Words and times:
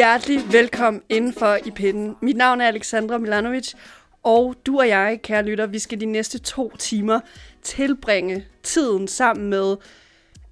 Hjertelig 0.00 0.52
velkommen 0.52 1.02
indenfor 1.08 1.58
i 1.66 1.70
pinden. 1.70 2.16
Mit 2.22 2.36
navn 2.36 2.60
er 2.60 2.66
Alexandra 2.66 3.18
Milanovic, 3.18 3.74
og 4.22 4.54
du 4.66 4.78
og 4.78 4.88
jeg, 4.88 5.20
kære 5.22 5.42
lytter, 5.42 5.66
vi 5.66 5.78
skal 5.78 6.00
de 6.00 6.06
næste 6.06 6.38
to 6.38 6.76
timer 6.76 7.20
tilbringe 7.62 8.46
tiden 8.62 9.08
sammen 9.08 9.50
med 9.50 9.76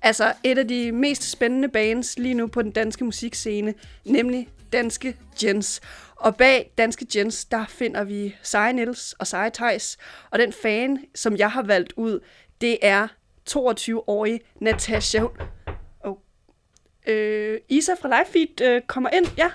altså 0.02 0.32
et 0.44 0.58
af 0.58 0.68
de 0.68 0.92
mest 0.92 1.30
spændende 1.30 1.68
bands 1.68 2.18
lige 2.18 2.34
nu 2.34 2.46
på 2.46 2.62
den 2.62 2.70
danske 2.70 3.04
musikscene, 3.04 3.74
nemlig 4.04 4.48
Danske 4.72 5.16
Jens. 5.44 5.80
Og 6.16 6.36
bag 6.36 6.72
Danske 6.78 7.06
Jens, 7.16 7.44
der 7.44 7.64
finder 7.68 8.04
vi 8.04 8.36
Seje 8.42 8.72
Niels 8.72 9.12
og 9.12 9.26
Seje 9.26 9.50
Theis, 9.54 9.98
Og 10.30 10.38
den 10.38 10.52
fan, 10.52 10.98
som 11.14 11.36
jeg 11.36 11.50
har 11.50 11.62
valgt 11.62 11.92
ud, 11.96 12.20
det 12.60 12.78
er 12.82 13.08
22-årige 13.50 14.40
Natasha. 14.60 15.24
Øh, 17.08 17.60
Isa 17.68 17.92
fra 18.00 18.08
Livefeed 18.08 18.60
øh, 18.60 18.82
kommer 18.82 19.10
ind. 19.10 19.26
Ja. 19.36 19.50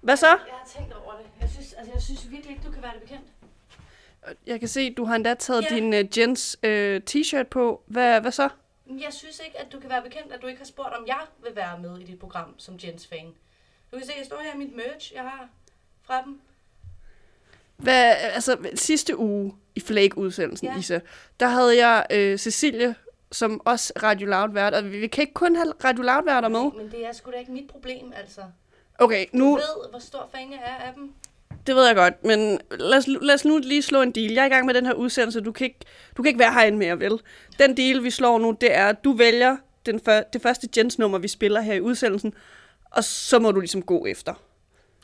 Hvad 0.00 0.16
så? 0.16 0.26
Jeg 0.26 0.36
har 0.38 0.68
tænkt 0.76 0.92
over 0.92 1.12
det. 1.12 1.26
Jeg 1.40 1.48
synes, 1.50 1.72
altså, 1.72 1.92
jeg 1.94 2.02
synes 2.02 2.30
virkelig 2.30 2.50
ikke, 2.50 2.66
du 2.66 2.72
kan 2.72 2.82
være 2.82 2.92
det 2.92 3.00
bekendt. 3.02 3.26
Jeg 4.46 4.58
kan 4.60 4.68
se, 4.68 4.94
du 4.94 5.04
har 5.04 5.14
endda 5.16 5.34
taget 5.34 5.62
Ja. 5.70 5.74
din 5.76 5.92
uh, 5.94 6.18
Jens 6.18 6.58
uh, 6.66 6.70
t-shirt 7.10 7.42
på. 7.50 7.82
Hvad, 7.86 8.20
hvad 8.20 8.32
så? 8.32 8.48
Jeg 8.86 9.12
synes 9.12 9.40
ikke, 9.46 9.60
at 9.60 9.72
du 9.72 9.80
kan 9.80 9.90
være 9.90 10.02
bekendt, 10.02 10.32
at 10.32 10.42
du 10.42 10.46
ikke 10.46 10.58
har 10.60 10.66
spurgt, 10.66 10.94
om 10.94 11.06
jeg 11.06 11.20
vil 11.44 11.56
være 11.56 11.78
med 11.78 11.98
i 11.98 12.04
dit 12.04 12.18
program 12.18 12.54
som 12.58 12.78
Jens-fan. 12.84 13.26
Du 13.92 13.96
kan 13.98 14.06
se, 14.06 14.12
jeg 14.18 14.26
står 14.26 14.40
her 14.40 14.54
i 14.54 14.58
mit 14.58 14.76
merch, 14.76 15.14
jeg 15.14 15.22
har 15.22 15.48
fra 16.02 16.22
dem. 16.24 16.40
Hvad, 17.76 18.14
altså, 18.16 18.56
sidste 18.74 19.16
uge 19.16 19.54
i 19.74 19.80
Flake-udsendelsen. 19.80 20.68
Ja. 20.68 20.78
Isa, 20.78 20.98
der 21.40 21.46
havde 21.46 21.86
jeg 21.86 22.06
øh, 22.10 22.38
Cecilie, 22.38 22.94
som 23.32 23.60
også 23.64 23.92
Radio 24.02 24.26
Loud 24.26 24.52
vært, 24.52 24.74
og 24.74 24.84
vi 24.92 24.98
vi 24.98 25.06
kan 25.06 25.22
ikke 25.22 25.34
kun 25.34 25.56
have 25.56 25.72
Radio 25.84 26.02
Loud 26.02 26.24
værter 26.24 26.48
med. 26.48 26.70
Men 26.76 26.90
det 26.90 27.06
er 27.06 27.12
sgu 27.12 27.30
da 27.30 27.36
ikke 27.36 27.52
mit 27.52 27.70
problem, 27.70 28.12
altså. 28.16 28.40
Okay, 28.98 29.26
Du 29.32 29.38
nu, 29.38 29.54
ved, 29.54 29.90
hvor 29.90 29.98
stor 29.98 30.28
fan 30.34 30.52
jeg 30.52 30.60
er 30.64 30.74
af 30.86 30.94
dem. 30.94 31.12
det 31.66 31.74
ved 31.76 31.86
jeg 31.86 31.96
godt, 31.96 32.24
men 32.24 32.60
lad 32.70 32.98
os, 32.98 33.06
lad 33.06 33.34
os 33.34 33.44
nu 33.44 33.58
lige 33.58 33.82
slå 33.82 34.02
en 34.02 34.12
deal. 34.12 34.32
Jeg 34.32 34.42
er 34.42 34.46
i 34.46 34.48
gang 34.48 34.66
med 34.66 34.74
den 34.74 34.86
her 34.86 34.92
udsendelse, 34.92 35.40
du 35.40 35.52
kan 35.52 35.64
ikke, 35.64 35.78
du 36.16 36.22
kan 36.22 36.28
ikke 36.28 36.38
være 36.40 36.52
herinde 36.52 36.78
mere, 36.78 37.00
vel? 37.00 37.20
Den 37.58 37.76
deal, 37.76 38.04
vi 38.04 38.10
slår 38.10 38.38
nu, 38.38 38.56
det 38.60 38.74
er, 38.74 38.86
at 38.88 39.04
du 39.04 39.12
vælger 39.12 39.56
den 39.86 40.00
før, 40.00 40.22
det 40.22 40.42
første 40.42 40.68
Jens-nummer, 40.76 41.18
vi 41.18 41.28
spiller 41.28 41.60
her 41.60 41.74
i 41.74 41.80
udsendelsen, 41.80 42.34
og 42.90 43.04
så 43.04 43.38
må 43.38 43.50
du 43.52 43.60
ligesom 43.60 43.82
gå 43.82 44.06
efter. 44.06 44.34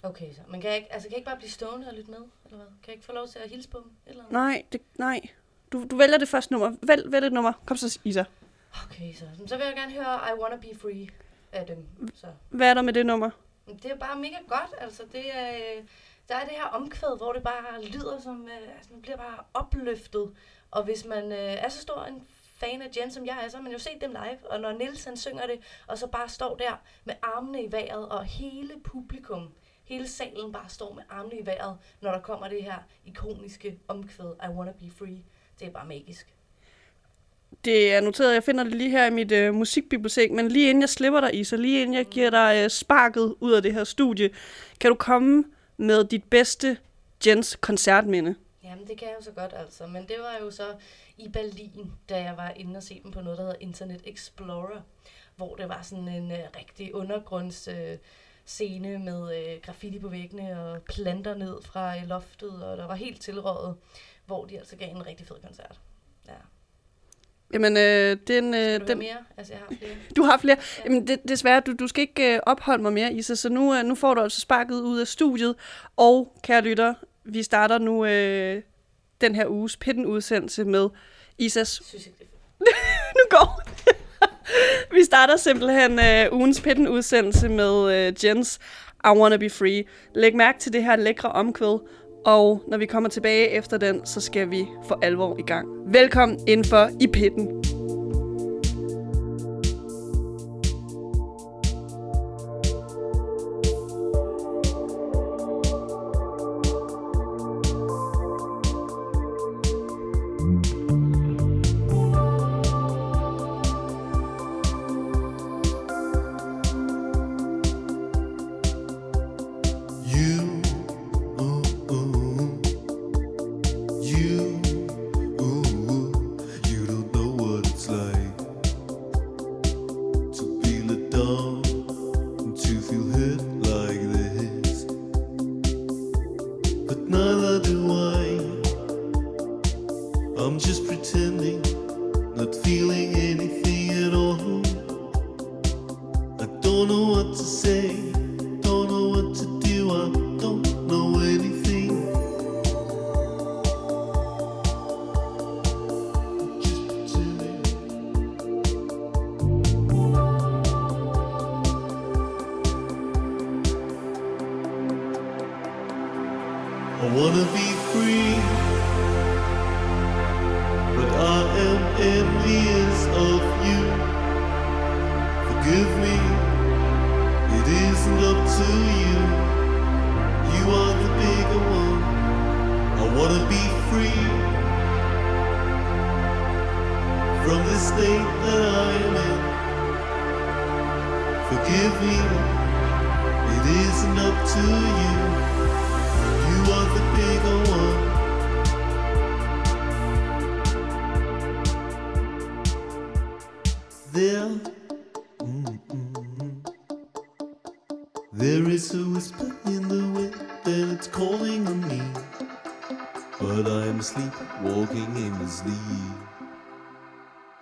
Okay, 0.03 0.33
så. 0.35 0.41
Men 0.51 0.61
kan 0.61 0.71
jeg 0.71 0.77
ikke, 0.77 0.93
altså, 0.93 1.09
kan 1.09 1.13
jeg 1.13 1.19
ikke 1.19 1.27
bare 1.29 1.37
blive 1.37 1.51
stående 1.51 1.87
og 1.89 1.95
lytte 1.95 2.11
med? 2.11 2.19
Eller 2.45 2.57
hvad? 2.57 2.67
Kan 2.67 2.87
jeg 2.87 2.95
ikke 2.95 3.07
få 3.07 3.13
lov 3.13 3.29
til 3.29 3.39
at 3.45 3.51
hilse 3.51 3.69
på 3.69 3.79
dem? 3.85 3.91
Eller 4.07 4.21
andet? 4.21 4.33
Nej, 4.33 4.63
det, 4.73 4.81
nej. 4.99 5.21
Du, 5.73 5.87
du 5.91 5.97
vælger 5.97 6.19
det 6.19 6.29
første 6.29 6.53
nummer. 6.53 6.77
Vælg, 6.83 7.13
vælg 7.13 7.27
et 7.27 7.33
nummer. 7.33 7.53
Kom 7.67 7.77
så, 7.77 7.99
Isa. 8.05 8.25
Okay, 8.85 9.15
så. 9.15 9.25
Så 9.47 9.57
vil 9.57 9.67
jeg 9.67 9.75
gerne 9.77 9.93
høre 9.93 10.21
I 10.31 10.41
Wanna 10.41 10.57
Be 10.57 10.79
Free 10.79 11.09
af 11.53 11.67
dem. 11.67 12.11
Så. 12.15 12.27
Hvad 12.49 12.71
er 12.71 12.75
der 12.75 12.83
med 12.83 12.93
det 12.93 13.07
nummer? 13.07 13.31
Det 13.83 13.91
er 13.91 13.97
bare 13.97 14.19
mega 14.19 14.37
godt, 14.49 14.75
altså 14.79 15.03
det 15.13 15.37
er, 15.37 15.51
øh, 15.51 15.85
der 16.29 16.35
er 16.35 16.45
det 16.45 16.53
her 16.53 16.65
omkvæd, 16.65 17.17
hvor 17.17 17.33
det 17.33 17.43
bare 17.43 17.85
lyder 17.85 18.21
som, 18.21 18.49
øh, 18.49 18.77
altså 18.77 18.93
man 18.93 19.03
bliver 19.03 19.17
bare 19.17 19.39
opløftet, 19.55 20.35
og 20.71 20.85
hvis 20.85 21.05
man 21.05 21.33
øh, 21.33 21.39
er 21.39 21.69
så 21.69 21.81
stor 21.81 22.05
en 22.05 22.23
fan 22.57 22.83
af 22.83 22.89
Jen, 22.97 23.11
som 23.11 23.27
jeg 23.27 23.39
er, 23.45 23.49
så 23.49 23.57
har 23.57 23.63
man 23.63 23.73
jo 23.73 23.79
set 23.79 24.01
dem 24.01 24.11
live, 24.11 24.51
og 24.51 24.61
når 24.61 24.73
Nils 24.73 25.05
han 25.05 25.17
synger 25.17 25.47
det, 25.47 25.61
og 25.87 25.99
så 25.99 26.07
bare 26.07 26.29
står 26.29 26.57
der 26.57 26.73
med 27.05 27.15
armene 27.23 27.63
i 27.63 27.73
vejret, 27.73 28.09
og 28.09 28.25
hele 28.25 28.75
publikum, 28.85 29.49
hele 29.85 30.09
salen 30.09 30.53
bare 30.53 30.69
står 30.69 30.95
med 30.95 31.03
armene 31.11 31.39
i 31.39 31.47
vejret, 31.47 31.79
når 32.01 32.11
der 32.13 32.21
kommer 32.21 32.49
det 32.49 32.65
her 32.65 32.79
ikoniske 33.05 33.79
omkvæd, 33.89 34.33
I 34.45 34.49
Wanna 34.49 34.73
Be 34.73 34.91
Free, 34.91 35.19
det 35.61 35.67
er 35.67 35.71
bare 35.71 35.87
magisk. 35.87 36.27
Det 37.65 37.93
er 37.95 38.01
noteret, 38.01 38.35
jeg 38.35 38.45
finder 38.45 38.65
det 38.65 38.75
lige 38.75 38.91
her 38.91 39.07
i 39.07 39.11
mit 39.11 39.33
øh, 39.33 39.55
musikbibliotek, 39.55 40.31
men 40.31 40.49
lige 40.49 40.71
inden 40.71 40.83
jeg 40.83 40.89
slipper 40.89 41.21
dig, 41.21 41.35
Isa, 41.35 41.57
lige 41.57 41.83
inden 41.83 41.97
jeg 41.97 42.07
giver 42.07 42.31
dig 42.31 42.61
øh, 42.65 42.71
sparket 42.71 43.35
ud 43.41 43.53
af 43.53 43.63
det 43.63 43.75
her 43.75 43.85
studie, 43.85 44.31
kan 44.81 44.91
du 44.91 44.95
komme 44.95 45.45
med 45.77 46.05
dit 46.05 46.25
bedste 46.25 46.79
Jens 47.27 47.57
koncertminde? 47.61 48.35
Jamen, 48.65 48.87
det 48.87 48.99
kan 48.99 49.09
jeg 49.09 49.17
jo 49.19 49.25
så 49.25 49.31
godt, 49.31 49.53
altså. 49.57 49.87
Men 49.87 50.03
det 50.03 50.17
var 50.19 50.45
jo 50.45 50.51
så 50.51 50.67
i 51.19 51.29
Berlin, 51.29 51.93
da 52.09 52.23
jeg 52.23 52.37
var 52.37 52.51
inde 52.57 52.77
og 52.77 52.83
se 52.83 53.01
dem 53.03 53.11
på 53.11 53.21
noget, 53.21 53.39
der 53.39 53.45
hedder 53.45 53.59
Internet 53.61 54.01
Explorer, 54.05 54.81
hvor 55.37 55.55
det 55.55 55.69
var 55.69 55.83
sådan 55.83 56.09
en 56.09 56.33
øh, 56.33 56.39
rigtig 56.57 56.95
undergrunds 56.95 57.69
øh, 57.69 57.97
scene 58.45 58.99
med 58.99 59.37
øh, 59.39 59.61
graffiti 59.63 59.99
på 59.99 60.09
væggene 60.09 60.63
og 60.63 60.83
planter 60.83 61.35
ned 61.35 61.63
fra 61.63 61.97
øh, 61.97 62.09
loftet, 62.09 62.65
og 62.65 62.77
der 62.77 62.87
var 62.87 62.95
helt 62.95 63.21
tilrådet, 63.21 63.77
hvor 64.29 64.45
de 64.45 64.59
altså 64.59 64.77
gav 64.77 64.91
en 64.91 65.07
rigtig 65.07 65.27
fed 65.27 65.37
koncert. 65.45 65.81
Ja. 66.29 66.33
Jamen, 67.53 67.77
øh, 67.77 68.17
den, 68.27 68.55
øh, 68.55 68.61
Skal 68.61 68.81
du 68.81 68.87
den, 68.87 68.99
mere? 68.99 69.17
Altså, 69.37 69.53
jeg 69.53 69.61
har 69.61 69.77
flere. 69.79 69.95
du 70.17 70.23
har 70.23 70.39
flere. 70.39 70.57
Ja. 70.79 70.83
Jamen, 70.85 71.07
det, 71.07 71.21
desværre, 71.29 71.61
du, 71.61 71.73
du 71.73 71.87
skal 71.87 72.03
ikke 72.03 72.35
øh, 72.35 72.41
opholde 72.47 72.83
mig 72.83 72.93
mere, 72.93 73.13
Isa, 73.13 73.35
så 73.35 73.49
nu, 73.49 73.75
øh, 73.75 73.85
nu 73.85 73.95
får 73.95 74.15
du 74.15 74.21
altså 74.21 74.41
sparket 74.41 74.81
ud 74.81 74.99
af 74.99 75.07
studiet. 75.07 75.55
Og, 75.97 76.39
kære 76.43 76.61
lytter, 76.61 76.95
vi 77.25 77.43
starter 77.43 77.79
nu 77.79 78.05
øh, 78.05 78.63
den 79.21 79.35
her 79.35 79.47
uges 79.47 79.77
Pitten-udsendelse 79.77 80.65
med 80.65 80.89
Isas 81.39 81.81
Jeg 81.81 81.85
synes 81.85 82.07
ikke, 82.07 82.19
det 82.19 82.29
nu 83.19 83.23
går. 83.31 83.63
Vi 84.97 85.05
starter 85.05 85.37
simpelthen 85.37 85.99
øh, 85.99 86.33
ugens 86.33 86.61
pitten 86.61 86.89
udsendelse 86.89 87.49
med 87.49 87.95
øh, 87.95 88.25
Jens 88.25 88.59
I 89.05 89.09
Wanna 89.09 89.37
Be 89.37 89.51
Free. 89.51 89.85
Læg 90.15 90.37
mærke 90.37 90.59
til 90.59 90.73
det 90.73 90.85
her 90.85 90.97
lækre 90.97 91.29
omkvæd, 91.29 91.79
og 92.25 92.63
når 92.67 92.79
vi 92.79 92.87
kommer 92.87 93.09
tilbage 93.09 93.49
efter 93.49 93.79
den, 93.79 94.07
så 94.07 94.21
skal 94.21 94.51
vi 94.51 94.67
for 94.89 94.99
alvor 95.03 95.37
i 95.39 95.43
gang. 95.43 95.69
Velkommen 95.87 96.39
indenfor 96.47 96.91
i 97.01 97.07
pitten. 97.07 97.58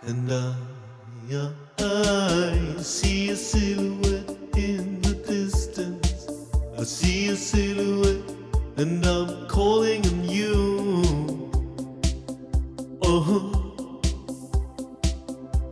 And 0.02 0.31
I, 0.31 0.54
I 1.78 2.82
see 2.82 3.31
a 3.31 3.37
silhouette 3.37 4.31
in 4.56 5.00
the 5.00 5.14
distance. 5.26 6.28
I 6.78 6.84
see 6.84 7.28
a 7.28 7.37
silhouette 7.37 8.31
and 8.76 9.04
I'm 9.04 9.48
calling 9.48 10.06
on 10.06 10.28
you. 10.28 11.50
Uh 13.02 13.20
huh. 13.20 13.52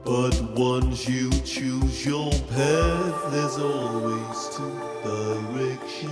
But 0.05 0.41
once 0.59 1.09
you 1.09 1.31
choose 1.43 2.05
your 2.07 2.31
path, 2.31 3.31
there's 3.31 3.59
always 3.59 4.49
two 4.57 4.81
directions. 5.05 6.11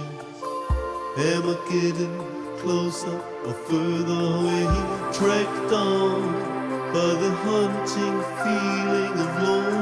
Am 1.17 1.49
I 1.49 1.56
getting 1.70 2.17
closer 2.58 3.20
or 3.47 3.53
further 3.53 4.20
away? 4.37 4.65
Tracked 5.12 5.70
down 5.70 6.52
by 6.93 6.99
the 6.99 7.31
haunting 7.31 8.23
feeling 8.43 9.12
of 9.19 9.43
loneliness. 9.43 9.81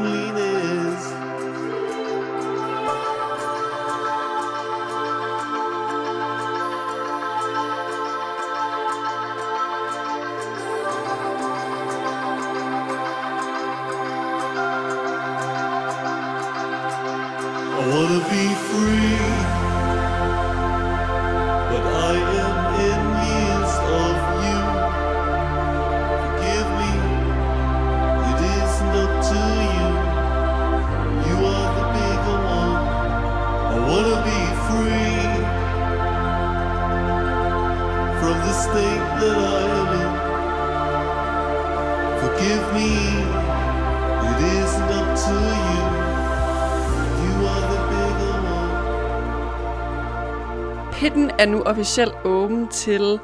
Pitten 51.00 51.30
er 51.38 51.46
nu 51.46 51.62
officielt 51.62 52.12
åben 52.24 52.68
til 52.68 53.18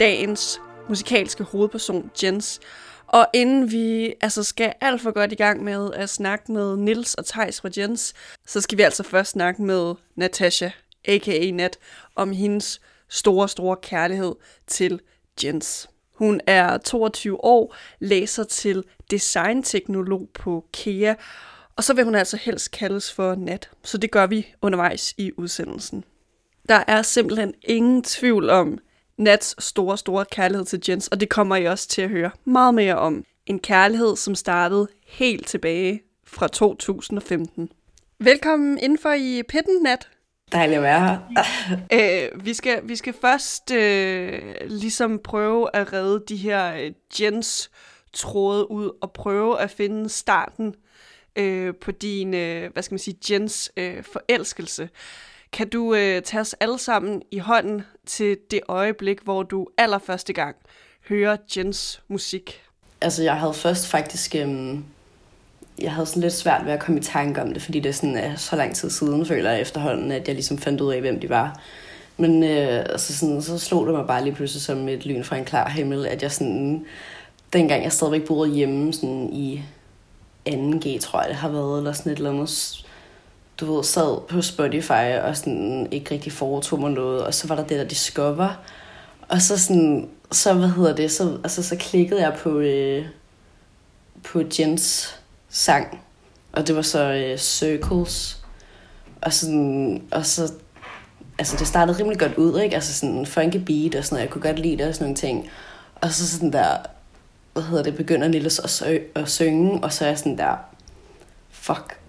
dagens 0.00 0.60
musikalske 0.88 1.44
hovedperson, 1.44 2.10
Jens. 2.22 2.60
Og 3.06 3.26
inden 3.34 3.72
vi 3.72 4.14
altså 4.20 4.42
skal 4.42 4.72
alt 4.80 5.02
for 5.02 5.10
godt 5.10 5.32
i 5.32 5.34
gang 5.34 5.64
med 5.64 5.92
at 5.94 6.08
snakke 6.08 6.52
med 6.52 6.76
Nils 6.76 7.14
og 7.14 7.26
Tejs 7.26 7.60
fra 7.60 7.68
Jens, 7.76 8.14
så 8.46 8.60
skal 8.60 8.78
vi 8.78 8.82
altså 8.82 9.02
først 9.02 9.30
snakke 9.30 9.62
med 9.62 9.94
Natasha, 10.16 10.70
a.k.a. 11.04 11.50
Nat, 11.50 11.78
om 12.16 12.32
hendes 12.32 12.80
store, 13.08 13.48
store 13.48 13.76
kærlighed 13.82 14.34
til 14.66 15.00
Jens. 15.44 15.88
Hun 16.14 16.40
er 16.46 16.78
22 16.78 17.44
år, 17.44 17.76
læser 17.98 18.44
til 18.44 18.84
designteknolog 19.10 20.28
på 20.34 20.64
KEA, 20.72 21.14
og 21.76 21.84
så 21.84 21.94
vil 21.94 22.04
hun 22.04 22.14
altså 22.14 22.36
helst 22.36 22.70
kaldes 22.70 23.12
for 23.12 23.34
Nat, 23.34 23.70
så 23.84 23.98
det 23.98 24.10
gør 24.10 24.26
vi 24.26 24.46
undervejs 24.62 25.14
i 25.18 25.32
udsendelsen. 25.36 26.04
Der 26.68 26.84
er 26.86 27.02
simpelthen 27.02 27.54
ingen 27.62 28.02
tvivl 28.02 28.50
om 28.50 28.78
Nats 29.16 29.64
store, 29.64 29.98
store 29.98 30.24
kærlighed 30.24 30.64
til 30.64 30.82
Jens, 30.88 31.08
og 31.08 31.20
det 31.20 31.28
kommer 31.28 31.56
I 31.56 31.64
også 31.64 31.88
til 31.88 32.02
at 32.02 32.08
høre 32.08 32.30
meget 32.44 32.74
mere 32.74 32.98
om. 32.98 33.24
En 33.46 33.58
kærlighed, 33.58 34.16
som 34.16 34.34
startede 34.34 34.88
helt 35.06 35.46
tilbage 35.46 36.02
fra 36.26 36.48
2015. 36.48 37.70
Velkommen 38.20 38.78
indenfor 38.78 39.12
i 39.12 39.42
pitten, 39.48 39.82
Nat. 39.82 40.08
Dejligt 40.52 40.76
at 40.76 40.82
være 40.82 41.00
her. 41.00 41.18
Øh, 41.92 42.44
vi, 42.44 42.54
skal, 42.54 42.80
vi 42.84 42.96
skal 42.96 43.14
først 43.20 43.70
øh, 43.70 44.42
ligesom 44.66 45.18
prøve 45.24 45.76
at 45.76 45.92
redde 45.92 46.24
de 46.28 46.36
her 46.36 46.74
øh, 46.74 46.92
Jens 47.20 47.70
tråde 48.12 48.70
ud 48.70 48.90
og 49.00 49.12
prøve 49.12 49.60
at 49.60 49.70
finde 49.70 50.08
starten 50.08 50.74
øh, 51.36 51.74
på 51.80 51.90
din, 51.90 52.34
øh, 52.34 52.72
hvad 52.72 52.82
skal 52.82 52.92
man 52.94 52.98
sige, 52.98 53.16
Jens 53.30 53.72
øh, 53.76 54.02
forelskelse. 54.02 54.88
Kan 55.52 55.68
du 55.68 55.94
øh, 55.94 56.22
tage 56.22 56.40
os 56.40 56.54
alle 56.60 56.78
sammen 56.78 57.22
i 57.30 57.38
hånden 57.38 57.82
til 58.06 58.38
det 58.50 58.60
øjeblik, 58.68 59.18
hvor 59.24 59.42
du 59.42 59.66
allerførste 59.78 60.32
gang 60.32 60.56
hører 61.08 61.36
Jens 61.56 62.02
musik? 62.08 62.62
Altså, 63.00 63.22
jeg 63.22 63.36
havde 63.36 63.54
først 63.54 63.86
faktisk... 63.86 64.34
Øhm, 64.34 64.84
jeg 65.80 65.92
havde 65.92 66.06
sådan 66.06 66.22
lidt 66.22 66.32
svært 66.32 66.66
ved 66.66 66.72
at 66.72 66.80
komme 66.80 67.00
i 67.00 67.02
tanke 67.02 67.42
om 67.42 67.52
det, 67.52 67.62
fordi 67.62 67.80
det 67.80 67.88
er 67.88 67.92
sådan, 67.92 68.16
er 68.16 68.36
så 68.36 68.56
lang 68.56 68.74
tid 68.74 68.90
siden, 68.90 69.26
føler 69.26 69.50
jeg 69.50 69.60
efterhånden, 69.60 70.12
at 70.12 70.28
jeg 70.28 70.34
ligesom 70.34 70.58
fandt 70.58 70.80
ud 70.80 70.92
af, 70.92 71.00
hvem 71.00 71.20
de 71.20 71.28
var. 71.28 71.60
Men 72.16 72.42
øh, 72.42 72.78
altså 72.78 73.16
sådan, 73.16 73.42
så 73.42 73.58
slog 73.58 73.86
det 73.86 73.94
mig 73.94 74.06
bare 74.06 74.24
lige 74.24 74.34
pludselig 74.34 74.62
som 74.62 74.88
et 74.88 75.06
lyn 75.06 75.24
fra 75.24 75.36
en 75.36 75.44
klar 75.44 75.68
himmel, 75.68 76.06
at 76.06 76.22
jeg 76.22 76.32
sådan... 76.32 76.86
Dengang 77.52 77.84
jeg 77.84 77.92
stadigvæk 77.92 78.26
boede 78.26 78.50
hjemme 78.50 78.92
sådan 78.92 79.32
i 79.32 79.62
2G, 80.48 80.98
tror 81.00 81.20
jeg 81.20 81.28
det 81.28 81.36
har 81.36 81.48
været, 81.48 81.78
eller 81.78 81.92
sådan 81.92 82.12
et 82.12 82.16
eller 82.16 82.30
andet 82.30 82.84
du 83.60 83.74
ved, 83.74 83.84
sad 83.84 84.28
på 84.28 84.42
Spotify 84.42 85.18
og 85.22 85.36
sådan 85.36 85.88
ikke 85.90 86.14
rigtig 86.14 86.32
foretog 86.32 86.80
mig 86.80 86.90
noget, 86.90 87.24
og 87.24 87.34
så 87.34 87.48
var 87.48 87.54
der 87.54 87.64
det 87.64 87.78
der 87.78 87.84
Discover, 87.84 88.62
og 89.28 89.42
så 89.42 89.58
sådan, 89.58 90.08
så 90.32 90.54
hvad 90.54 90.68
hedder 90.68 90.94
det, 90.94 91.10
så, 91.10 91.38
altså, 91.44 91.62
så 91.62 91.76
klikkede 91.76 92.20
jeg 92.20 92.36
på, 92.42 92.58
øh, 92.58 93.06
på 94.24 94.42
Jens 94.58 95.16
sang, 95.48 96.00
og 96.52 96.66
det 96.66 96.76
var 96.76 96.82
så 96.82 97.12
øh, 97.12 97.38
Circles, 97.38 98.44
og 99.22 99.32
sådan, 99.32 100.02
og 100.10 100.26
så, 100.26 100.52
altså 101.38 101.56
det 101.56 101.66
startede 101.66 101.98
rimelig 101.98 102.18
godt 102.18 102.34
ud, 102.34 102.60
ikke, 102.60 102.74
altså 102.74 102.94
sådan 102.94 103.26
funky 103.26 103.56
beat 103.56 103.94
og 103.94 104.04
sådan 104.04 104.16
noget, 104.16 104.22
jeg 104.22 104.30
kunne 104.30 104.42
godt 104.42 104.58
lide 104.58 104.78
det 104.78 104.86
og 104.86 104.94
sådan 104.94 105.04
nogle 105.04 105.16
ting, 105.16 105.50
og 105.94 106.10
så 106.10 106.28
sådan 106.28 106.52
der, 106.52 106.76
hvad 107.52 107.62
hedder 107.62 107.82
det, 107.82 107.96
begynder 107.96 108.28
Nils 108.28 108.58
at, 108.58 108.70
sø- 108.70 109.04
at 109.14 109.28
synge, 109.28 109.84
og 109.84 109.92
så 109.92 110.04
er 110.04 110.08
jeg 110.08 110.18
sådan 110.18 110.38
der, 110.38 110.56
fuck, 111.50 112.00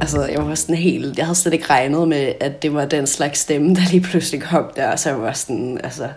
Altså, 0.00 0.26
jeg 0.26 0.46
var 0.46 0.54
sådan 0.54 0.74
helt... 0.74 1.18
Jeg 1.18 1.26
havde 1.26 1.38
slet 1.38 1.52
ikke 1.52 1.70
regnet 1.70 2.08
med, 2.08 2.34
at 2.40 2.62
det 2.62 2.74
var 2.74 2.84
den 2.84 3.06
slags 3.06 3.38
stemme, 3.38 3.74
der 3.74 3.90
lige 3.90 4.00
pludselig 4.00 4.42
kom 4.42 4.70
der. 4.76 4.96
Så 4.96 5.08
jeg 5.08 5.22
var 5.22 5.32
sådan, 5.32 5.80
altså, 5.84 6.08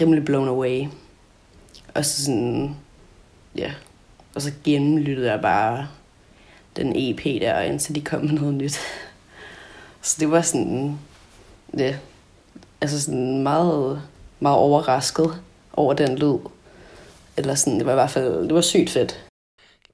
rimelig 0.00 0.24
blown 0.24 0.48
away. 0.48 0.86
Og 1.94 2.04
så 2.04 2.24
sådan, 2.24 2.76
ja. 3.56 3.72
Og 4.34 4.42
så 4.42 4.52
gennemlyttede 4.64 5.30
jeg 5.30 5.40
bare 5.40 5.88
den 6.76 6.92
EP 6.96 7.24
der, 7.24 7.60
indtil 7.60 7.94
de 7.94 8.00
kom 8.00 8.20
med 8.20 8.32
noget 8.32 8.54
nyt. 8.54 8.78
Så 10.02 10.16
det 10.20 10.30
var 10.30 10.42
sådan, 10.42 10.98
ja, 11.78 11.96
altså 12.80 13.02
sådan 13.02 13.42
meget, 13.42 14.02
meget 14.40 14.56
overrasket 14.56 15.42
over 15.72 15.94
den 15.94 16.18
lyd. 16.18 16.38
Eller 17.36 17.54
sådan, 17.54 17.78
det 17.78 17.86
var 17.86 17.92
i 17.92 17.94
hvert 17.94 18.10
fald, 18.10 18.42
det 18.42 18.54
var 18.54 18.60
sygt 18.60 18.90
fedt. 18.90 19.26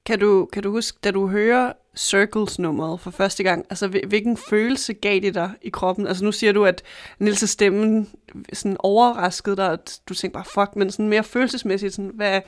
Kan 0.05 0.19
du, 0.19 0.45
kan 0.53 0.63
du 0.63 0.71
huske, 0.71 0.97
da 1.03 1.11
du 1.11 1.27
hører 1.27 1.73
Circles-nummeret 1.97 2.99
for 2.99 3.11
første 3.11 3.43
gang, 3.43 3.65
altså 3.69 3.87
hvilken 3.87 4.37
følelse 4.37 4.93
gav 4.93 5.19
det 5.19 5.35
dig 5.35 5.51
i 5.61 5.69
kroppen? 5.69 6.07
Altså 6.07 6.23
nu 6.23 6.31
siger 6.31 6.53
du, 6.53 6.65
at 6.65 6.81
Nils' 7.21 7.45
stemmen 7.45 8.09
sådan 8.53 8.77
overraskede 8.79 9.55
dig, 9.55 9.71
at 9.71 9.99
du 10.09 10.13
tænkte 10.13 10.33
bare, 10.33 10.45
fuck, 10.53 10.75
men 10.75 10.91
sådan 10.91 11.09
mere 11.09 11.23
følelsesmæssigt, 11.23 11.93
sådan, 11.93 12.11
hvad, 12.13 12.41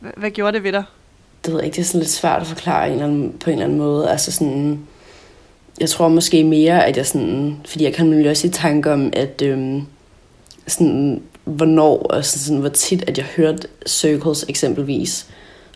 hvad, 0.00 0.12
hvad 0.16 0.30
gjorde 0.30 0.52
det 0.52 0.62
ved 0.62 0.72
dig? 0.72 0.84
det 1.46 1.54
ved 1.54 1.60
jeg 1.60 1.66
ikke, 1.66 1.76
det 1.76 1.82
er 1.82 1.86
sådan 1.86 2.00
lidt 2.00 2.10
svært 2.10 2.40
at 2.40 2.46
forklare 2.46 2.86
en 2.86 2.92
eller 2.92 3.04
anden, 3.04 3.36
på 3.40 3.50
en 3.50 3.52
eller 3.52 3.64
anden 3.64 3.78
måde. 3.78 4.10
Altså 4.10 4.32
sådan, 4.32 4.80
jeg 5.80 5.88
tror 5.88 6.08
måske 6.08 6.44
mere, 6.44 6.86
at 6.86 6.96
jeg 6.96 7.06
sådan, 7.06 7.56
fordi 7.66 7.84
jeg 7.84 7.94
kan 7.94 8.06
nemlig 8.06 8.30
også 8.30 8.46
i 8.46 8.50
tanke 8.50 8.92
om, 8.92 9.10
at 9.12 9.42
øhm, 9.42 9.82
sådan, 10.66 11.22
hvornår 11.44 11.98
og 11.98 12.24
sådan, 12.24 12.40
sådan, 12.40 12.60
hvor 12.60 12.68
tit, 12.68 13.04
at 13.06 13.18
jeg 13.18 13.26
hørte 13.36 13.68
Circles 13.86 14.44
eksempelvis. 14.48 15.26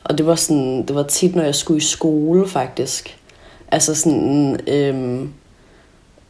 Og 0.04 0.19
det 0.19 0.26
var 0.26 0.35
sådan, 0.35 0.87
det 0.87 0.97
var 0.97 1.02
tit, 1.02 1.37
når 1.37 1.42
jeg 1.42 1.54
skulle 1.54 1.78
i 1.78 1.80
skole 1.80 2.49
faktisk. 2.49 3.19
Altså 3.73 3.95
sådan, 3.95 4.61
øhm, 4.66 5.33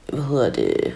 hvad 0.09 0.23
hedder 0.23 0.51
det, 0.51 0.95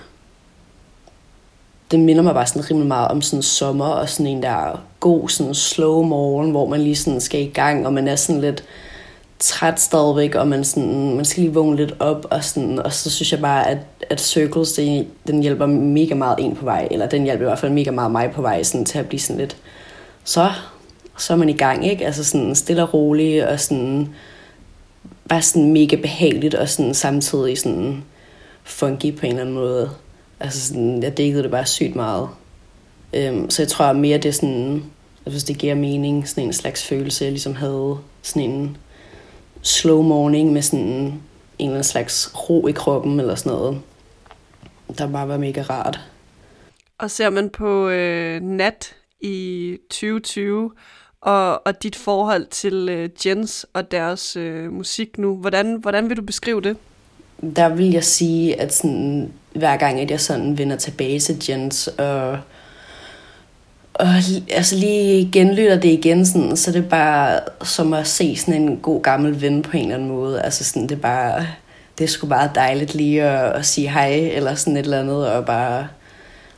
det 1.91 2.01
minder 2.01 2.23
mig 2.23 2.35
bare 2.35 2.47
sådan 2.47 2.71
rimelig 2.71 2.89
meget 2.89 3.09
om 3.09 3.23
sådan 3.23 3.43
sommer 3.43 3.87
og 3.87 4.09
sådan 4.09 4.27
en 4.27 4.43
der 4.43 4.81
god 5.01 5.29
sådan 5.29 5.55
slow 5.55 6.03
morgen, 6.03 6.51
hvor 6.51 6.69
man 6.69 6.81
lige 6.81 6.97
sådan 6.97 7.21
skal 7.21 7.41
i 7.41 7.51
gang, 7.51 7.87
og 7.87 7.93
man 7.93 8.09
er 8.09 8.17
sådan 8.17 8.41
lidt 8.41 8.65
træt 9.39 9.81
stadigvæk, 9.81 10.35
og 10.35 10.49
man, 10.49 10.65
sådan, 10.65 11.17
man 11.17 11.25
skal 11.25 11.43
lige 11.43 11.55
vågne 11.55 11.77
lidt 11.77 11.95
op, 11.99 12.27
og, 12.31 12.45
sådan, 12.45 12.79
og 12.79 12.93
så 12.93 13.11
synes 13.11 13.33
jeg 13.33 13.41
bare, 13.41 13.71
at, 13.71 13.79
at 14.11 14.21
Circles, 14.21 14.73
det, 14.73 15.07
den 15.27 15.43
hjælper 15.43 15.67
mega 15.67 16.15
meget 16.15 16.37
en 16.39 16.57
på 16.57 16.65
vej, 16.65 16.89
eller 16.91 17.07
den 17.07 17.23
hjælper 17.23 17.45
i 17.45 17.49
hvert 17.49 17.59
fald 17.59 17.73
mega 17.73 17.91
meget 17.91 18.11
mig 18.11 18.31
på 18.31 18.43
vej, 18.43 18.63
sådan, 18.63 18.85
til 18.85 18.99
at 18.99 19.09
blive 19.09 19.21
sådan 19.21 19.41
lidt, 19.41 19.57
så, 20.25 20.51
så 21.19 21.33
er 21.33 21.37
man 21.37 21.49
i 21.49 21.57
gang, 21.57 21.87
ikke? 21.87 22.07
Altså 22.07 22.25
sådan 22.25 22.55
stille 22.55 22.83
og 22.83 22.95
roligt, 22.95 23.45
og 23.45 23.61
sådan, 23.61 24.15
bare 25.29 25.43
sådan 25.43 25.73
mega 25.73 25.97
behageligt, 25.97 26.55
og 26.55 26.69
sådan 26.69 26.95
samtidig 26.95 27.59
sådan 27.59 28.05
funky 28.65 29.17
på 29.17 29.27
en 29.27 29.33
eller 29.33 29.43
anden 29.43 29.55
måde. 29.55 29.91
Altså 30.41 30.69
sådan, 30.69 31.03
jeg 31.03 31.17
dækkede 31.17 31.43
det 31.43 31.51
bare 31.51 31.67
sygt 31.67 31.97
meget. 31.97 32.29
Øhm, 33.13 33.51
så 33.51 33.63
jeg 33.63 33.69
tror 33.69 33.93
mere, 33.93 34.19
det 34.19 34.29
er 34.29 34.33
sådan 34.33 34.83
hvis 35.31 35.45
det 35.45 35.59
giver 35.59 35.75
mening, 35.75 36.29
sådan 36.29 36.45
en 36.45 36.53
slags 36.53 36.87
følelse, 36.87 37.25
jeg 37.25 37.33
ligesom 37.33 37.55
havde 37.55 37.99
sådan 38.23 38.51
en 38.51 38.77
slow 39.63 40.03
morning 40.03 40.53
med 40.53 40.63
sådan 40.63 40.87
en 40.87 41.23
eller 41.59 41.71
anden 41.71 41.85
slags 41.85 42.33
ro 42.49 42.67
i 42.67 42.73
kroppen 42.73 43.21
eller 43.21 43.35
sådan 43.35 43.53
noget, 43.53 43.81
der 44.99 45.13
bare 45.13 45.29
var 45.29 45.39
mega 45.39 45.63
rart. 45.63 46.01
Og 46.99 47.11
ser 47.11 47.31
man 47.31 47.51
på 47.51 47.89
øh, 47.89 48.41
nat 48.41 48.97
i 49.21 49.77
2020, 49.91 50.71
og, 51.25 51.67
og 51.67 51.83
dit 51.83 51.97
forhold 51.97 52.47
til 52.47 52.89
øh, 52.89 53.09
Jens 53.27 53.67
og 53.73 53.91
deres 53.91 54.37
øh, 54.37 54.73
musik 54.73 55.19
nu, 55.19 55.37
hvordan, 55.37 55.75
hvordan 55.75 56.09
vil 56.09 56.17
du 56.17 56.23
beskrive 56.23 56.61
det? 56.61 56.77
Der 57.57 57.69
vil 57.69 57.91
jeg 57.91 58.05
sige, 58.05 58.61
at 58.61 58.75
sådan, 58.75 59.33
hver 59.53 59.77
gang, 59.77 60.01
at 60.01 60.11
jeg 60.11 60.21
sådan 60.21 60.59
vender 60.59 60.77
tilbage 60.77 61.21
til 61.21 61.45
Jens, 61.49 61.89
og, 61.89 62.39
og 63.95 64.09
altså 64.51 64.77
lige 64.77 65.31
genlytter 65.33 65.81
det 65.81 65.89
igen, 65.89 66.27
sådan, 66.27 66.57
så 66.57 66.73
det 66.73 66.85
er 66.85 66.89
bare 66.89 67.41
som 67.63 67.93
at 67.93 68.07
se 68.07 68.37
sådan 68.37 68.63
en 68.63 68.77
god 68.77 69.03
gammel 69.03 69.41
ven 69.41 69.63
på 69.63 69.77
en 69.77 69.83
eller 69.83 69.95
anden 69.95 70.09
måde. 70.09 70.43
Altså 70.43 70.65
sådan, 70.65 70.83
det 70.83 70.93
er 70.93 71.01
bare, 71.01 71.47
det 71.99 72.05
er 72.05 72.09
sgu 72.09 72.27
bare 72.27 72.51
dejligt 72.55 72.95
lige 72.95 73.23
at, 73.23 73.53
at 73.53 73.67
sige 73.67 73.91
hej, 73.91 74.15
eller 74.15 74.55
sådan 74.55 74.77
et 74.77 74.85
eller 74.85 75.01
andet, 75.01 75.33
og 75.33 75.45
bare 75.45 75.89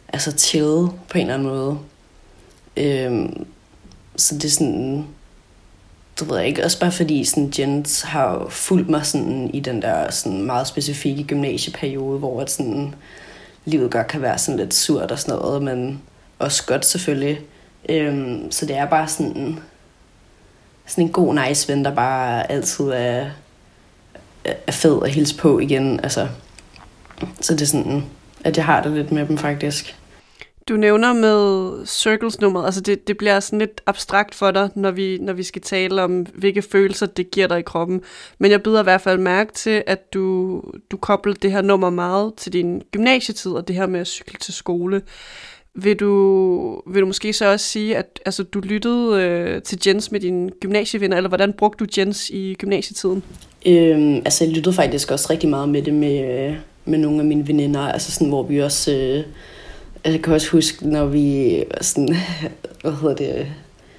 altså 0.08 0.30
chill 0.38 0.86
på 1.08 1.18
en 1.18 1.20
eller 1.20 1.34
anden 1.34 1.48
måde. 1.48 1.78
Øhm, 2.76 3.46
så 4.16 4.34
det 4.34 4.44
er 4.44 4.48
sådan, 4.48 5.06
det 6.20 6.28
ved 6.28 6.40
ikke, 6.40 6.64
også 6.64 6.80
bare 6.80 6.92
fordi 6.92 7.24
sådan, 7.24 7.52
Jens 7.58 8.02
har 8.02 8.46
fulgt 8.48 8.88
mig 8.88 9.06
sådan, 9.06 9.50
i 9.54 9.60
den 9.60 9.82
der 9.82 10.10
sådan, 10.10 10.42
meget 10.42 10.66
specifikke 10.66 11.24
gymnasieperiode, 11.24 12.18
hvor 12.18 12.40
at, 12.40 12.50
sådan, 12.50 12.94
livet 13.64 13.90
godt 13.90 14.06
kan 14.06 14.22
være 14.22 14.38
sådan 14.38 14.58
lidt 14.58 14.74
surt 14.74 15.10
og 15.10 15.18
sådan 15.18 15.38
noget, 15.38 15.62
men 15.62 16.02
også 16.38 16.66
godt 16.66 16.86
selvfølgelig. 16.86 17.40
Øhm, 17.88 18.50
så 18.50 18.66
det 18.66 18.76
er 18.76 18.86
bare 18.86 19.08
sådan, 19.08 19.58
sådan 20.86 21.04
en 21.04 21.12
god 21.12 21.34
nice 21.34 21.68
ven, 21.68 21.84
der 21.84 21.94
bare 21.94 22.50
altid 22.50 22.84
er, 22.84 23.30
er 24.44 24.72
fed 24.72 25.02
at 25.04 25.10
hilse 25.10 25.36
på 25.36 25.58
igen. 25.58 26.00
Altså, 26.00 26.28
så 27.40 27.52
det 27.52 27.62
er 27.62 27.66
sådan, 27.66 28.04
at 28.44 28.56
jeg 28.56 28.64
har 28.64 28.82
det 28.82 28.92
lidt 28.92 29.12
med 29.12 29.26
dem 29.26 29.38
faktisk. 29.38 29.96
Du 30.68 30.76
nævner 30.76 31.12
med 31.12 31.86
circles-nummeret, 31.86 32.64
altså 32.64 32.80
det, 32.80 33.08
det 33.08 33.16
bliver 33.16 33.40
sådan 33.40 33.58
lidt 33.58 33.80
abstrakt 33.86 34.34
for 34.34 34.50
dig, 34.50 34.70
når 34.74 34.90
vi, 34.90 35.18
når 35.20 35.32
vi 35.32 35.42
skal 35.42 35.62
tale 35.62 36.02
om, 36.02 36.26
hvilke 36.34 36.62
følelser 36.62 37.06
det 37.06 37.30
giver 37.30 37.46
dig 37.46 37.58
i 37.58 37.62
kroppen. 37.62 38.00
Men 38.38 38.50
jeg 38.50 38.62
byder 38.62 38.80
i 38.80 38.82
hvert 38.82 39.00
fald 39.00 39.18
mærke 39.18 39.52
til, 39.52 39.82
at 39.86 40.14
du, 40.14 40.62
du 40.90 40.96
kobler 40.96 41.34
det 41.34 41.52
her 41.52 41.62
nummer 41.62 41.90
meget 41.90 42.34
til 42.36 42.52
din 42.52 42.82
gymnasietid, 42.92 43.52
og 43.52 43.68
det 43.68 43.76
her 43.76 43.86
med 43.86 44.00
at 44.00 44.06
cykle 44.06 44.38
til 44.38 44.54
skole. 44.54 45.02
Vil 45.74 45.96
du, 45.96 46.82
vil 46.86 47.00
du 47.00 47.06
måske 47.06 47.32
så 47.32 47.52
også 47.52 47.66
sige, 47.66 47.96
at 47.96 48.20
altså, 48.24 48.42
du 48.42 48.60
lyttede 48.60 49.22
øh, 49.22 49.62
til 49.62 49.78
Jens 49.86 50.12
med 50.12 50.20
dine 50.20 50.50
gymnasievenner, 50.60 51.16
eller 51.16 51.28
hvordan 51.28 51.52
brugte 51.52 51.84
du 51.84 51.90
Jens 51.98 52.30
i 52.30 52.54
gymnasietiden? 52.58 53.22
Øhm, 53.66 54.16
altså, 54.16 54.44
jeg 54.44 54.52
lyttede 54.54 54.74
faktisk 54.74 55.10
også 55.10 55.26
rigtig 55.30 55.48
meget 55.48 55.68
med 55.68 55.82
det 55.82 55.94
med, 55.94 56.48
øh, 56.48 56.56
med 56.84 56.98
nogle 56.98 57.18
af 57.18 57.24
mine 57.24 57.48
veninder, 57.48 57.80
altså 57.80 58.12
sådan, 58.12 58.28
hvor 58.28 58.42
vi 58.42 58.62
også... 58.62 58.92
Øh, 58.92 59.24
Altså, 60.06 60.16
jeg 60.16 60.24
kan 60.24 60.34
også 60.34 60.50
huske, 60.50 60.88
når 60.88 61.06
vi 61.06 61.64
sådan, 61.80 62.16
hvad 62.82 62.92
hedder 62.92 63.14
det, 63.14 63.46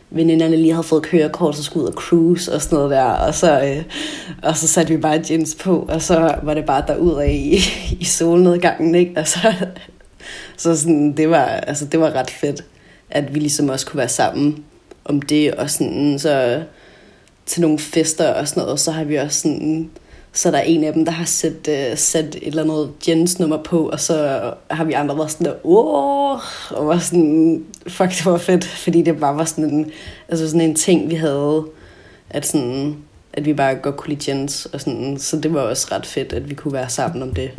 veninderne 0.10 0.56
lige 0.56 0.74
havde 0.74 0.84
fået 0.84 1.04
kørekort, 1.04 1.56
så 1.56 1.64
skulle 1.64 1.84
ud 1.84 1.88
og 1.88 1.94
cruise 1.94 2.54
og 2.54 2.62
sådan 2.62 2.76
noget 2.76 2.92
der, 2.92 3.04
og 3.04 3.34
så, 3.34 3.62
øh, 3.62 3.84
og 4.44 4.58
så 4.58 4.68
satte 4.68 4.94
vi 4.94 5.02
bare 5.02 5.24
jeans 5.30 5.56
på, 5.56 5.86
og 5.90 6.02
så 6.02 6.36
var 6.44 6.54
det 6.54 6.66
bare 6.66 6.84
derudad 6.88 7.30
i, 7.30 7.60
i 8.02 8.06
solnedgangen, 8.06 8.96
ikke? 8.96 9.14
Og 9.18 9.28
så, 9.28 9.54
så 10.58 10.78
sådan, 10.78 11.18
det 11.18 11.30
var, 11.30 11.46
altså, 11.46 11.86
det 11.86 12.00
var 12.00 12.12
ret 12.12 12.30
fedt, 12.30 12.64
at 13.10 13.36
vi 13.36 13.40
ligesom 13.40 13.70
også 13.70 13.86
kunne 13.86 13.98
være 13.98 14.10
sammen 14.10 14.64
om 15.06 15.22
det, 15.22 15.54
og 15.54 15.70
sådan, 15.70 16.20
så 16.20 16.64
til 17.46 17.62
nogle 17.62 17.80
fester 17.80 18.34
og 18.34 18.48
sådan 18.48 18.64
noget, 18.64 18.80
så 18.80 18.92
har 18.92 19.04
vi 19.04 19.16
også 19.16 19.42
sådan, 19.42 19.90
så 20.38 20.52
der 20.52 20.58
er 20.58 20.62
en 20.62 20.84
af 20.84 20.94
dem, 20.94 21.06
der 21.06 21.12
har 21.12 21.26
sat, 21.26 21.70
uh, 21.70 21.98
sat 21.98 22.26
et 22.26 22.48
eller 22.48 22.64
andet 22.64 22.92
Jens 23.08 23.40
nummer 23.40 23.64
på, 23.64 23.90
og 23.90 24.00
så 24.00 24.42
har 24.72 24.84
vi 24.84 24.94
andre 24.94 25.18
været 25.18 25.32
sådan 25.32 25.46
der, 25.46 25.54
åh, 25.64 26.40
og 26.72 26.88
var 26.88 27.00
sådan, 27.00 27.66
fuck, 27.88 28.10
det 28.10 28.26
var 28.26 28.38
fedt, 28.38 28.66
fordi 28.66 29.02
det 29.02 29.20
bare 29.20 29.36
var 29.36 29.46
sådan 29.46 29.70
en, 29.70 29.92
altså 30.30 30.48
sådan 30.48 30.62
en 30.62 30.76
ting, 30.76 31.10
vi 31.10 31.16
havde, 31.16 31.66
at 32.30 32.46
sådan, 32.46 32.98
at 33.34 33.46
vi 33.46 33.54
bare 33.54 33.76
godt 33.76 33.98
kunne 33.98 34.10
lide 34.10 34.32
Jens, 34.32 34.66
og 34.66 34.82
sådan, 34.82 35.18
så 35.20 35.40
det 35.40 35.54
var 35.54 35.62
også 35.62 35.88
ret 35.92 36.06
fedt, 36.06 36.34
at 36.34 36.50
vi 36.50 36.56
kunne 36.56 36.74
være 36.74 36.90
sammen 36.90 37.24
om 37.24 37.34
det. 37.34 37.52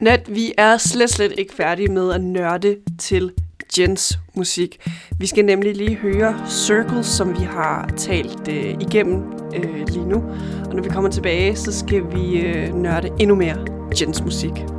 Nat, 0.00 0.34
vi 0.34 0.52
er 0.58 0.76
slet, 0.76 1.10
slet 1.10 1.32
ikke 1.38 1.54
færdige 1.54 1.88
med 1.88 2.12
at 2.12 2.24
nørde 2.24 2.76
til 2.98 3.32
Jens 3.78 4.18
musik. 4.34 4.90
Vi 5.18 5.26
skal 5.26 5.44
nemlig 5.44 5.76
lige 5.76 5.96
høre 5.96 6.34
Circles, 6.48 7.06
som 7.06 7.38
vi 7.40 7.44
har 7.44 7.90
talt 7.96 8.48
øh, 8.48 8.74
igennem 8.80 9.22
øh, 9.54 9.86
lige 9.88 10.08
nu. 10.08 10.22
Og 10.68 10.74
når 10.74 10.82
vi 10.82 10.88
kommer 10.88 11.10
tilbage, 11.10 11.56
så 11.56 11.78
skal 11.78 12.02
vi 12.14 12.40
øh, 12.40 12.74
nørde 12.74 13.10
endnu 13.18 13.34
mere 13.34 13.56
Jens 14.00 14.22
musik. 14.22 14.77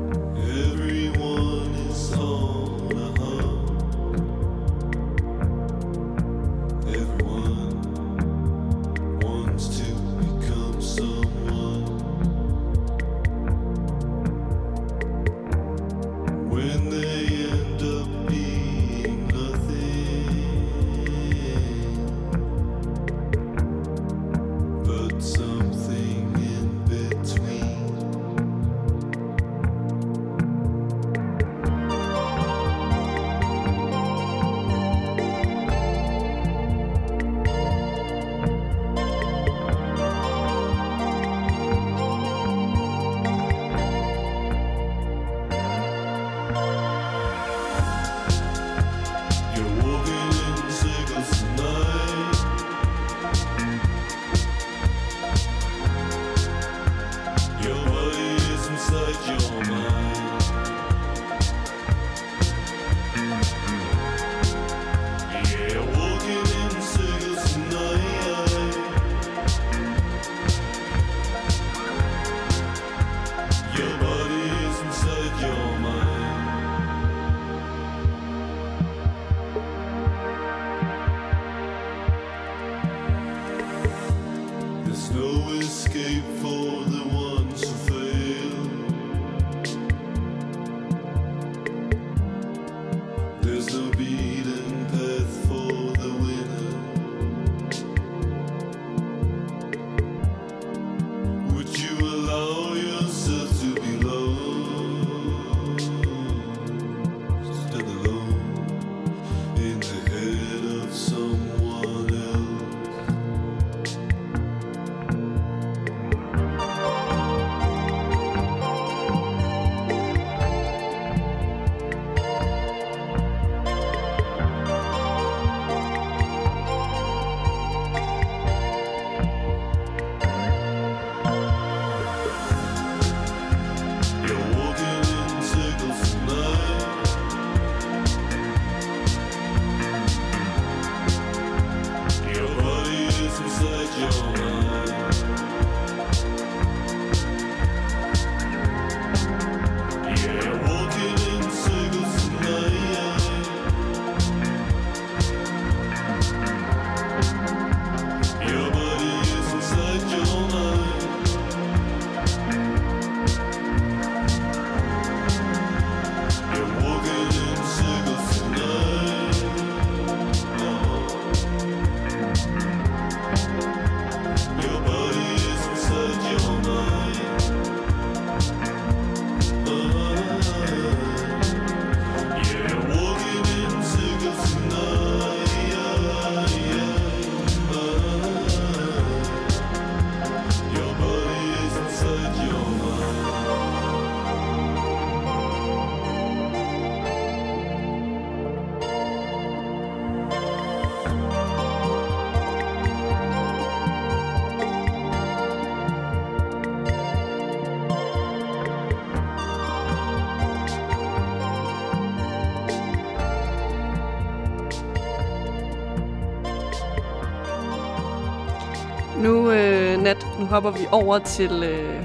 Nu 219.20 219.52
øh, 219.52 220.02
Nat, 220.02 220.28
nu 220.40 220.46
hopper 220.46 220.72
vi 220.72 220.80
over 220.92 221.20
til... 221.20 221.64
Øh, 221.64 222.04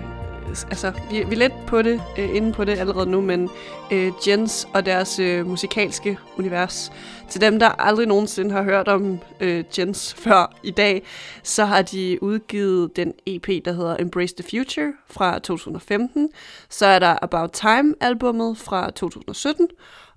altså, 0.48 0.92
vi, 1.10 1.16
vi 1.16 1.34
er 1.34 1.38
lidt 1.38 1.52
på 1.66 1.82
det, 1.82 2.02
øh, 2.18 2.36
inde 2.36 2.52
på 2.52 2.64
det 2.64 2.78
allerede 2.78 3.10
nu, 3.10 3.20
men 3.20 3.50
øh, 3.92 4.12
Jens 4.28 4.68
og 4.74 4.86
deres 4.86 5.18
øh, 5.18 5.46
musikalske 5.46 6.18
univers. 6.38 6.92
Til 7.30 7.40
dem, 7.40 7.58
der 7.58 7.68
aldrig 7.68 8.06
nogensinde 8.06 8.50
har 8.50 8.62
hørt 8.62 8.88
om 8.88 9.18
øh, 9.40 9.64
Jens 9.78 10.14
før 10.24 10.54
i 10.62 10.70
dag, 10.70 11.02
så 11.42 11.64
har 11.64 11.82
de 11.82 12.18
udgivet 12.22 12.96
den 12.96 13.12
EP, 13.26 13.48
der 13.64 13.72
hedder 13.72 13.96
Embrace 14.00 14.34
the 14.36 14.44
Future 14.50 14.92
fra 15.06 15.38
2015. 15.38 16.30
Så 16.70 16.86
er 16.86 16.98
der 16.98 17.16
About 17.22 17.50
Time-albummet 17.52 18.58
fra 18.58 18.90
2017, 18.90 19.68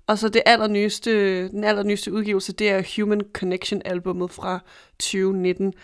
og 0.06 0.18
så 0.18 0.28
det 0.28 0.42
allernyeste, 0.46 1.48
den 1.48 1.64
allernyeste 1.64 2.12
udgivelse, 2.12 2.52
det 2.52 2.70
er 2.70 2.82
Human 2.96 3.20
Connection-albummet 3.32 4.30
fra 4.30 4.58
2019. 4.98 5.74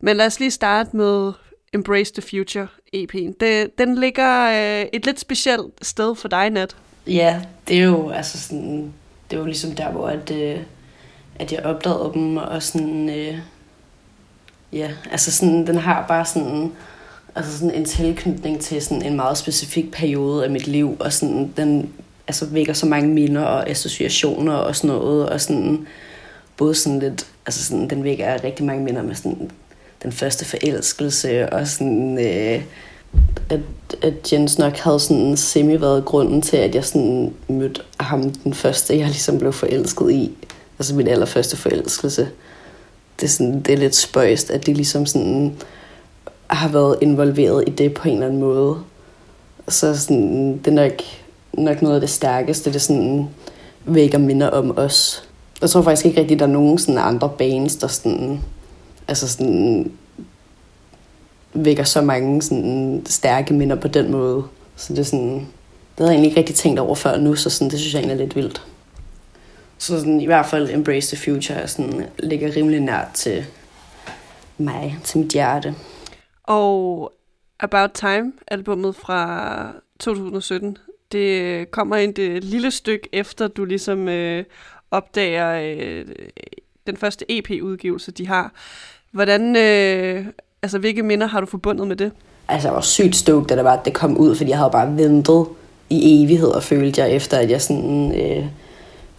Men 0.00 0.16
lad 0.16 0.26
os 0.26 0.40
lige 0.40 0.50
starte 0.50 0.96
med 0.96 1.32
Embrace 1.74 2.12
the 2.12 2.22
Future 2.22 2.68
EP'en. 2.96 3.32
Det, 3.40 3.78
den 3.78 3.94
ligger 3.94 4.50
øh, 4.50 4.86
et 4.92 5.06
lidt 5.06 5.20
specielt 5.20 5.72
sted 5.82 6.14
for 6.16 6.28
dig, 6.28 6.50
Nat. 6.50 6.76
Ja, 7.06 7.42
det 7.68 7.78
er 7.78 7.84
jo 7.84 8.10
altså 8.10 8.40
sådan, 8.40 8.92
det 9.30 9.36
er 9.36 9.40
jo 9.40 9.46
ligesom 9.46 9.70
der, 9.70 9.90
hvor 9.90 10.08
at, 10.08 10.30
øh, 10.30 10.58
at 11.38 11.52
jeg 11.52 11.64
opdagede 11.64 12.10
dem, 12.14 12.36
og 12.36 12.62
sådan, 12.62 13.10
øh, 13.10 13.38
ja, 14.72 14.90
altså 15.10 15.32
sådan, 15.32 15.66
den 15.66 15.76
har 15.76 16.04
bare 16.08 16.24
sådan, 16.24 16.72
altså 17.34 17.58
sådan 17.58 17.74
en 17.74 17.84
tilknytning 17.84 18.60
til 18.60 18.82
sådan 18.82 19.02
en 19.02 19.16
meget 19.16 19.38
specifik 19.38 19.92
periode 19.92 20.44
af 20.44 20.50
mit 20.50 20.66
liv, 20.66 20.96
og 21.00 21.12
sådan, 21.12 21.52
den 21.56 21.92
altså 22.26 22.46
vækker 22.46 22.72
så 22.72 22.86
mange 22.86 23.08
minder 23.08 23.42
og 23.42 23.68
associationer 23.68 24.54
og 24.54 24.76
sådan 24.76 24.96
noget, 24.96 25.28
og 25.28 25.40
sådan, 25.40 25.86
både 26.56 26.74
sådan 26.74 26.98
lidt, 26.98 27.26
altså 27.46 27.64
sådan, 27.64 27.90
den 27.90 28.04
vækker 28.04 28.44
rigtig 28.44 28.66
mange 28.66 28.84
minder 28.84 29.02
med 29.02 29.14
sådan 29.14 29.50
den 30.02 30.12
første 30.12 30.44
forelskelse, 30.44 31.52
og 31.52 31.66
sådan, 31.66 32.18
øh, 32.18 32.62
at, 33.50 33.60
at 34.02 34.32
Jens 34.32 34.58
nok 34.58 34.76
havde 34.76 35.00
sådan 35.00 35.36
semi 35.36 35.80
været 35.80 36.04
grunden 36.04 36.42
til, 36.42 36.56
at 36.56 36.74
jeg 36.74 36.84
sådan 36.84 37.34
mødte 37.48 37.80
ham 38.00 38.30
den 38.30 38.54
første, 38.54 38.98
jeg 38.98 39.06
ligesom 39.06 39.38
blev 39.38 39.52
forelsket 39.52 40.10
i. 40.10 40.32
Altså 40.78 40.94
min 40.94 41.08
allerførste 41.08 41.56
forelskelse. 41.56 42.28
Det 43.20 43.26
er, 43.26 43.30
sådan, 43.30 43.62
det 43.62 43.74
er 43.74 43.78
lidt 43.78 43.94
spøjst, 43.94 44.50
at 44.50 44.66
de 44.66 44.74
ligesom 44.74 45.06
sådan 45.06 45.56
har 46.46 46.68
været 46.68 46.96
involveret 47.00 47.64
i 47.66 47.70
det 47.70 47.94
på 47.94 48.08
en 48.08 48.14
eller 48.14 48.26
anden 48.26 48.40
måde. 48.40 48.76
Så 49.68 49.98
sådan, 49.98 50.58
det 50.58 50.66
er 50.66 50.70
nok, 50.70 50.92
nok 51.52 51.82
noget 51.82 51.94
af 51.94 52.00
det 52.00 52.10
stærkeste, 52.10 52.72
det 52.72 52.82
sådan 52.82 53.28
vækker 53.84 54.18
minder 54.18 54.48
om 54.50 54.78
os. 54.78 55.24
Jeg 55.60 55.70
tror 55.70 55.82
faktisk 55.82 56.06
ikke 56.06 56.20
rigtig, 56.20 56.38
der 56.38 56.46
er 56.46 56.50
nogen 56.50 56.78
sådan 56.78 56.98
andre 56.98 57.30
bands, 57.38 57.76
der 57.76 57.86
sådan, 57.86 58.40
altså 59.10 59.28
sådan, 59.28 59.92
vækker 61.54 61.84
så 61.84 62.02
mange 62.02 62.42
sådan, 62.42 63.02
stærke 63.06 63.54
minder 63.54 63.76
på 63.76 63.88
den 63.88 64.10
måde. 64.10 64.44
Så 64.76 64.92
det 64.92 64.98
er 64.98 65.04
sådan, 65.04 65.34
det 65.34 65.98
havde 65.98 66.10
jeg 66.10 66.14
egentlig 66.14 66.28
ikke 66.28 66.40
rigtig 66.40 66.56
tænkt 66.56 66.78
over 66.78 66.94
før 66.94 67.16
nu, 67.16 67.34
så 67.34 67.50
sådan, 67.50 67.70
det 67.70 67.78
synes 67.78 67.94
jeg 67.94 68.00
egentlig 68.00 68.14
er 68.14 68.24
lidt 68.24 68.36
vildt. 68.36 68.66
Så 69.78 69.98
sådan, 69.98 70.20
i 70.20 70.26
hvert 70.26 70.46
fald 70.46 70.70
Embrace 70.70 71.16
the 71.16 71.24
Future 71.24 71.68
sådan, 71.68 72.06
ligger 72.18 72.56
rimelig 72.56 72.80
nært 72.80 73.08
til 73.14 73.46
mig, 74.58 74.98
til 75.04 75.18
mit 75.18 75.32
hjerte. 75.32 75.74
Og 76.44 77.12
About 77.60 77.90
Time, 77.94 78.32
albummet 78.48 78.96
fra 78.96 79.72
2017, 80.00 80.78
det 81.12 81.70
kommer 81.70 81.96
ind 81.96 82.14
det 82.14 82.44
lille 82.44 82.70
stykke 82.70 83.08
efter, 83.12 83.48
du 83.48 83.64
ligesom 83.64 84.08
øh, 84.08 84.44
opdager 84.90 85.76
øh, 85.78 86.06
den 86.86 86.96
første 86.96 87.24
EP-udgivelse, 87.28 88.12
de 88.12 88.26
har. 88.26 88.52
Hvordan, 89.12 89.56
øh, 89.56 90.26
altså 90.62 90.78
hvilke 90.78 91.02
minder 91.02 91.26
har 91.26 91.40
du 91.40 91.46
forbundet 91.46 91.88
med 91.88 91.96
det? 91.96 92.12
Altså, 92.48 92.68
jeg 92.68 92.74
var 92.74 92.80
sygt 92.80 93.16
stoked, 93.16 93.48
da 93.48 93.56
det, 93.56 93.64
var, 93.64 93.72
at 93.72 93.84
det 93.84 93.92
kom 93.92 94.16
ud, 94.16 94.34
fordi 94.34 94.50
jeg 94.50 94.58
havde 94.58 94.70
bare 94.70 94.96
ventet 94.96 95.46
i 95.90 96.24
evighed, 96.24 96.48
og 96.48 96.62
følte 96.62 97.00
jeg, 97.00 97.12
efter 97.12 97.36
at 97.38 97.50
jeg 97.50 97.62
sådan, 97.62 98.14
øh, 98.20 98.44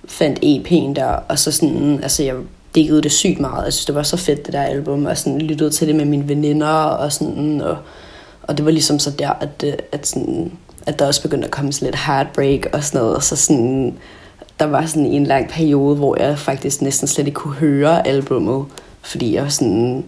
fandt 0.05 0.39
EP'en 0.39 0.93
der, 0.95 1.07
og 1.07 1.39
så 1.39 1.51
sådan, 1.51 1.99
altså 2.03 2.23
jeg 2.23 2.35
diggede 2.75 3.01
det 3.01 3.11
sygt 3.11 3.39
meget. 3.39 3.65
Jeg 3.65 3.73
synes, 3.73 3.85
det 3.85 3.95
var 3.95 4.03
så 4.03 4.17
fedt, 4.17 4.45
det 4.45 4.53
der 4.53 4.61
album, 4.61 5.05
og 5.05 5.17
sådan 5.17 5.41
lyttede 5.41 5.69
til 5.69 5.87
det 5.87 5.95
med 5.95 6.05
mine 6.05 6.29
veninder, 6.29 6.67
og 6.67 7.11
sådan, 7.11 7.61
og, 7.61 7.77
og 8.43 8.57
det 8.57 8.65
var 8.65 8.71
ligesom 8.71 8.99
så 8.99 9.11
der, 9.11 9.29
at, 9.29 9.63
øh, 9.65 9.73
at, 9.91 10.07
sådan, 10.07 10.51
at 10.87 10.99
der 10.99 11.07
også 11.07 11.21
begyndte 11.21 11.45
at 11.45 11.51
komme 11.51 11.73
sådan 11.73 11.85
lidt 11.85 12.01
heartbreak 12.05 12.65
og 12.73 12.83
sådan 12.83 13.01
noget, 13.01 13.15
og 13.15 13.23
så 13.23 13.35
sådan, 13.35 13.97
der 14.59 14.65
var 14.65 14.85
sådan 14.85 15.05
en 15.05 15.23
lang 15.23 15.49
periode, 15.49 15.95
hvor 15.95 16.21
jeg 16.21 16.39
faktisk 16.39 16.81
næsten 16.81 17.07
slet 17.07 17.27
ikke 17.27 17.35
kunne 17.35 17.53
høre 17.53 18.07
albummet, 18.07 18.65
fordi 19.01 19.35
jeg 19.35 19.51
sådan, 19.51 20.05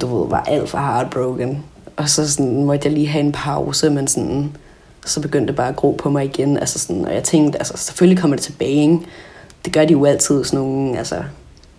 du 0.00 0.06
ved, 0.06 0.28
var 0.28 0.42
alt 0.42 0.68
for 0.68 0.78
heartbroken. 0.78 1.64
Og 1.96 2.08
så 2.08 2.30
sådan, 2.30 2.64
måtte 2.64 2.86
jeg 2.86 2.92
lige 2.92 3.06
have 3.06 3.24
en 3.24 3.32
pause, 3.32 3.90
men 3.90 4.08
sådan, 4.08 4.56
så 5.04 5.20
begyndte 5.20 5.46
det 5.46 5.56
bare 5.56 5.68
at 5.68 5.76
gro 5.76 5.90
på 5.90 6.10
mig 6.10 6.24
igen. 6.24 6.56
Altså 6.56 6.78
sådan, 6.78 7.04
og 7.04 7.14
jeg 7.14 7.24
tænkte, 7.24 7.58
altså 7.58 7.76
selvfølgelig 7.76 8.20
kommer 8.20 8.36
det 8.36 8.44
tilbage, 8.44 8.82
ikke? 8.82 8.98
Det 9.64 9.72
gør 9.72 9.84
de 9.84 9.92
jo 9.92 10.04
altid 10.04 10.44
sådan 10.44 10.58
nogle, 10.58 10.98
altså, 10.98 11.22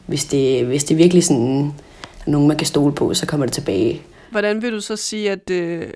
hvis 0.06 0.26
det, 0.26 0.66
hvis 0.66 0.84
det 0.84 0.98
virkelig 0.98 1.24
sådan, 1.24 1.74
er 2.26 2.32
nogen, 2.32 2.48
man 2.48 2.58
kan 2.58 2.68
stole 2.68 2.94
på, 2.94 3.14
så 3.14 3.26
kommer 3.26 3.46
det 3.46 3.54
tilbage. 3.54 4.02
Hvordan 4.32 4.62
vil 4.62 4.72
du 4.72 4.82
så 4.82 4.96
sige, 4.96 5.32
at 5.32 5.50
øh, 5.50 5.88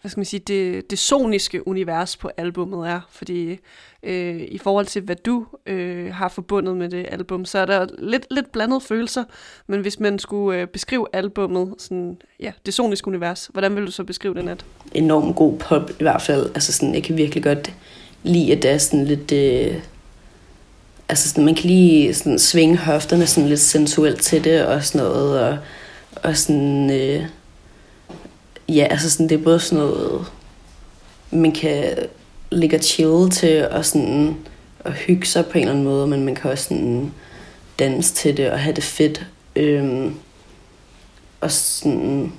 hvad 0.00 0.10
skal 0.10 0.18
man 0.18 0.24
sige, 0.24 0.40
det, 0.40 0.90
det 0.90 0.98
soniske 0.98 1.68
univers 1.68 2.16
på 2.16 2.30
albummet 2.36 2.88
er? 2.88 3.00
Fordi 3.10 3.58
øh, 4.02 4.40
i 4.48 4.58
forhold 4.58 4.86
til, 4.86 5.02
hvad 5.02 5.16
du 5.16 5.46
øh, 5.66 6.14
har 6.14 6.28
forbundet 6.28 6.76
med 6.76 6.88
det 6.88 7.06
album, 7.10 7.44
så 7.44 7.58
er 7.58 7.66
der 7.66 7.86
lidt, 7.98 8.26
lidt 8.30 8.52
blandede 8.52 8.80
følelser. 8.80 9.24
Men 9.66 9.80
hvis 9.80 10.00
man 10.00 10.18
skulle 10.18 10.60
øh, 10.60 10.66
beskrive 10.66 11.06
albummet, 11.12 11.74
sådan, 11.78 12.16
ja, 12.40 12.52
det 12.66 12.74
soniske 12.74 13.08
univers, 13.08 13.50
hvordan 13.52 13.76
vil 13.76 13.86
du 13.86 13.90
så 13.90 14.04
beskrive 14.04 14.34
det, 14.34 14.44
Nat? 14.44 14.64
Enormt 14.94 15.36
god 15.36 15.58
pop 15.58 15.90
i 15.90 16.02
hvert 16.02 16.22
fald. 16.22 16.46
Altså 16.54 16.72
sådan, 16.72 16.94
jeg 16.94 17.02
kan 17.02 17.16
virkelig 17.16 17.42
godt 17.42 17.72
lide, 18.22 18.52
at 18.52 18.62
det 18.62 18.70
er 18.70 18.78
sådan 18.78 19.04
lidt... 19.04 19.32
Øh, 19.32 19.74
altså 21.08 21.28
sådan, 21.28 21.44
man 21.44 21.54
kan 21.54 21.64
lige 21.64 22.14
sådan 22.14 22.38
svinge 22.38 22.76
hofterne 22.78 23.26
sådan 23.26 23.48
lidt 23.48 23.60
sensuelt 23.60 24.20
til 24.20 24.44
det 24.44 24.66
og 24.66 24.84
sådan 24.84 25.06
noget. 25.06 25.40
Og, 25.40 25.58
og 26.22 26.36
sådan... 26.36 26.90
Øh, 26.90 27.24
ja, 28.68 28.86
altså 28.90 29.10
sådan, 29.10 29.28
det 29.28 29.40
er 29.40 29.44
både 29.44 29.60
sådan 29.60 29.84
noget, 29.84 30.26
man 31.30 31.52
kan 31.52 31.96
ligge 32.50 32.76
og 32.76 32.82
chill 32.82 33.30
til 33.30 33.68
og 33.68 33.84
sådan 33.84 34.36
og 34.84 34.92
hygge 34.92 35.26
sig 35.26 35.46
på 35.46 35.58
en 35.58 35.62
eller 35.62 35.72
anden 35.72 35.84
måde, 35.84 36.06
men 36.06 36.24
man 36.24 36.34
kan 36.34 36.50
også 36.50 36.64
sådan 36.64 37.12
danse 37.78 38.14
til 38.14 38.36
det 38.36 38.50
og 38.50 38.58
have 38.58 38.74
det 38.74 38.84
fedt. 38.84 39.26
Øhm, 39.56 40.14
og 41.40 41.50
sådan, 41.50 42.32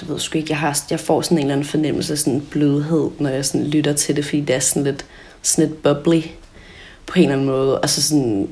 du 0.00 0.04
ved 0.04 0.18
sgu 0.18 0.38
ikke, 0.38 0.50
jeg, 0.50 0.58
har, 0.58 0.78
jeg 0.90 1.00
får 1.00 1.22
sådan 1.22 1.38
en 1.38 1.42
eller 1.42 1.54
anden 1.54 1.66
fornemmelse 1.66 2.12
af 2.12 2.18
sådan 2.18 2.46
blødhed, 2.50 3.10
når 3.18 3.30
jeg 3.30 3.44
sådan 3.44 3.66
lytter 3.66 3.92
til 3.92 4.16
det, 4.16 4.24
fordi 4.24 4.40
det 4.40 4.56
er 4.56 4.60
sådan 4.60 4.84
lidt, 4.84 5.06
sådan 5.42 5.68
lidt 5.68 5.82
bubbly 5.82 6.22
på 7.06 7.18
en 7.18 7.22
eller 7.22 7.32
anden 7.32 7.46
måde. 7.46 7.80
Og 7.80 7.90
så 7.90 8.02
sådan, 8.02 8.48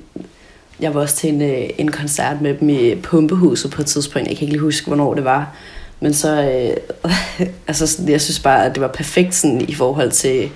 jeg 0.81 0.95
var 0.95 1.01
også 1.01 1.17
til 1.17 1.35
en, 1.35 1.43
øh, 1.43 1.71
en 1.79 1.91
koncert 1.91 2.41
med 2.41 2.55
dem 2.55 2.69
i 2.69 2.95
Pumpehuset 2.95 3.71
på 3.71 3.83
et 3.83 3.87
tidspunkt. 3.87 4.29
Jeg 4.29 4.37
kan 4.37 4.45
ikke 4.45 4.53
lige 4.53 4.63
huske, 4.63 4.87
hvornår 4.87 5.15
det 5.15 5.25
var. 5.25 5.57
Men 6.01 6.15
så, 6.15 6.43
øh, 6.43 7.09
altså 7.69 7.87
sådan, 7.87 8.09
jeg 8.09 8.21
synes 8.21 8.41
bare, 8.41 8.67
at 8.67 8.75
det 8.75 8.81
var 8.81 8.89
perfekt 8.89 9.35
sådan, 9.35 9.61
i 9.61 9.75
forhold 9.75 10.11
til, 10.11 10.51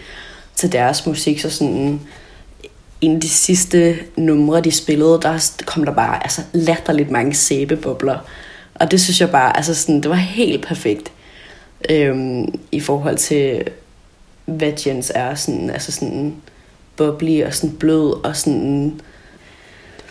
til 0.55 0.73
deres 0.73 1.07
musik. 1.07 1.41
Så 1.41 1.51
sådan, 1.51 2.01
en 3.01 3.15
af 3.15 3.21
de 3.21 3.29
sidste 3.29 3.99
numre, 4.17 4.61
de 4.61 4.73
spillede, 4.73 5.19
der 5.23 5.63
kom 5.67 5.85
der 5.85 5.93
bare 5.93 6.23
altså, 6.23 6.43
latterligt 6.53 7.11
mange 7.11 7.35
sæbebobler. 7.35 8.19
Og 8.75 8.91
det 8.91 9.01
synes 9.01 9.21
jeg 9.21 9.31
bare, 9.31 9.57
altså 9.57 9.75
sådan, 9.75 10.01
det 10.01 10.11
var 10.11 10.17
helt 10.17 10.67
perfekt. 10.67 11.13
Øhm, 11.91 12.61
I 12.73 12.81
forhold 12.81 13.17
til, 13.17 13.65
hvad 14.45 14.73
Jens 14.87 15.13
er. 15.15 15.35
Sådan, 15.35 15.71
altså 15.71 15.93
sådan 15.93 16.35
bubbly 16.97 17.43
og 17.45 17.55
sådan 17.55 17.77
blød 17.77 18.25
og 18.25 18.37
sådan 18.37 19.01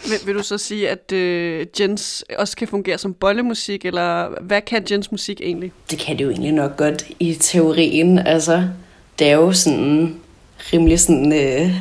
vil, 0.10 0.20
vil 0.26 0.36
du 0.36 0.44
så 0.44 0.58
sige, 0.58 0.90
at 0.90 1.12
øh, 1.12 1.66
Jens 1.80 2.26
også 2.38 2.58
kan 2.58 2.68
fungere 2.68 2.98
som 2.98 3.14
bollemusik, 3.14 3.86
eller 3.86 4.42
hvad 4.42 4.62
kan 4.62 4.86
Jens 4.92 5.12
musik 5.12 5.42
egentlig? 5.42 5.72
Det 5.92 6.00
kan 6.00 6.18
det 6.18 6.24
jo 6.24 6.30
egentlig 6.30 6.52
nok 6.52 6.78
godt 6.78 7.06
i 7.20 7.34
teorien. 7.34 8.20
Altså, 8.20 8.68
det 9.20 9.28
er 9.28 9.36
jo 9.36 9.54
sådan 9.54 10.16
rimelig 10.74 11.00
sådan... 11.00 11.34
Øh, 11.34 11.76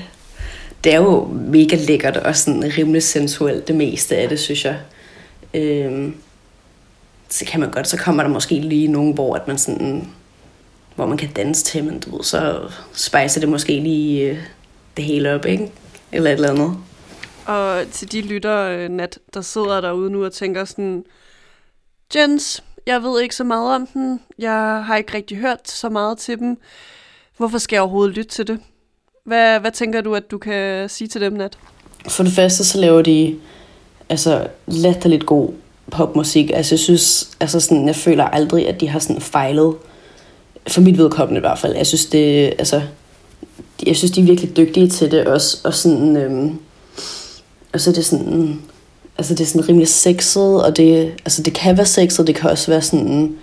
det 0.84 0.94
er 0.94 0.96
jo 0.96 1.24
mega 1.26 1.76
lækkert 1.76 2.16
og 2.16 2.36
sådan 2.36 2.72
rimelig 2.78 3.02
sensuelt 3.02 3.68
det 3.68 3.76
meste 3.76 4.16
af 4.16 4.28
det, 4.28 4.40
synes 4.40 4.64
jeg. 4.64 4.78
Øh, 5.54 6.12
så 7.28 7.44
kan 7.44 7.60
man 7.60 7.70
godt, 7.70 7.88
så 7.88 7.96
kommer 7.96 8.22
der 8.22 8.30
måske 8.30 8.54
lige 8.54 8.88
nogen, 8.88 9.14
hvor 9.14 9.34
at 9.34 9.48
man 9.48 9.58
sådan 9.58 10.08
hvor 10.94 11.06
man 11.06 11.18
kan 11.18 11.30
danse 11.36 11.64
til, 11.64 11.84
men 11.84 12.00
du 12.00 12.16
ved, 12.16 12.24
så 12.24 12.60
spejser 12.92 13.40
det 13.40 13.48
måske 13.48 13.80
lige 13.80 14.30
øh, 14.30 14.38
det 14.96 15.04
hele 15.04 15.34
op, 15.34 15.46
ikke? 15.46 15.70
Eller 16.12 16.30
et 16.30 16.34
eller 16.34 16.50
andet. 16.50 16.76
Og 17.46 17.82
til 17.92 18.12
de 18.12 18.20
lytter, 18.20 18.60
øh, 18.60 18.88
Nat, 18.88 19.18
der 19.34 19.40
sidder 19.40 19.80
derude 19.80 20.10
nu 20.10 20.24
og 20.24 20.32
tænker 20.32 20.64
sådan, 20.64 21.04
Jens, 22.14 22.62
jeg 22.86 23.02
ved 23.02 23.20
ikke 23.20 23.36
så 23.36 23.44
meget 23.44 23.74
om 23.74 23.86
den. 23.86 24.20
Jeg 24.38 24.84
har 24.84 24.96
ikke 24.96 25.14
rigtig 25.14 25.36
hørt 25.36 25.68
så 25.68 25.88
meget 25.88 26.18
til 26.18 26.38
dem. 26.38 26.58
Hvorfor 27.36 27.58
skal 27.58 27.76
jeg 27.76 27.82
overhovedet 27.82 28.16
lytte 28.16 28.30
til 28.30 28.46
det? 28.46 28.58
Hvad, 29.24 29.60
hvad 29.60 29.70
tænker 29.70 30.00
du, 30.00 30.14
at 30.14 30.30
du 30.30 30.38
kan 30.38 30.88
sige 30.88 31.08
til 31.08 31.20
dem, 31.20 31.32
Nat? 31.32 31.58
For 32.08 32.22
det 32.22 32.32
første, 32.32 32.64
så 32.64 32.78
laver 32.78 33.02
de 33.02 33.36
altså 34.08 34.46
latterligt 34.66 35.26
god 35.26 35.52
popmusik. 35.90 36.50
Altså, 36.54 36.74
jeg 36.74 36.78
synes, 36.80 37.30
altså 37.40 37.60
sådan, 37.60 37.86
jeg 37.86 37.96
føler 37.96 38.24
aldrig, 38.24 38.68
at 38.68 38.80
de 38.80 38.88
har 38.88 38.98
sådan 38.98 39.22
fejlet. 39.22 39.74
For 40.68 40.80
mit 40.80 40.98
vedkommende 40.98 41.38
i 41.38 41.40
hvert 41.40 41.58
fald. 41.58 41.76
Jeg 41.76 41.86
synes, 41.86 42.06
det, 42.06 42.54
altså, 42.58 42.82
jeg 43.86 43.96
synes, 43.96 44.10
de 44.10 44.20
er 44.20 44.24
virkelig 44.24 44.56
dygtige 44.56 44.88
til 44.88 45.10
det 45.10 45.26
også. 45.26 45.58
Og 45.64 45.74
sådan, 45.74 46.16
øhm, 46.16 46.58
og 47.72 47.80
så 47.80 47.90
er 47.90 47.94
det 47.94 48.04
sådan, 48.04 48.60
altså 49.18 49.34
det 49.34 49.40
er 49.40 49.46
sådan 49.46 49.68
rimelig 49.68 49.88
sexet, 49.88 50.64
og 50.64 50.76
det, 50.76 51.12
altså 51.24 51.42
det 51.42 51.54
kan 51.54 51.76
være 51.76 51.86
sexet, 51.86 52.26
det 52.26 52.34
kan 52.34 52.50
også 52.50 52.70
være 52.70 52.82
sådan 52.82 53.36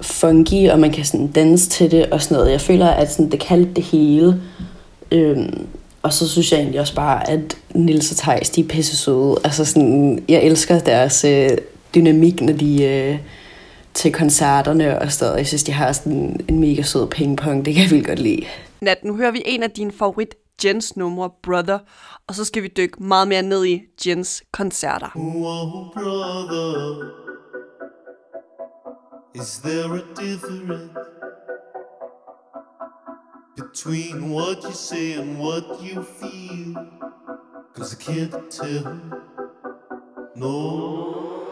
funky, 0.00 0.70
og 0.70 0.78
man 0.78 0.92
kan 0.92 1.04
sådan 1.04 1.26
danse 1.26 1.68
til 1.68 1.90
det 1.90 2.06
og 2.06 2.22
sådan 2.22 2.36
noget. 2.36 2.52
Jeg 2.52 2.60
føler, 2.60 2.86
at 2.86 3.12
sådan, 3.12 3.30
det 3.30 3.40
kan 3.40 3.74
det 3.74 3.84
hele. 3.84 4.40
Øhm, 5.10 5.66
og 6.02 6.12
så 6.12 6.28
synes 6.28 6.52
jeg 6.52 6.60
egentlig 6.60 6.80
også 6.80 6.94
bare, 6.94 7.30
at 7.30 7.56
Nils 7.74 8.10
og 8.10 8.16
Thijs, 8.16 8.50
de 8.50 8.60
er 8.60 8.68
pisse 8.68 8.96
søde. 8.96 9.36
Altså 9.44 9.64
sådan, 9.64 10.24
jeg 10.28 10.42
elsker 10.42 10.78
deres 10.78 11.24
øh, 11.24 11.50
dynamik, 11.94 12.40
når 12.40 12.52
de 12.52 12.84
øh, 12.84 13.18
til 13.94 14.12
koncerterne 14.12 14.98
og 14.98 15.12
sådan 15.12 15.26
noget. 15.26 15.38
Jeg 15.38 15.46
synes, 15.46 15.62
de 15.62 15.72
har 15.72 15.92
sådan 15.92 16.40
en 16.48 16.60
mega 16.60 16.82
sød 16.82 17.06
pingpong. 17.06 17.64
Det 17.64 17.74
kan 17.74 17.82
jeg 17.82 17.90
vildt 17.90 18.06
godt 18.06 18.18
lide. 18.18 18.42
Nat, 18.80 19.04
nu 19.04 19.16
hører 19.16 19.30
vi 19.30 19.42
en 19.46 19.62
af 19.62 19.70
dine 19.70 19.92
favorit 19.98 20.34
Jens 20.64 20.96
numre, 20.96 21.30
Brother, 21.42 21.78
og 22.28 22.34
så 22.34 22.44
skal 22.44 22.62
vi 22.62 22.68
dykke 22.68 23.02
meget 23.02 23.28
mere 23.28 23.42
ned 23.42 23.64
i 23.66 23.82
Jens 24.06 24.44
koncerter. 24.52 25.10
Oh, 25.16 25.92
brother, 25.92 27.10
is 29.34 29.58
there 29.58 29.92
a 29.94 30.04
difference 30.16 30.94
between 33.56 34.32
what 34.34 34.56
you 34.64 34.72
say 34.72 35.12
and 35.18 35.38
what 35.38 35.64
you 35.80 36.02
feel? 36.02 36.76
Cause 37.74 37.92
I 37.92 37.96
can't 38.02 38.50
tell. 38.50 39.00
No. 40.36 41.45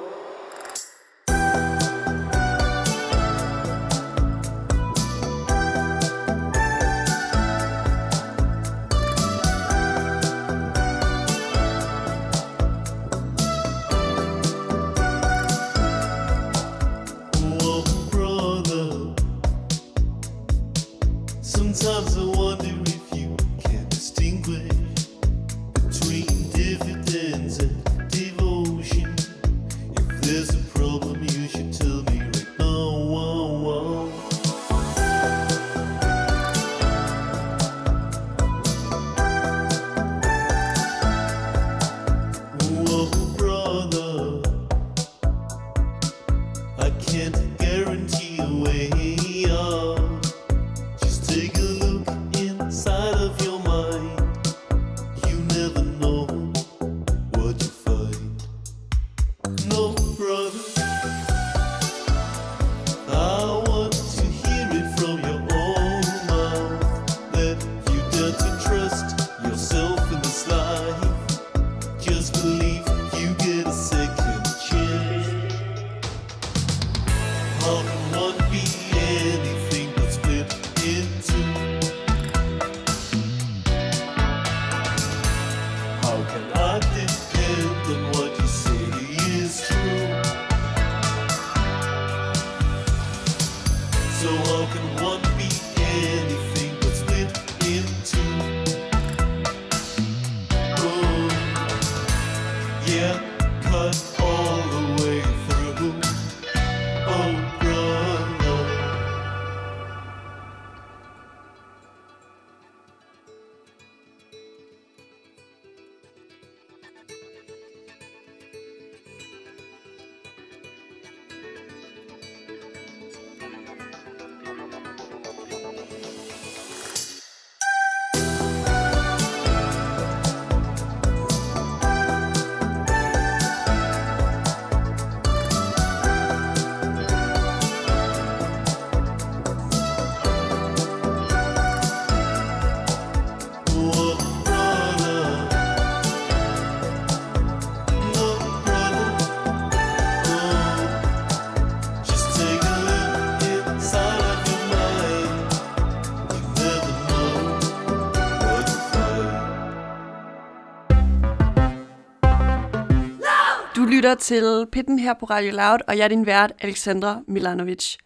Lytter 164.14 164.24
til 164.24 164.66
Pitten 164.72 164.98
her 164.98 165.14
på 165.20 165.26
Radio 165.26 165.52
Loud, 165.52 165.78
og 165.88 165.98
jeg 165.98 166.04
er 166.04 166.08
din 166.08 166.26
vært, 166.26 166.52
Alexandra 166.60 167.20
Milanovic. 167.28 167.96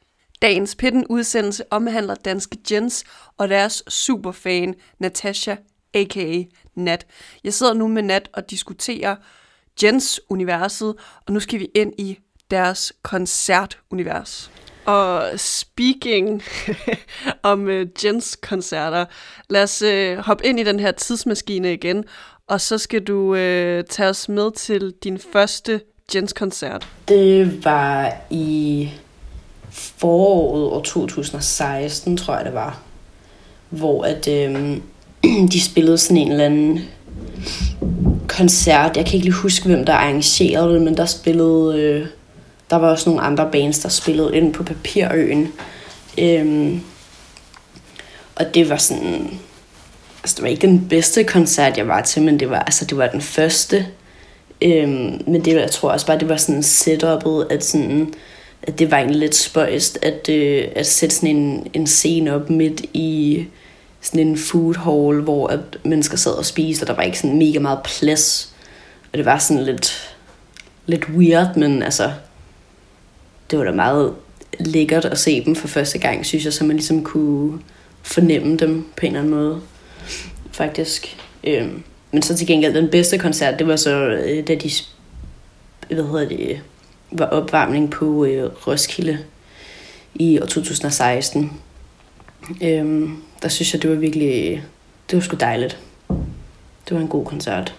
Dagens 0.42 0.74
Pitten 0.74 1.06
udsendelse 1.06 1.64
omhandler 1.70 2.14
danske 2.14 2.58
Jens 2.70 3.04
og 3.38 3.48
deres 3.48 3.82
superfan, 3.88 4.74
Natasha, 4.98 5.56
a.k.a. 5.94 6.42
Nat. 6.74 7.06
Jeg 7.44 7.54
sidder 7.54 7.74
nu 7.74 7.88
med 7.88 8.02
Nat 8.02 8.28
og 8.32 8.50
diskuterer 8.50 9.16
Jens-universet, 9.82 10.94
og 11.26 11.32
nu 11.32 11.40
skal 11.40 11.60
vi 11.60 11.68
ind 11.74 11.92
i 11.98 12.18
deres 12.50 12.92
koncertunivers. 13.02 14.50
Og 14.86 15.30
speaking 15.36 16.42
om 17.42 17.68
øh, 17.68 17.82
uh, 17.82 18.04
Jens-koncerter, 18.04 19.04
lad 19.50 19.62
os 19.62 19.82
uh, 19.82 20.24
hoppe 20.24 20.46
ind 20.46 20.60
i 20.60 20.64
den 20.64 20.80
her 20.80 20.92
tidsmaskine 20.92 21.72
igen, 21.72 22.04
og 22.46 22.60
så 22.60 22.78
skal 22.78 23.04
du 23.04 23.32
uh, 23.32 23.84
tage 23.90 24.08
os 24.08 24.28
med 24.28 24.52
til 24.52 24.94
din 25.04 25.18
første 25.18 25.80
Jens-koncert. 26.14 26.88
Det 27.08 27.64
var 27.64 28.12
i 28.30 28.88
foråret 29.70 30.64
år 30.64 30.82
2016, 30.82 32.16
tror 32.16 32.36
jeg 32.36 32.44
det 32.44 32.54
var, 32.54 32.80
hvor 33.70 34.04
at, 34.04 34.28
øhm, 34.28 34.82
de 35.52 35.60
spillede 35.64 35.98
sådan 35.98 36.16
en 36.16 36.30
eller 36.30 36.44
anden 36.44 36.80
koncert. 38.28 38.96
Jeg 38.96 39.06
kan 39.06 39.14
ikke 39.14 39.26
lige 39.26 39.34
huske, 39.34 39.66
hvem 39.66 39.84
der 39.84 39.92
arrangerede 39.92 40.74
det, 40.74 40.82
men 40.82 40.96
der 40.96 41.06
spillede... 41.06 41.80
Øh, 41.80 42.06
der 42.70 42.76
var 42.76 42.90
også 42.90 43.10
nogle 43.10 43.22
andre 43.22 43.48
bands, 43.52 43.78
der 43.78 43.88
spillede 43.88 44.36
ind 44.36 44.54
på 44.54 44.62
Papirøen. 44.62 45.52
Øhm, 46.18 46.80
og 48.34 48.54
det 48.54 48.68
var 48.68 48.76
sådan... 48.76 49.38
Altså, 50.22 50.36
det 50.36 50.42
var 50.42 50.48
ikke 50.48 50.66
den 50.66 50.88
bedste 50.88 51.24
koncert, 51.24 51.76
jeg 51.76 51.88
var 51.88 52.00
til, 52.02 52.22
men 52.22 52.40
det 52.40 52.50
var, 52.50 52.58
altså, 52.58 52.84
det 52.84 52.98
var 52.98 53.06
den 53.06 53.20
første. 53.20 53.86
Øhm, 54.62 55.22
men 55.26 55.44
det, 55.44 55.54
jeg 55.54 55.70
tror 55.70 55.90
også 55.90 56.06
bare, 56.06 56.18
det 56.18 56.28
var 56.28 56.36
sådan 56.36 56.62
setupet, 56.62 57.46
at, 57.50 57.64
sådan, 57.64 58.14
at 58.62 58.78
det 58.78 58.90
var 58.90 58.96
egentlig 58.96 59.20
lidt 59.20 59.34
spøjst, 59.34 59.98
at, 60.02 60.28
øh, 60.28 60.64
at 60.76 60.86
sætte 60.86 61.14
sådan 61.14 61.36
en, 61.36 61.66
en 61.74 61.86
scene 61.86 62.34
op 62.34 62.50
midt 62.50 62.80
i 62.94 63.44
sådan 64.00 64.26
en 64.26 64.38
food 64.38 64.74
hall, 64.74 65.22
hvor 65.22 65.46
at 65.46 65.60
mennesker 65.84 66.16
sad 66.16 66.32
og 66.32 66.44
spiste, 66.44 66.82
og 66.82 66.86
der 66.86 66.94
var 66.94 67.02
ikke 67.02 67.18
sådan 67.18 67.38
mega 67.38 67.58
meget 67.58 67.80
plads. 67.84 68.54
Og 69.12 69.18
det 69.18 69.26
var 69.26 69.38
sådan 69.38 69.64
lidt, 69.64 70.16
lidt 70.86 71.08
weird, 71.08 71.56
men 71.56 71.82
altså, 71.82 72.12
det 73.50 73.58
var 73.58 73.64
da 73.64 73.72
meget 73.72 74.14
lækkert 74.60 75.04
at 75.04 75.18
se 75.18 75.44
dem 75.44 75.54
for 75.54 75.68
første 75.68 75.98
gang, 75.98 76.26
synes 76.26 76.44
jeg, 76.44 76.52
så 76.52 76.64
man 76.64 76.76
ligesom 76.76 77.04
kunne 77.04 77.58
fornemme 78.02 78.56
dem 78.56 78.86
på 78.96 79.06
en 79.06 79.06
eller 79.06 79.20
anden 79.20 79.34
måde, 79.34 79.60
faktisk. 80.52 81.16
Øhm, 81.44 81.82
men 82.12 82.22
så 82.22 82.36
til 82.36 82.46
gengæld, 82.46 82.74
den 82.74 82.88
bedste 82.88 83.18
koncert, 83.18 83.58
det 83.58 83.66
var 83.66 83.76
så, 83.76 83.90
øh, 83.90 84.48
da 84.48 84.54
de, 84.54 84.70
hvad 85.94 86.04
hedder 86.04 86.28
det, 86.28 86.60
var 87.10 87.26
opvarmning 87.26 87.90
på 87.90 88.24
øh, 88.24 88.50
Roskilde 88.66 89.18
i 90.14 90.40
år 90.40 90.46
2016. 90.46 91.52
Øhm, 92.62 93.16
der 93.42 93.48
synes 93.48 93.74
jeg, 93.74 93.82
det 93.82 93.90
var 93.90 93.96
virkelig, 93.96 94.62
det 95.10 95.16
var 95.16 95.22
sgu 95.22 95.36
dejligt. 95.40 95.78
Det 96.88 96.96
var 96.96 97.00
en 97.00 97.08
god 97.08 97.24
koncert. 97.24 97.74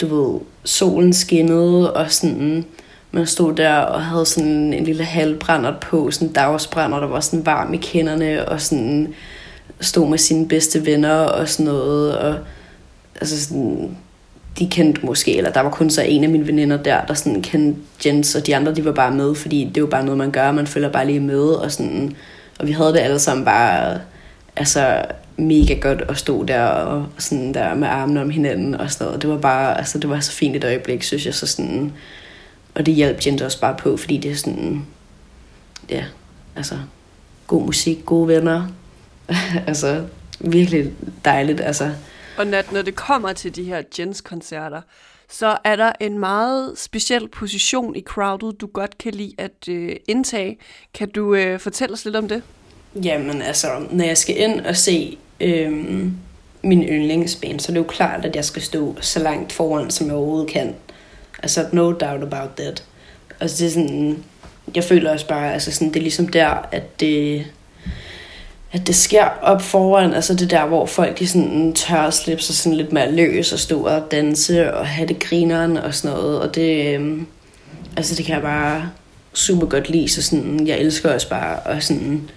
Du 0.00 0.06
ved, 0.06 0.40
solen 0.64 1.12
skinnede, 1.12 1.94
og 1.94 2.12
sådan, 2.12 2.64
man 3.10 3.26
stod 3.26 3.54
der 3.54 3.76
og 3.76 4.04
havde 4.04 4.26
sådan 4.26 4.72
en 4.72 4.84
lille 4.84 5.04
halvbrændert 5.04 5.80
på, 5.80 6.10
sådan 6.10 6.28
en 6.28 6.34
dagsbrænder, 6.34 7.00
der 7.00 7.06
var 7.06 7.20
sådan 7.20 7.46
varm 7.46 7.74
i 7.74 7.76
kinderne, 7.76 8.48
og 8.48 8.60
sådan 8.60 9.14
stod 9.80 10.08
med 10.08 10.18
sine 10.18 10.48
bedste 10.48 10.86
venner 10.86 11.16
og 11.16 11.48
sådan 11.48 11.72
noget, 11.72 12.18
og 12.18 12.38
altså 13.20 13.44
sådan, 13.44 13.96
de 14.58 14.68
kendte 14.70 15.06
måske, 15.06 15.36
eller 15.36 15.52
der 15.52 15.60
var 15.60 15.70
kun 15.70 15.90
så 15.90 16.02
en 16.02 16.24
af 16.24 16.30
mine 16.30 16.46
veninder 16.46 16.82
der, 16.82 17.04
der 17.04 17.14
sådan 17.14 17.42
kendte 17.42 17.80
Jens, 18.06 18.34
og 18.34 18.46
de 18.46 18.56
andre, 18.56 18.74
de 18.74 18.84
var 18.84 18.92
bare 18.92 19.14
med, 19.14 19.34
fordi 19.34 19.64
det 19.64 19.76
er 19.76 19.80
jo 19.80 19.86
bare 19.86 20.04
noget, 20.04 20.18
man 20.18 20.30
gør, 20.30 20.52
man 20.52 20.66
følger 20.66 20.88
bare 20.88 21.06
lige 21.06 21.20
med, 21.20 21.42
og 21.42 21.72
sådan, 21.72 22.16
og 22.58 22.66
vi 22.66 22.72
havde 22.72 22.92
det 22.92 22.98
alle 22.98 23.18
sammen 23.18 23.44
bare, 23.44 24.00
altså, 24.56 25.04
mega 25.36 25.74
godt 25.74 26.02
at 26.08 26.16
stå 26.16 26.44
der 26.44 26.64
og 26.64 27.06
sådan 27.18 27.54
der 27.54 27.74
med 27.74 27.88
armene 27.88 28.20
om 28.20 28.30
hinanden 28.30 28.74
og 28.74 28.90
sådan 28.90 29.04
noget. 29.06 29.22
Det 29.22 29.30
var 29.30 29.38
bare, 29.38 29.78
altså 29.78 29.98
det 29.98 30.10
var 30.10 30.20
så 30.20 30.32
fint 30.32 30.56
et 30.56 30.64
øjeblik, 30.64 31.02
synes 31.02 31.26
jeg, 31.26 31.34
så 31.34 31.46
sådan, 31.46 31.92
og 32.74 32.86
det 32.86 32.94
hjalp 32.94 33.26
Jens 33.26 33.42
også 33.42 33.60
bare 33.60 33.76
på, 33.78 33.96
fordi 33.96 34.16
det 34.16 34.30
er 34.30 34.36
sådan, 34.36 34.86
ja, 35.90 36.04
altså, 36.56 36.74
god 37.46 37.62
musik, 37.62 37.98
gode 38.06 38.28
venner, 38.28 38.66
altså, 39.66 40.02
virkelig 40.40 40.90
dejligt, 41.24 41.60
altså. 41.60 41.90
Og 42.38 42.46
Nat, 42.46 42.72
når 42.72 42.82
det 42.82 42.94
kommer 42.94 43.32
til 43.32 43.56
de 43.56 43.64
her 43.64 43.82
Jens-koncerter, 43.98 44.80
så 45.28 45.56
er 45.64 45.76
der 45.76 45.92
en 46.00 46.18
meget 46.18 46.78
speciel 46.78 47.28
position 47.28 47.96
i 47.96 48.02
crowdet, 48.02 48.60
du 48.60 48.66
godt 48.66 48.98
kan 48.98 49.14
lide 49.14 49.34
at 49.38 49.68
øh, 49.68 49.96
indtage. 50.08 50.58
Kan 50.94 51.08
du 51.08 51.34
øh, 51.34 51.60
fortælle 51.60 51.92
os 51.92 52.04
lidt 52.04 52.16
om 52.16 52.28
det? 52.28 52.42
Jamen 53.04 53.42
altså, 53.42 53.86
når 53.90 54.04
jeg 54.04 54.18
skal 54.18 54.40
ind 54.40 54.60
og 54.60 54.76
se 54.76 55.18
øh, 55.40 55.72
min 56.62 56.82
yndlingsband, 56.82 57.60
så 57.60 57.72
er 57.72 57.74
det 57.74 57.80
jo 57.80 57.86
klart, 57.88 58.24
at 58.24 58.36
jeg 58.36 58.44
skal 58.44 58.62
stå 58.62 58.96
så 59.00 59.20
langt 59.20 59.52
foran, 59.52 59.90
som 59.90 60.06
jeg 60.06 60.16
overhovedet 60.16 60.50
kan. 60.50 60.74
Altså, 61.42 61.66
no 61.72 61.84
doubt 61.84 62.22
about 62.22 62.50
that. 62.56 62.84
Altså, 63.40 63.64
det 63.64 63.66
er 63.66 63.74
sådan, 63.74 64.24
jeg 64.74 64.84
føler 64.84 65.12
også 65.12 65.28
bare, 65.28 65.52
altså 65.52 65.72
sådan, 65.72 65.88
det 65.88 65.96
er 65.96 66.02
ligesom 66.02 66.28
der, 66.28 66.68
at 66.72 67.00
det, 67.00 67.46
at 68.74 68.86
det 68.86 68.94
sker 68.94 69.24
op 69.42 69.62
foran, 69.62 70.14
altså 70.14 70.34
det 70.34 70.50
der, 70.50 70.66
hvor 70.66 70.86
folk 70.86 71.18
de 71.18 71.26
sådan 71.26 71.72
tør 71.72 71.96
at 71.96 72.14
slippe 72.14 72.42
sig 72.42 72.54
sådan 72.54 72.76
lidt 72.76 72.92
mere 72.92 73.12
løs 73.12 73.52
og 73.52 73.58
stå 73.58 73.86
og 73.86 74.02
danse 74.10 74.74
og 74.74 74.86
have 74.86 75.08
det 75.08 75.18
grineren 75.18 75.76
og 75.76 75.94
sådan 75.94 76.16
noget, 76.16 76.40
og 76.40 76.54
det, 76.54 76.94
øhm, 76.94 77.26
altså 77.96 78.14
det 78.14 78.24
kan 78.24 78.34
jeg 78.34 78.42
bare 78.42 78.90
super 79.32 79.66
godt 79.66 79.88
lide, 79.88 80.08
så 80.08 80.22
sådan, 80.22 80.66
jeg 80.66 80.78
elsker 80.78 81.14
også 81.14 81.28
bare 81.28 81.68
at 81.68 81.84
sådan, 81.84 82.30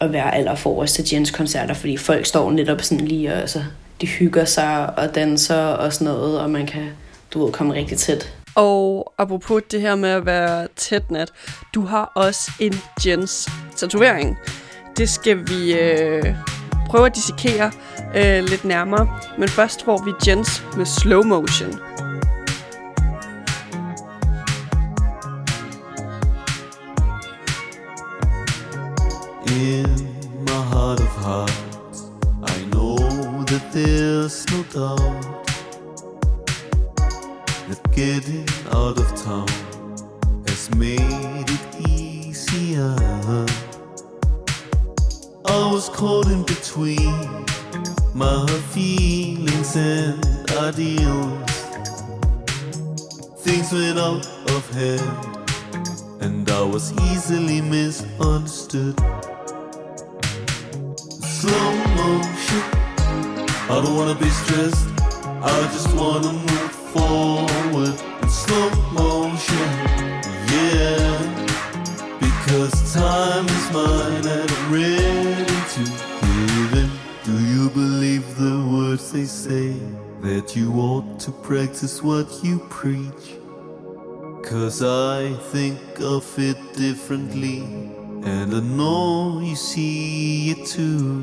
at 0.00 0.12
være 0.12 0.34
aller 0.34 0.54
forrest 0.54 0.94
til 0.94 1.04
Jens 1.12 1.30
koncerter, 1.30 1.74
fordi 1.74 1.96
folk 1.96 2.26
står 2.26 2.50
netop 2.50 2.82
sådan 2.82 3.06
lige 3.06 3.32
og 3.32 3.40
altså, 3.40 3.62
de 4.00 4.06
hygger 4.06 4.44
sig 4.44 4.98
og 4.98 5.14
danser 5.14 5.64
og 5.64 5.92
sådan 5.92 6.04
noget, 6.04 6.40
og 6.40 6.50
man 6.50 6.66
kan, 6.66 6.86
du 7.34 7.44
ved, 7.44 7.52
komme 7.52 7.74
rigtig 7.74 7.98
tæt. 7.98 8.32
Og 8.54 9.12
apropos 9.18 9.62
det 9.70 9.80
her 9.80 9.94
med 9.94 10.08
at 10.08 10.26
være 10.26 10.68
tæt 10.76 11.10
nat, 11.10 11.28
du 11.74 11.84
har 11.84 12.12
også 12.14 12.50
en 12.60 12.74
Jens 13.06 13.48
tatovering. 13.76 14.38
Det 14.96 15.08
skal 15.08 15.48
vi 15.48 15.72
øh, 15.74 16.36
prøve 16.86 17.06
at 17.06 17.14
dissekere 17.14 17.72
øh, 18.16 18.44
lidt 18.44 18.64
nærmere, 18.64 19.08
men 19.38 19.48
først 19.48 19.84
får 19.84 20.04
vi 20.04 20.12
Jens 20.26 20.64
med 20.76 20.86
slow 20.86 21.22
motion. 21.22 21.80
In 29.46 30.08
my 30.46 30.60
heart 30.72 31.00
of 31.00 31.24
hearts, 31.24 32.00
I 32.42 32.64
know 32.70 32.96
that 33.46 33.62
there's 33.72 34.46
no 34.52 34.62
doubt 34.72 35.46
that 37.68 37.80
getting 37.94 38.48
out 38.72 38.98
of 38.98 39.08
town 39.24 39.48
has 40.46 40.70
made 40.74 41.50
it 41.50 41.88
easier. 41.88 43.59
I 45.52 45.72
was 45.72 45.88
caught 45.88 46.28
in 46.28 46.44
between 46.44 47.44
my 48.14 48.46
feelings 48.72 49.74
and 49.74 50.24
ideals. 50.52 51.50
Things 53.44 53.72
went 53.72 53.98
out 53.98 54.24
of 54.54 54.70
hand, 54.72 56.22
and 56.22 56.48
I 56.48 56.62
was 56.62 56.92
easily 57.10 57.60
misunderstood. 57.60 58.96
Slow 61.38 61.70
motion. 61.98 62.62
I 63.72 63.82
don't 63.82 63.96
wanna 63.96 64.14
be 64.14 64.30
stressed. 64.30 64.86
I 65.42 65.68
just 65.74 65.92
wanna 65.96 66.32
move 66.32 66.72
forward 66.94 67.94
in 68.22 68.28
slow 68.28 68.70
motion. 68.92 69.66
Yeah, 70.52 71.39
because 72.50 72.94
time 72.94 73.46
is 73.46 73.70
mine 73.70 74.26
and 74.26 74.50
I'm 74.50 74.72
ready 74.72 75.44
to 75.74 75.84
give 75.84 76.72
it. 76.82 76.90
Do 77.24 77.38
you 77.38 77.70
believe 77.70 78.36
the 78.36 78.58
words 78.72 79.12
they 79.12 79.24
say 79.24 79.72
that 80.22 80.56
you 80.56 80.72
ought 80.72 81.20
to 81.20 81.30
practice 81.30 82.02
what 82.02 82.26
you 82.42 82.58
preach? 82.68 83.38
Cause 84.42 84.82
I 84.82 85.32
think 85.52 85.78
of 86.00 86.26
it 86.40 86.58
differently, 86.74 87.60
and 88.24 88.52
I 88.52 88.60
know 88.60 89.38
you 89.40 89.54
see 89.54 90.50
it 90.50 90.66
too. 90.66 91.22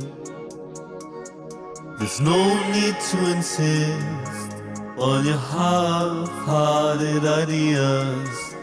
There's 2.00 2.22
no 2.22 2.40
need 2.72 2.96
to 3.12 3.18
insist 3.36 4.54
on 4.98 5.26
your 5.26 5.38
half 5.38 6.30
hearted 6.48 7.26
ideas. 7.26 8.56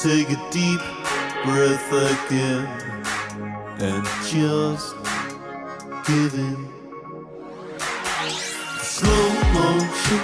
Take 0.00 0.30
a 0.30 0.50
deep 0.52 0.95
breath 1.46 1.92
again 1.92 2.66
and 3.78 4.04
just 4.26 4.96
give 6.04 6.34
in. 6.34 6.58
Slow 8.82 9.28
motion. 9.54 10.22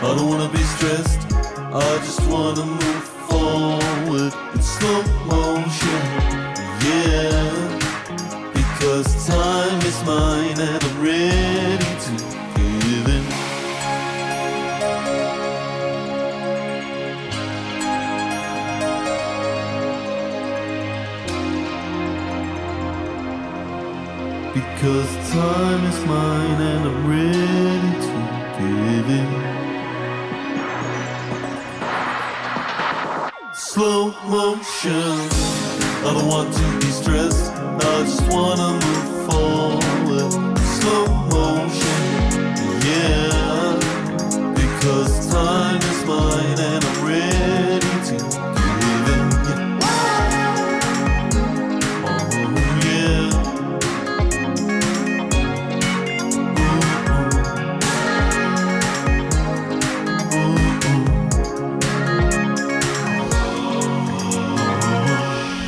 I 0.00 0.14
don't 0.16 0.28
wanna 0.28 0.48
be 0.52 0.62
stressed. 0.74 1.22
I 1.58 1.98
just 2.06 2.22
wanna 2.30 2.64
move 2.64 3.04
forward 3.28 4.32
in 4.54 4.62
slow 4.62 5.02
motion. 5.26 6.02
Yeah, 6.86 7.80
because 8.54 9.26
time 9.26 9.80
is 9.90 9.98
mine 10.04 10.58
and 10.68 10.84
I'm 10.84 11.02
ready 11.02 11.81
Because 24.82 25.14
time 25.30 25.84
is 25.86 26.04
mine 26.06 26.60
and 26.60 26.84
I'm 26.88 27.06
ready 27.06 27.92
to 28.02 28.12
give 28.58 29.10
in. 29.20 29.30
Slow 33.54 34.10
motion. 34.26 35.20
I 36.04 36.10
don't 36.12 36.26
want 36.26 36.52
to 36.52 36.66
be 36.80 36.90
stressed. 36.90 37.52
I 37.52 38.02
just 38.02 38.22
wanna 38.28 38.72
move 38.72 38.91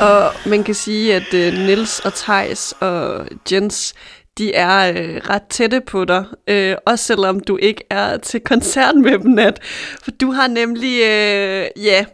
Og 0.04 0.32
man 0.46 0.64
kan 0.64 0.74
sige, 0.74 1.14
at 1.14 1.34
øh, 1.34 1.52
uh, 1.52 1.58
Nils 1.58 2.00
og 2.00 2.14
Tejs 2.14 2.74
og 2.80 3.26
Jens, 3.52 3.94
de 4.38 4.54
er 4.54 4.92
øh, 4.92 5.20
ret 5.30 5.42
tætte 5.50 5.80
på 5.80 6.04
dig, 6.04 6.24
øh, 6.46 6.76
også 6.86 7.04
selvom 7.04 7.40
du 7.40 7.56
ikke 7.56 7.84
er 7.90 8.16
til 8.16 8.40
koncert 8.40 8.96
med 8.96 9.18
dem 9.18 9.30
nat. 9.30 9.58
For 10.02 10.10
du 10.10 10.32
har 10.32 10.48
nemlig, 10.48 11.00
øh, 11.02 11.66
ja, 11.84 12.04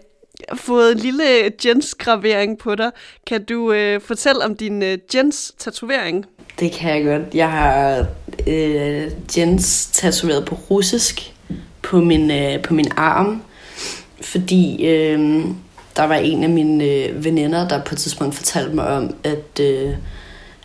fået 0.55 0.93
en 0.93 0.99
lille 0.99 1.53
Jens-gravering 1.65 2.59
på 2.59 2.75
dig. 2.75 2.91
Kan 3.27 3.45
du 3.45 3.73
øh, 3.73 4.01
fortælle 4.01 4.45
om 4.45 4.57
din 4.57 4.83
øh, 4.83 4.99
Jens-tatovering? 5.15 6.27
Det 6.61 6.73
kan 6.73 6.97
jeg 6.97 7.05
godt. 7.05 7.35
Jeg 7.35 7.51
har 7.51 8.07
øh, 8.47 9.11
Jens 9.37 9.91
tatoveret 9.93 10.45
på 10.45 10.55
russisk 10.55 11.33
på 11.83 12.01
min, 12.01 12.31
øh, 12.31 12.63
på 12.63 12.75
min 12.75 12.89
arm, 12.97 13.43
fordi 14.21 14.87
øh, 14.87 15.45
der 15.97 16.05
var 16.05 16.15
en 16.15 16.45
af 16.45 16.51
mine 16.51 16.85
øh, 16.85 17.25
veninder, 17.25 17.69
der 17.69 17.85
på 17.85 17.95
et 17.95 17.99
tidspunkt 17.99 18.35
fortalte 18.35 18.75
mig 18.75 18.87
om, 18.87 19.15
at, 19.25 19.61
øh, 19.61 19.95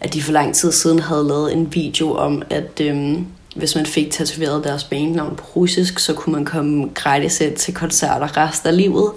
at 0.01 0.13
de 0.13 0.21
for 0.21 0.31
lang 0.31 0.55
tid 0.55 0.71
siden 0.71 0.99
havde 0.99 1.27
lavet 1.27 1.53
en 1.53 1.73
video 1.73 2.13
om, 2.13 2.43
at 2.49 2.81
øh, 2.81 3.17
hvis 3.55 3.75
man 3.75 3.85
fik 3.85 4.11
tatoveret 4.11 4.63
deres 4.63 4.83
bandnavn 4.83 5.35
på 5.35 5.45
russisk, 5.55 5.99
så 5.99 6.13
kunne 6.13 6.33
man 6.33 6.45
komme 6.45 6.89
gratis 6.93 7.41
ind 7.41 7.55
til 7.55 7.73
koncerter 7.73 8.37
resten 8.37 8.69
af 8.69 8.77
livet. 8.77 9.11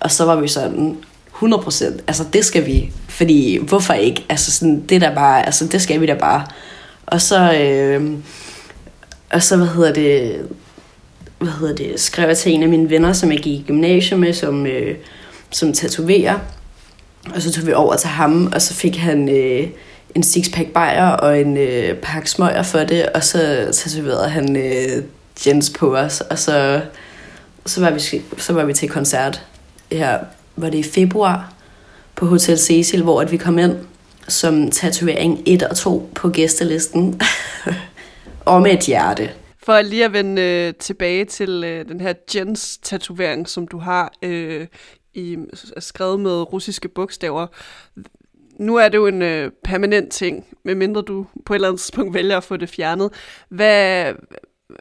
Og 0.00 0.10
så 0.10 0.24
var 0.24 0.36
vi 0.36 0.48
sådan, 0.48 0.96
100%, 1.34 1.84
altså 2.06 2.24
det 2.32 2.44
skal 2.44 2.66
vi, 2.66 2.92
fordi 3.08 3.58
hvorfor 3.62 3.94
ikke, 3.94 4.26
altså 4.28 4.52
sådan, 4.52 4.80
det 4.88 5.00
der 5.00 5.14
bare, 5.14 5.46
altså 5.46 5.66
det 5.66 5.82
skal 5.82 6.00
vi 6.00 6.06
da 6.06 6.14
bare. 6.14 6.46
Og 7.06 7.20
så, 7.20 7.52
øh, 7.52 8.12
og 9.32 9.42
så, 9.42 9.56
hvad 9.56 9.66
hedder 9.66 9.92
det, 9.92 10.46
hvad 11.38 11.52
hedder 11.52 11.74
det, 11.74 12.00
skrev 12.00 12.28
jeg 12.28 12.36
til 12.36 12.52
en 12.52 12.62
af 12.62 12.68
mine 12.68 12.90
venner, 12.90 13.12
som 13.12 13.32
jeg 13.32 13.38
gik 13.38 13.60
i 13.60 13.64
gymnasiet 13.66 14.20
med, 14.20 14.32
som, 14.32 14.66
øh, 14.66 14.96
som 15.56 15.72
tatoverer. 15.72 16.38
Og 17.34 17.42
så 17.42 17.52
tog 17.52 17.66
vi 17.66 17.72
over 17.72 17.96
til 17.96 18.08
ham, 18.08 18.52
og 18.54 18.62
så 18.62 18.74
fik 18.74 18.96
han 18.96 19.28
øh, 19.28 19.68
en 20.14 20.22
sixpack 20.22 20.68
bajer 20.68 21.08
og 21.08 21.40
en 21.40 21.56
øh, 21.56 21.96
pakke 21.96 22.30
smøger 22.30 22.62
for 22.62 22.78
det, 22.78 23.06
og 23.06 23.24
så 23.24 23.38
tatoverede 23.72 24.28
han 24.28 24.56
øh, 24.56 25.02
Jens 25.46 25.70
på 25.70 25.96
os, 25.96 26.20
og 26.20 26.38
så, 26.38 26.80
så, 27.66 27.80
var 27.80 27.90
vi, 27.90 28.00
så 28.38 28.52
var 28.52 28.64
vi 28.64 28.72
til 28.72 28.88
koncert 28.88 29.42
her, 29.92 30.18
var 30.56 30.70
det 30.70 30.78
i 30.78 30.82
februar, 30.82 31.52
på 32.16 32.26
Hotel 32.26 32.58
Cecil, 32.58 33.02
hvor 33.02 33.20
at 33.20 33.32
vi 33.32 33.36
kom 33.36 33.58
ind 33.58 33.76
som 34.28 34.70
tatovering 34.70 35.42
1 35.46 35.62
og 35.62 35.76
2 35.76 36.10
på 36.14 36.28
gæstelisten. 36.28 37.20
og 38.44 38.62
med 38.62 38.72
et 38.72 38.80
hjerte. 38.80 39.30
For 39.64 39.82
lige 39.82 40.04
at 40.04 40.12
vende 40.12 40.42
øh, 40.42 40.74
tilbage 40.74 41.24
til 41.24 41.64
øh, 41.64 41.88
den 41.88 42.00
her 42.00 42.12
Jens-tatovering, 42.34 43.48
som 43.48 43.68
du 43.68 43.78
har 43.78 44.12
øh, 44.22 44.66
i, 45.16 45.36
skrevet 45.78 46.20
med 46.20 46.52
russiske 46.52 46.88
bogstaver. 46.88 47.46
Nu 48.58 48.76
er 48.76 48.88
det 48.88 48.98
jo 48.98 49.06
en 49.06 49.22
øh, 49.22 49.50
permanent 49.64 50.12
ting, 50.12 50.46
medmindre 50.64 51.02
du 51.02 51.26
på 51.46 51.52
et 51.52 51.56
eller 51.56 51.68
andet 51.68 51.80
tidspunkt 51.80 52.14
vælger 52.18 52.36
at 52.36 52.44
få 52.44 52.56
det 52.56 52.68
fjernet. 52.68 53.10
Hvad, 53.48 54.12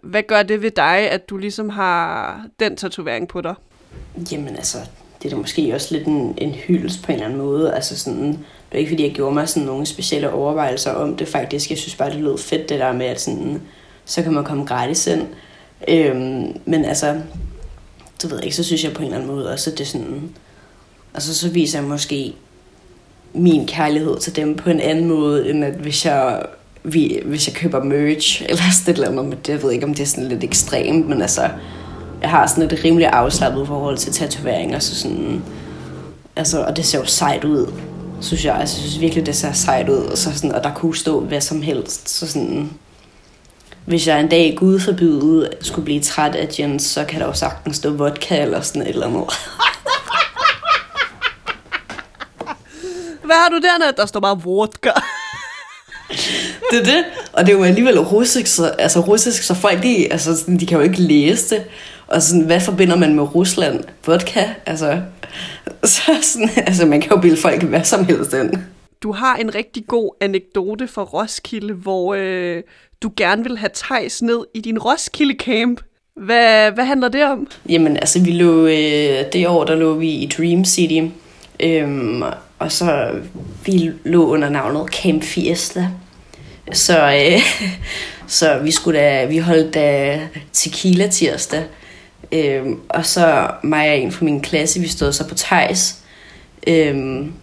hvad 0.04 0.24
gør 0.24 0.44
det 0.44 0.62
ved 0.62 0.72
dig, 0.72 1.10
at 1.12 1.30
du 1.30 1.38
ligesom 1.38 1.70
har 1.70 2.42
den 2.60 2.78
tatovering 2.78 3.28
på 3.28 3.42
dig? 3.42 3.56
Jamen 4.32 4.56
altså, 4.56 4.78
det 5.24 5.26
er 5.26 5.36
da 5.36 5.42
måske 5.42 5.74
også 5.74 5.96
lidt 5.96 6.08
en, 6.08 6.34
en 6.38 6.52
hyldest 6.52 7.04
på 7.04 7.12
en 7.12 7.14
eller 7.14 7.26
anden 7.26 7.40
måde. 7.40 7.74
Altså 7.74 8.00
sådan, 8.00 8.28
det 8.28 8.38
er 8.72 8.78
ikke 8.78 8.92
fordi, 8.92 9.04
jeg 9.04 9.14
gjorde 9.14 9.34
mig 9.34 9.50
sådan 9.50 9.68
nogle 9.68 9.86
specielle 9.86 10.32
overvejelser 10.32 10.92
om 10.92 11.18
det 11.18 11.28
faktisk. 11.28 11.70
Jeg 11.70 11.78
synes 11.78 11.96
bare, 11.96 12.10
det 12.10 12.20
lød 12.20 12.38
fedt, 12.38 12.70
det 12.70 12.80
der 12.80 12.94
med, 12.94 13.06
at 13.06 13.22
sådan, 13.22 13.62
så 14.06 14.24
kan 14.24 14.34
man 14.34 14.44
komme 14.44 14.66
gratis 14.66 15.08
ind. 15.08 15.28
Øhm, 15.88 16.58
men 16.66 16.86
altså, 16.86 17.22
det 18.26 18.32
ved 18.32 18.40
jeg 18.40 18.46
ikke, 18.46 18.56
så 18.56 18.64
synes 18.64 18.84
jeg 18.84 18.94
på 18.94 19.00
en 19.00 19.06
eller 19.06 19.18
anden 19.18 19.36
måde 19.36 19.52
også, 19.52 19.70
at 19.70 19.78
det 19.78 19.84
er 19.84 19.88
sådan, 19.88 20.30
altså 21.14 21.36
så 21.36 21.50
viser 21.50 21.80
jeg 21.80 21.88
måske 21.88 22.34
min 23.34 23.68
kærlighed 23.68 24.20
til 24.20 24.36
dem 24.36 24.56
på 24.56 24.70
en 24.70 24.80
anden 24.80 25.06
måde, 25.06 25.50
end 25.50 25.66
at 25.66 25.74
hvis 25.74 26.06
jeg, 26.06 26.42
vi, 26.84 27.20
hvis 27.26 27.48
jeg 27.48 27.56
køber 27.56 27.84
merch, 27.84 28.44
eller 28.50 28.64
sådan 28.72 28.92
et 28.92 28.96
eller 28.96 29.10
andet, 29.10 29.26
men 29.26 29.38
det, 29.46 29.50
jeg 29.50 29.64
ved 29.64 29.72
ikke, 29.72 29.86
om 29.86 29.94
det 29.94 30.04
er 30.04 30.08
sådan 30.08 30.30
lidt 30.30 30.44
ekstremt, 30.44 31.08
men 31.10 31.22
altså, 31.22 31.50
jeg 32.22 32.30
har 32.30 32.48
sådan 32.48 32.64
et 32.64 32.84
rimelig 32.84 33.08
afslappet 33.08 33.68
forhold 33.68 33.98
til 33.98 34.14
tatoveringer, 34.14 34.80
så 34.80 34.96
sådan, 34.96 35.44
altså, 36.36 36.64
og 36.64 36.78
det 36.78 36.86
ser 36.86 37.00
jo 37.00 37.06
sejt 37.06 37.44
ud, 37.44 37.74
synes 38.22 38.46
jeg. 38.46 38.56
Altså, 38.56 38.78
jeg 38.78 38.82
synes 38.82 39.02
virkelig, 39.02 39.26
det 39.26 39.36
ser 39.36 39.54
sejt 39.54 39.90
ud, 39.90 39.98
og, 39.98 40.18
så 40.18 40.34
sådan, 40.36 40.52
og 40.52 40.64
der 40.64 40.74
kunne 40.74 40.96
stå 40.96 41.20
hvad 41.20 41.42
som 41.42 41.62
helst, 41.62 42.10
så 42.10 42.28
sådan, 42.28 42.70
hvis 43.86 44.08
jeg 44.08 44.20
en 44.20 44.28
dag, 44.28 44.56
Gud 44.58 44.80
forbyde, 44.80 45.50
skulle 45.62 45.86
blive 45.86 46.02
træt 46.02 46.36
af 46.36 46.48
Jens, 46.60 46.84
så 46.84 47.06
kan 47.06 47.20
der 47.20 47.26
jo 47.26 47.34
sagtens 47.34 47.78
stå 47.78 47.90
vodka 47.90 48.42
eller 48.42 48.62
sådan 48.62 48.82
et 48.82 48.88
eller 48.88 49.08
andet. 49.08 49.24
Hvad 53.26 53.36
har 53.36 53.50
du 53.50 53.56
dernede? 53.56 53.94
Der 53.98 54.06
står 54.06 54.20
bare 54.20 54.42
vodka. 54.42 54.92
det 56.72 56.80
er 56.80 56.84
det. 56.84 57.06
Og 57.34 57.46
det 57.46 57.54
er 57.54 57.58
jo 57.58 57.64
alligevel 57.64 58.00
russisk, 58.00 58.48
så, 58.48 58.68
altså 58.68 59.00
russisk, 59.00 59.44
så 59.44 59.54
folk, 59.54 59.84
de, 59.84 60.12
altså, 60.12 60.38
sådan, 60.38 60.60
de 60.60 60.66
kan 60.66 60.78
jo 60.78 60.84
ikke 60.84 61.02
læse 61.02 61.56
det. 61.56 61.64
Og 62.08 62.22
sådan, 62.22 62.46
hvad 62.46 62.62
forbinder 62.62 62.96
man 62.96 63.16
med 63.16 63.36
Rusland? 63.36 63.84
Vodka? 64.06 64.46
Altså, 64.66 65.02
så 65.84 66.02
sådan, 66.22 66.50
altså 66.58 66.86
man 66.86 67.02
kan 67.02 67.12
jo 67.12 67.18
bilde 67.18 67.42
folk 67.42 67.64
hvad 67.64 67.84
som 67.84 68.06
helst 68.06 68.34
ind. 68.34 68.52
Du 69.06 69.12
har 69.12 69.36
en 69.36 69.56
rigtig 69.56 69.84
god 69.88 70.12
anekdote 70.22 70.88
fra 70.88 71.04
Roskilde, 71.04 71.74
hvor 71.74 72.16
øh, 72.18 72.64
du 73.02 73.12
gerne 73.18 73.44
vil 73.44 73.58
have 73.58 73.70
Tejs 73.74 74.22
ned 74.22 74.46
i 74.54 74.62
din 74.62 74.80
Roskilde 74.80 75.36
camp. 75.40 75.82
Hvad, 76.16 76.72
hvad 76.72 76.86
handler 76.86 77.08
det 77.08 77.24
om? 77.24 77.48
Jamen, 77.70 77.98
altså, 77.98 78.24
vi 78.24 78.32
lå, 78.32 78.66
øh, 78.66 79.34
det 79.34 79.48
år, 79.48 79.64
der 79.64 79.76
lå 79.76 79.94
vi 79.94 80.10
i 80.10 80.32
Dream 80.38 80.66
City. 80.66 81.02
Øhm, 81.60 82.24
og 82.60 82.72
så, 82.72 83.12
vi 83.66 83.92
lå 84.04 84.28
under 84.28 84.50
navnet 84.50 84.94
Camp 84.94 85.24
Fiesta. 85.24 85.88
Så, 86.74 87.00
øh, 87.00 87.42
så 88.28 88.60
vi 88.64 88.72
skulle 88.72 89.00
da, 89.00 89.26
vi 89.26 89.38
holdt 89.38 89.74
da 89.74 90.20
tequila 90.54 91.08
tirsdag. 91.08 91.64
Øhm, 92.32 92.80
og 92.90 93.06
så 93.06 93.48
mig 93.64 93.90
og 93.90 93.98
en 93.98 94.12
fra 94.12 94.26
min 94.26 94.42
klasse, 94.42 94.80
vi 94.80 94.88
stod 94.88 95.12
så 95.12 95.28
på 95.28 95.36
Tejs. 95.36 95.96
Øhm, 96.68 97.34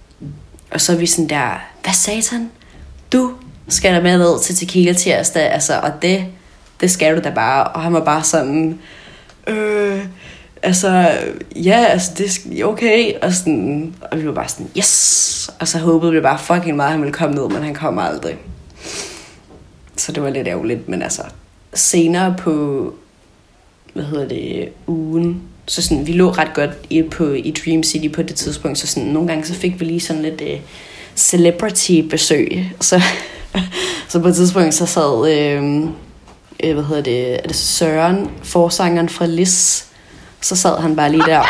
og 0.74 0.80
så 0.80 0.92
er 0.92 0.96
vi 0.96 1.06
sådan 1.06 1.28
der, 1.28 1.60
hvad 1.82 1.92
satan? 1.92 2.50
Du 3.12 3.32
skal 3.68 3.94
da 3.94 4.00
med 4.00 4.18
ned 4.18 4.40
til 4.40 4.56
tequila 4.56 4.92
tirsdag, 4.92 5.52
altså, 5.52 5.80
og 5.80 6.02
det, 6.02 6.26
det 6.80 6.90
skal 6.90 7.16
du 7.16 7.20
da 7.22 7.30
bare. 7.30 7.64
Og 7.64 7.82
han 7.82 7.92
var 7.92 8.04
bare 8.04 8.22
sådan, 8.22 8.78
øh, 9.46 10.04
altså, 10.62 11.10
ja, 11.56 11.84
altså, 11.84 12.12
det 12.18 12.60
er 12.60 12.64
okay. 12.64 13.12
Og, 13.22 13.32
sådan, 13.32 13.94
og 14.10 14.18
vi 14.20 14.26
var 14.26 14.32
bare 14.32 14.48
sådan, 14.48 14.70
yes! 14.78 15.50
Og 15.60 15.68
så 15.68 15.78
håbede 15.78 16.12
vi 16.12 16.20
bare 16.20 16.38
fucking 16.38 16.76
meget, 16.76 16.88
at 16.88 16.92
han 16.92 17.00
ville 17.00 17.14
komme 17.14 17.34
ned, 17.34 17.48
men 17.48 17.62
han 17.62 17.74
kom 17.74 17.98
aldrig. 17.98 18.36
Så 19.96 20.12
det 20.12 20.22
var 20.22 20.30
lidt 20.30 20.48
ærgerligt, 20.48 20.88
men 20.88 21.02
altså, 21.02 21.22
senere 21.74 22.34
på, 22.38 22.94
hvad 23.92 24.04
hedder 24.04 24.28
det, 24.28 24.68
ugen, 24.86 25.42
så 25.66 25.82
sådan, 25.82 26.06
vi 26.06 26.12
lå 26.12 26.30
ret 26.30 26.54
godt 26.54 26.70
i, 26.90 27.02
på, 27.02 27.32
i 27.32 27.54
Dream 27.64 27.82
City 27.82 28.14
på 28.14 28.22
det 28.22 28.36
tidspunkt, 28.36 28.78
så 28.78 28.86
sådan, 28.86 29.08
nogle 29.08 29.28
gange 29.28 29.44
så 29.44 29.54
fik 29.54 29.80
vi 29.80 29.84
lige 29.84 30.00
sådan 30.00 30.22
lidt 30.22 30.40
uh, 30.40 30.60
celebrity 31.16 32.00
besøg. 32.10 32.72
Så, 32.80 33.02
så 34.08 34.20
på 34.20 34.28
et 34.28 34.34
tidspunkt 34.34 34.74
så 34.74 34.86
sad, 34.86 35.32
øh, 35.32 35.82
øh, 36.64 36.74
hvad 36.74 36.84
hedder 36.84 37.02
det, 37.02 37.34
er 37.34 37.48
det 37.48 37.56
Søren, 37.56 38.30
forsangeren 38.42 39.08
fra 39.08 39.26
Lis, 39.26 39.86
så 40.40 40.56
sad 40.56 40.78
han 40.78 40.96
bare 40.96 41.10
lige 41.10 41.24
der, 41.26 41.42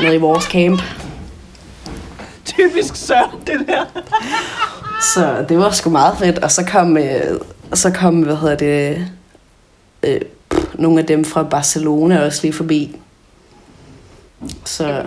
nede 0.00 0.14
i 0.14 0.18
vores 0.18 0.44
camp. 0.44 0.82
Typisk 2.44 2.96
Søren, 2.96 3.30
det 3.46 3.66
der. 3.66 3.84
Så 5.14 5.44
det 5.48 5.58
var 5.58 5.70
sgu 5.70 5.90
meget 5.90 6.18
fedt, 6.18 6.38
og 6.38 6.50
så 6.50 6.64
kom, 6.64 6.96
øh, 6.96 7.40
så 7.74 7.90
kom 7.90 8.20
hvad 8.20 8.36
hedder 8.36 8.56
det, 8.56 9.06
øh, 10.02 10.20
nogle 10.74 11.00
af 11.00 11.06
dem 11.06 11.24
fra 11.24 11.42
Barcelona 11.42 12.24
også 12.24 12.42
lige 12.42 12.52
forbi. 12.52 12.96
Så 14.64 15.06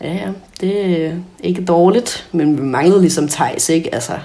ja, 0.00 0.12
ja, 0.12 0.32
det 0.60 1.06
er 1.06 1.16
ikke 1.42 1.64
dårligt, 1.64 2.28
men 2.32 2.56
vi 2.56 2.62
manglede 2.62 3.00
ligesom 3.00 3.28
Thijs, 3.28 3.68
ikke? 3.68 3.94
Altså. 3.94 4.18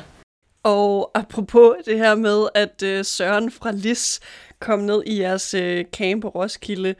Og 0.64 1.12
apropos 1.14 1.74
det 1.86 1.97
her 1.97 2.16
med, 2.16 2.47
at 2.56 2.84
øh, 2.84 3.06
Søren 3.06 3.51
fra 3.51 3.72
Lis 3.72 4.20
kom 4.60 4.80
ned 4.80 5.03
i 5.06 5.22
jeres 5.22 5.53
øh, 5.53 5.86
camp 5.97 6.22
på 6.22 6.30
Roskilde, 6.30 6.95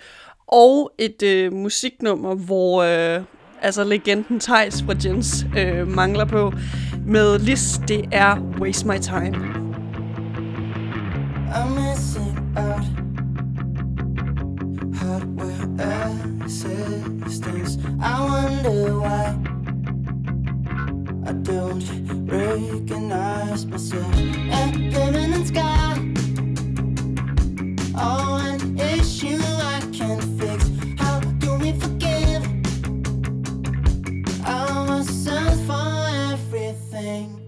og 0.48 0.92
et 0.98 1.24
øh, 1.24 1.54
musiknummer, 1.54 2.36
hvor 2.36 2.84
øh, 2.84 3.24
altså 3.62 3.84
legenden 3.84 4.40
Thijs 4.40 4.84
fra 4.84 4.96
Jens 5.06 5.46
øh, 5.58 5.88
mangler 5.88 6.26
på 6.26 6.54
med 7.08 7.40
Lis, 7.40 7.80
det 7.88 8.06
er 8.12 8.38
Waste 8.60 8.88
My 8.88 8.98
Time. 8.98 9.66
I'm 11.54 11.70
missing 11.70 12.58
out 12.58 13.05
Hardware 14.98 16.46
assistance. 16.46 17.78
I 18.02 18.26
wonder 18.26 19.00
why 19.00 19.38
I 21.26 21.34
don't 21.34 21.84
recognize 22.28 23.66
myself. 23.66 24.16
Evidence 24.52 25.50
sky. 25.50 26.14
Oh, 27.98 28.40
an 28.44 28.80
issue 28.80 29.40
I 29.42 29.82
can 29.92 30.22
fix. 30.40 30.70
How 31.00 31.20
do 31.20 31.58
we 31.58 31.74
forgive? 31.80 32.44
For 35.68 36.08
everything 36.32 37.45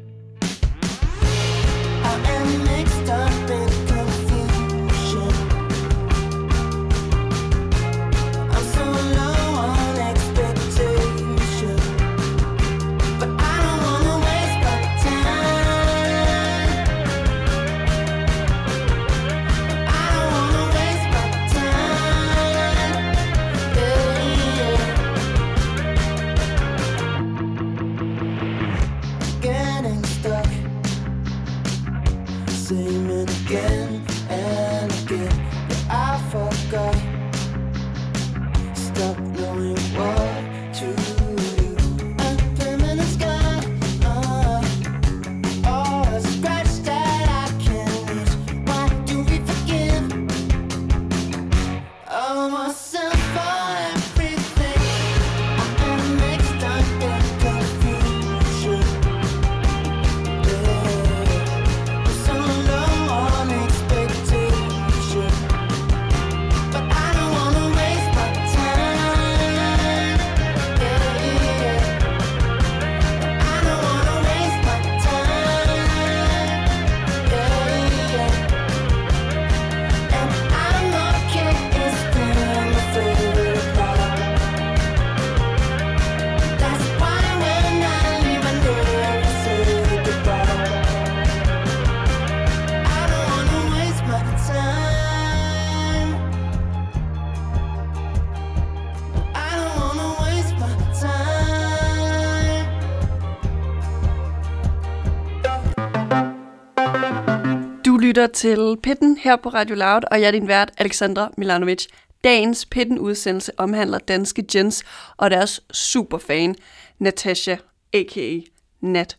lytter 108.17 108.33
til 108.33 108.77
Pitten 108.83 109.17
her 109.17 109.35
på 109.35 109.49
Radio 109.49 109.75
Loud, 109.75 110.01
og 110.11 110.21
jeg 110.21 110.27
er 110.27 110.31
din 110.31 110.47
vært, 110.47 110.71
Alexandra 110.77 111.31
Milanovic. 111.37 111.85
Dagens 112.23 112.65
Pitten-udsendelse 112.65 113.51
omhandler 113.57 113.97
danske 113.97 114.43
gens 114.51 114.83
og 115.17 115.31
deres 115.31 115.61
superfan, 115.71 116.55
Natasha, 116.99 117.55
a.k.a. 117.93 118.39
Nat. 118.81 119.17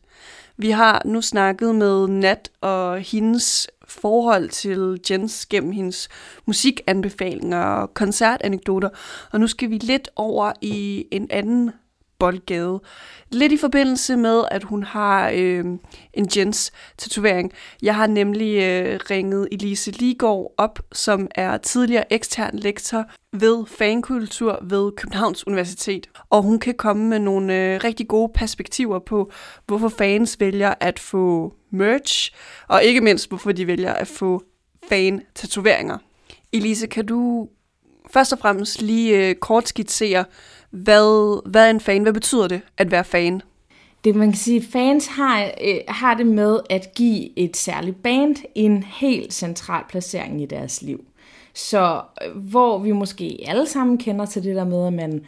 Vi 0.56 0.70
har 0.70 1.02
nu 1.04 1.20
snakket 1.20 1.74
med 1.74 2.06
Nat 2.06 2.50
og 2.60 2.98
hendes 3.00 3.68
forhold 3.88 4.48
til 4.48 5.00
Jens 5.10 5.46
gennem 5.46 5.72
hendes 5.72 6.08
musikanbefalinger 6.46 7.62
og 7.62 7.94
koncertanekdoter, 7.94 8.88
og 9.32 9.40
nu 9.40 9.46
skal 9.46 9.70
vi 9.70 9.78
lidt 9.78 10.08
over 10.16 10.52
i 10.60 11.06
en 11.10 11.26
anden 11.30 11.70
boldgade. 12.18 12.80
Lidt 13.30 13.52
i 13.52 13.56
forbindelse 13.56 14.16
med, 14.16 14.44
at 14.50 14.62
hun 14.62 14.82
har 14.82 15.30
øh, 15.34 15.64
en 16.14 16.28
Jens 16.36 16.72
tatovering. 16.98 17.52
Jeg 17.82 17.94
har 17.94 18.06
nemlig 18.06 18.62
øh, 18.62 19.00
ringet 19.10 19.48
Elise 19.52 19.90
Ligård 19.90 20.54
op, 20.56 20.78
som 20.92 21.28
er 21.34 21.56
tidligere 21.56 22.12
ekstern 22.12 22.58
lektor 22.58 23.04
ved 23.32 23.66
fankultur 23.66 24.58
ved 24.62 24.92
Københavns 24.96 25.46
Universitet. 25.46 26.06
Og 26.30 26.42
hun 26.42 26.58
kan 26.58 26.74
komme 26.74 27.08
med 27.08 27.18
nogle 27.18 27.54
øh, 27.54 27.80
rigtig 27.84 28.08
gode 28.08 28.32
perspektiver 28.34 28.98
på, 28.98 29.32
hvorfor 29.66 29.88
fans 29.88 30.40
vælger 30.40 30.74
at 30.80 30.98
få 30.98 31.54
merch, 31.70 32.32
og 32.68 32.84
ikke 32.84 33.00
mindst, 33.00 33.28
hvorfor 33.28 33.52
de 33.52 33.66
vælger 33.66 33.92
at 33.92 34.08
få 34.08 34.42
fan-tatoveringer. 34.88 35.98
Elise, 36.52 36.86
kan 36.86 37.06
du 37.06 37.48
først 38.10 38.32
og 38.32 38.38
fremmest 38.38 38.82
lige 38.82 39.28
øh, 39.28 39.34
kort 39.34 39.68
skitsere, 39.68 40.24
hvad, 40.70 41.42
hvad 41.50 41.66
er 41.66 41.70
en 41.70 41.80
fan? 41.80 42.02
Hvad 42.02 42.12
betyder 42.12 42.48
det 42.48 42.60
at 42.76 42.90
være 42.90 43.04
fan? 43.04 43.42
Det 44.04 44.14
man 44.14 44.28
kan 44.28 44.38
sige, 44.38 44.62
fans 44.72 45.06
har, 45.06 45.44
øh, 45.44 45.76
har 45.88 46.14
det 46.14 46.26
med 46.26 46.60
at 46.70 46.94
give 46.94 47.38
et 47.38 47.56
særligt 47.56 48.02
band 48.02 48.36
en 48.54 48.82
helt 48.82 49.34
central 49.34 49.84
placering 49.88 50.42
i 50.42 50.46
deres 50.46 50.82
liv. 50.82 51.04
Så 51.54 52.00
øh, 52.22 52.36
hvor 52.36 52.78
vi 52.78 52.92
måske 52.92 53.44
alle 53.46 53.66
sammen 53.66 53.98
kender 53.98 54.26
til 54.26 54.44
det 54.44 54.56
der 54.56 54.64
med, 54.64 54.86
at 54.86 54.92
man 54.92 55.26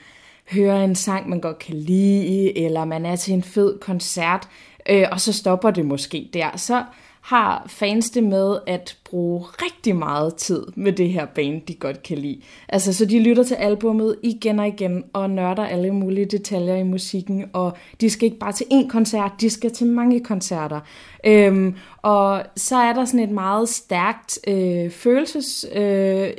hører 0.51 0.84
en 0.84 0.95
sang, 0.95 1.28
man 1.28 1.41
godt 1.41 1.59
kan 1.59 1.74
lide, 1.74 2.59
eller 2.59 2.84
man 2.84 3.07
er 3.07 3.16
til 3.16 3.34
en 3.34 3.43
fed 3.43 3.78
koncert, 3.78 4.49
øh, 4.88 5.07
og 5.12 5.20
så 5.20 5.32
stopper 5.32 5.70
det 5.70 5.86
måske 5.86 6.30
der, 6.32 6.57
så 6.57 6.84
har 7.20 7.64
fans 7.68 8.10
det 8.10 8.24
med 8.24 8.58
at 8.66 8.96
bruge 9.04 9.42
rigtig 9.42 9.96
meget 9.96 10.34
tid 10.34 10.66
med 10.74 10.92
det 10.92 11.08
her 11.10 11.26
band, 11.26 11.62
de 11.62 11.74
godt 11.74 12.02
kan 12.02 12.18
lide. 12.18 12.40
Altså, 12.68 12.92
så 12.92 13.04
de 13.04 13.22
lytter 13.22 13.42
til 13.42 13.54
albummet 13.54 14.16
igen 14.22 14.58
og 14.58 14.68
igen, 14.68 15.04
og 15.12 15.30
nørder 15.30 15.66
alle 15.66 15.90
mulige 15.94 16.26
detaljer 16.26 16.76
i 16.76 16.82
musikken, 16.82 17.44
og 17.52 17.76
de 18.00 18.10
skal 18.10 18.26
ikke 18.26 18.38
bare 18.38 18.52
til 18.52 18.66
én 18.72 18.88
koncert, 18.88 19.32
de 19.40 19.50
skal 19.50 19.72
til 19.72 19.86
mange 19.86 20.24
koncerter. 20.24 20.80
Øhm, 21.26 21.74
og 22.02 22.42
så 22.56 22.76
er 22.76 22.92
der 22.92 23.04
sådan 23.04 23.20
et 23.20 23.34
meget 23.34 23.68
stærkt 23.68 24.38
øh, 24.48 24.90
følelses... 24.90 25.66
øh, 25.74 26.30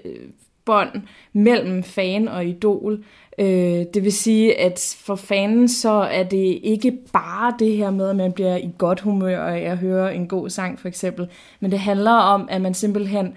bånd 0.65 1.01
mellem 1.33 1.83
fan 1.83 2.27
og 2.27 2.45
idol, 2.45 3.03
Øh, 3.37 3.85
det 3.93 4.03
vil 4.03 4.11
sige, 4.11 4.59
at 4.59 4.95
for 4.99 5.15
fanen 5.15 5.67
så 5.67 5.89
er 5.89 6.23
det 6.23 6.59
ikke 6.63 6.97
bare 7.13 7.53
det 7.59 7.77
her 7.77 7.91
med, 7.91 8.09
at 8.09 8.15
man 8.15 8.33
bliver 8.33 8.55
i 8.55 8.69
godt 8.77 8.99
humør 8.99 9.45
af 9.45 9.59
at 9.59 9.77
høre 9.77 10.15
en 10.15 10.27
god 10.27 10.49
sang 10.49 10.79
for 10.79 10.87
eksempel, 10.87 11.27
men 11.59 11.71
det 11.71 11.79
handler 11.79 12.11
om, 12.11 12.47
at 12.51 12.61
man 12.61 12.73
simpelthen 12.73 13.33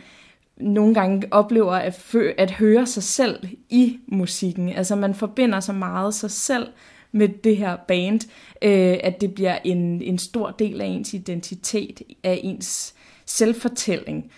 nogle 0.56 0.94
gange 0.94 1.22
oplever 1.30 1.72
at, 1.72 1.94
fø- 1.94 2.34
at 2.38 2.50
høre 2.50 2.86
sig 2.86 3.02
selv 3.02 3.48
i 3.70 3.98
musikken. 4.06 4.68
Altså 4.68 4.96
man 4.96 5.14
forbinder 5.14 5.60
så 5.60 5.72
meget 5.72 6.14
sig 6.14 6.30
selv 6.30 6.66
med 7.12 7.28
det 7.28 7.56
her 7.56 7.76
band, 7.88 8.20
øh, 8.62 8.96
at 9.02 9.20
det 9.20 9.34
bliver 9.34 9.58
en, 9.64 10.02
en 10.02 10.18
stor 10.18 10.50
del 10.50 10.80
af 10.80 10.86
ens 10.86 11.14
identitet, 11.14 12.02
af 12.24 12.40
ens 12.42 12.94
selvfortælling. 13.26 14.30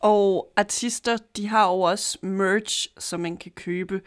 Og 0.00 0.52
artister, 0.56 1.16
de 1.36 1.48
har 1.48 1.68
jo 1.68 1.80
også 1.80 2.18
merch, 2.22 2.88
som 2.98 3.20
man 3.20 3.36
kan 3.36 3.52
købe. 3.52 4.00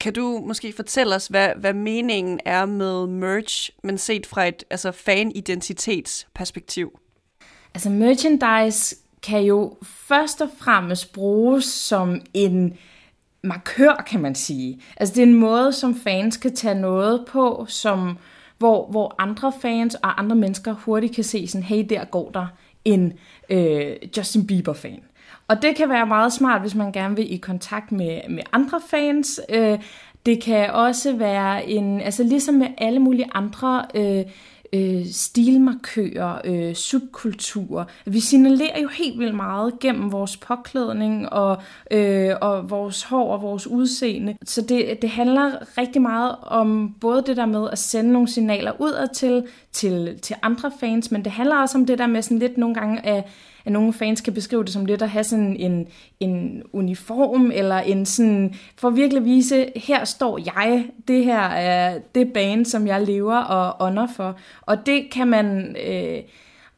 Kan 0.00 0.12
du 0.12 0.42
måske 0.46 0.72
fortælle 0.72 1.14
os, 1.14 1.26
hvad, 1.26 1.48
hvad 1.56 1.74
meningen 1.74 2.40
er 2.44 2.66
med 2.66 3.06
merch, 3.06 3.70
men 3.82 3.98
set 3.98 4.26
fra 4.26 4.48
et 4.48 4.64
altså 4.70 4.92
fanidentitetsperspektiv? 4.92 6.98
Altså 7.74 7.90
merchandise 7.90 8.96
kan 9.22 9.42
jo 9.42 9.76
først 9.82 10.40
og 10.40 10.48
fremmest 10.58 11.12
bruges 11.12 11.64
som 11.64 12.20
en 12.34 12.78
markør, 13.42 14.04
kan 14.06 14.20
man 14.20 14.34
sige. 14.34 14.80
Altså 14.96 15.14
det 15.14 15.22
er 15.22 15.26
en 15.26 15.34
måde, 15.34 15.72
som 15.72 15.94
fans 15.94 16.36
kan 16.36 16.56
tage 16.56 16.74
noget 16.74 17.24
på, 17.28 17.66
som, 17.68 18.18
hvor, 18.58 18.90
hvor 18.90 19.14
andre 19.18 19.52
fans 19.62 19.94
og 19.94 20.18
andre 20.18 20.36
mennesker 20.36 20.72
hurtigt 20.72 21.14
kan 21.14 21.24
se 21.24 21.48
sådan, 21.48 21.64
hey, 21.64 21.86
der 21.88 22.04
går 22.04 22.30
der 22.30 22.46
en 22.84 23.12
øh, 23.50 23.96
Justin 24.16 24.46
Bieber-fan. 24.46 25.00
Og 25.50 25.62
det 25.62 25.76
kan 25.76 25.88
være 25.88 26.06
meget 26.06 26.32
smart, 26.32 26.60
hvis 26.60 26.74
man 26.74 26.92
gerne 26.92 27.16
vil 27.16 27.34
i 27.34 27.36
kontakt 27.36 27.92
med, 27.92 28.20
med 28.28 28.42
andre 28.52 28.80
fans. 28.90 29.40
Øh, 29.48 29.78
det 30.26 30.42
kan 30.42 30.70
også 30.70 31.16
være 31.16 31.66
en, 31.68 32.00
altså 32.00 32.22
ligesom 32.22 32.54
med 32.54 32.66
alle 32.78 32.98
mulige 32.98 33.26
andre 33.34 33.84
øh, 33.94 34.24
øh, 34.72 35.06
stilmarkører, 35.06 36.40
øh, 36.44 36.74
subkulturer. 36.74 37.84
Vi 38.04 38.20
signalerer 38.20 38.80
jo 38.82 38.88
helt 38.88 39.18
vildt 39.18 39.34
meget 39.34 39.78
gennem 39.80 40.12
vores 40.12 40.36
påklædning 40.36 41.32
og, 41.32 41.62
øh, 41.90 42.30
og 42.40 42.70
vores 42.70 43.02
hår 43.02 43.32
og 43.32 43.42
vores 43.42 43.66
udseende. 43.66 44.36
Så 44.44 44.62
det, 44.62 45.02
det 45.02 45.10
handler 45.10 45.78
rigtig 45.78 46.02
meget 46.02 46.36
om 46.42 46.94
både 47.00 47.22
det 47.26 47.36
der 47.36 47.46
med 47.46 47.68
at 47.72 47.78
sende 47.78 48.12
nogle 48.12 48.28
signaler 48.28 48.80
udad 48.80 49.14
til, 49.14 49.46
til, 49.72 50.18
til 50.22 50.36
andre 50.42 50.72
fans, 50.80 51.10
men 51.10 51.24
det 51.24 51.32
handler 51.32 51.56
også 51.56 51.78
om 51.78 51.86
det 51.86 51.98
der 51.98 52.06
med 52.06 52.22
sådan 52.22 52.38
lidt 52.38 52.58
nogle 52.58 52.74
gange 52.74 53.06
at 53.06 53.24
at 53.64 53.72
nogle 53.72 53.92
fans 53.92 54.20
kan 54.20 54.34
beskrive 54.34 54.64
det 54.64 54.72
som 54.72 54.84
lidt 54.84 55.02
at 55.02 55.10
have 55.10 55.24
sådan 55.24 55.56
en, 55.56 55.88
en 56.20 56.62
uniform, 56.72 57.50
eller 57.54 57.76
en 57.76 58.06
sådan, 58.06 58.54
for 58.76 58.88
at 58.88 58.96
virkelig 58.96 59.24
vise, 59.24 59.72
her 59.76 60.04
står 60.04 60.38
jeg, 60.38 60.86
det 61.08 61.24
her 61.24 61.40
er 61.40 61.98
det 62.14 62.32
bane, 62.32 62.66
som 62.66 62.86
jeg 62.86 63.02
lever 63.06 63.36
og 63.36 63.86
ånder 63.86 64.06
for. 64.16 64.38
Og 64.62 64.86
det 64.86 65.10
kan 65.10 65.28
man 65.28 65.76
øh, 65.86 66.22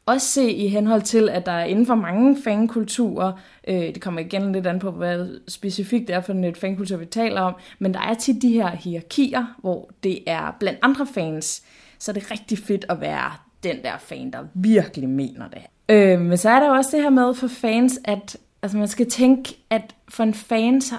også 0.05 0.27
se 0.27 0.51
i 0.51 0.67
henhold 0.67 1.01
til, 1.01 1.29
at 1.29 1.45
der 1.45 1.51
er 1.51 1.65
inden 1.65 1.85
for 1.85 1.95
mange 1.95 2.37
fankulturer, 2.43 3.31
øh, 3.67 3.75
det 3.75 4.01
kommer 4.01 4.21
igen 4.21 4.51
lidt 4.51 4.67
an 4.67 4.79
på, 4.79 4.91
hvad 4.91 5.39
specifikt 5.47 6.07
det 6.07 6.15
er 6.15 6.21
for 6.21 6.33
den 6.33 6.55
fankultur, 6.55 6.97
vi 6.97 7.05
taler 7.05 7.41
om, 7.41 7.55
men 7.79 7.93
der 7.93 7.99
er 7.99 8.13
tit 8.13 8.41
de 8.41 8.51
her 8.51 8.69
hierarkier, 8.69 9.45
hvor 9.61 9.89
det 10.03 10.19
er 10.27 10.55
blandt 10.59 10.79
andre 10.81 11.07
fans, 11.13 11.63
så 11.99 12.11
er 12.11 12.13
det 12.13 12.31
rigtig 12.31 12.57
fedt 12.57 12.85
at 12.89 13.01
være 13.01 13.31
den 13.63 13.75
der 13.83 13.97
fan, 13.97 14.31
der 14.31 14.39
virkelig 14.53 15.09
mener 15.09 15.47
det. 15.47 15.61
Øh, 15.89 16.19
men 16.21 16.37
så 16.37 16.49
er 16.49 16.59
der 16.59 16.69
også 16.69 16.89
det 16.93 17.03
her 17.03 17.09
med 17.09 17.33
for 17.33 17.47
fans, 17.47 17.99
at 18.03 18.37
altså 18.61 18.77
man 18.77 18.87
skal 18.87 19.09
tænke, 19.09 19.57
at 19.69 19.95
for 20.09 20.23
en 20.23 20.33
fan, 20.33 20.81
så 20.81 20.95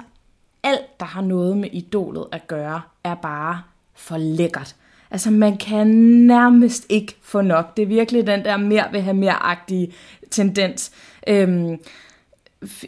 alt, 0.62 1.00
der 1.00 1.06
har 1.06 1.22
noget 1.22 1.56
med 1.56 1.68
idolet 1.72 2.24
at 2.32 2.46
gøre, 2.46 2.80
er 3.04 3.14
bare 3.14 3.62
for 3.94 4.16
lækkert. 4.16 4.76
Altså, 5.10 5.30
man 5.30 5.56
kan 5.56 5.86
nærmest 6.26 6.86
ikke 6.88 7.16
få 7.22 7.40
nok. 7.40 7.76
Det 7.76 7.82
er 7.82 7.86
virkelig 7.86 8.26
den 8.26 8.44
der 8.44 8.56
mere 8.56 8.84
vil 8.92 9.02
have 9.02 9.16
mere-agtige 9.16 9.92
tendens. 10.30 10.92
Øhm, 11.26 11.78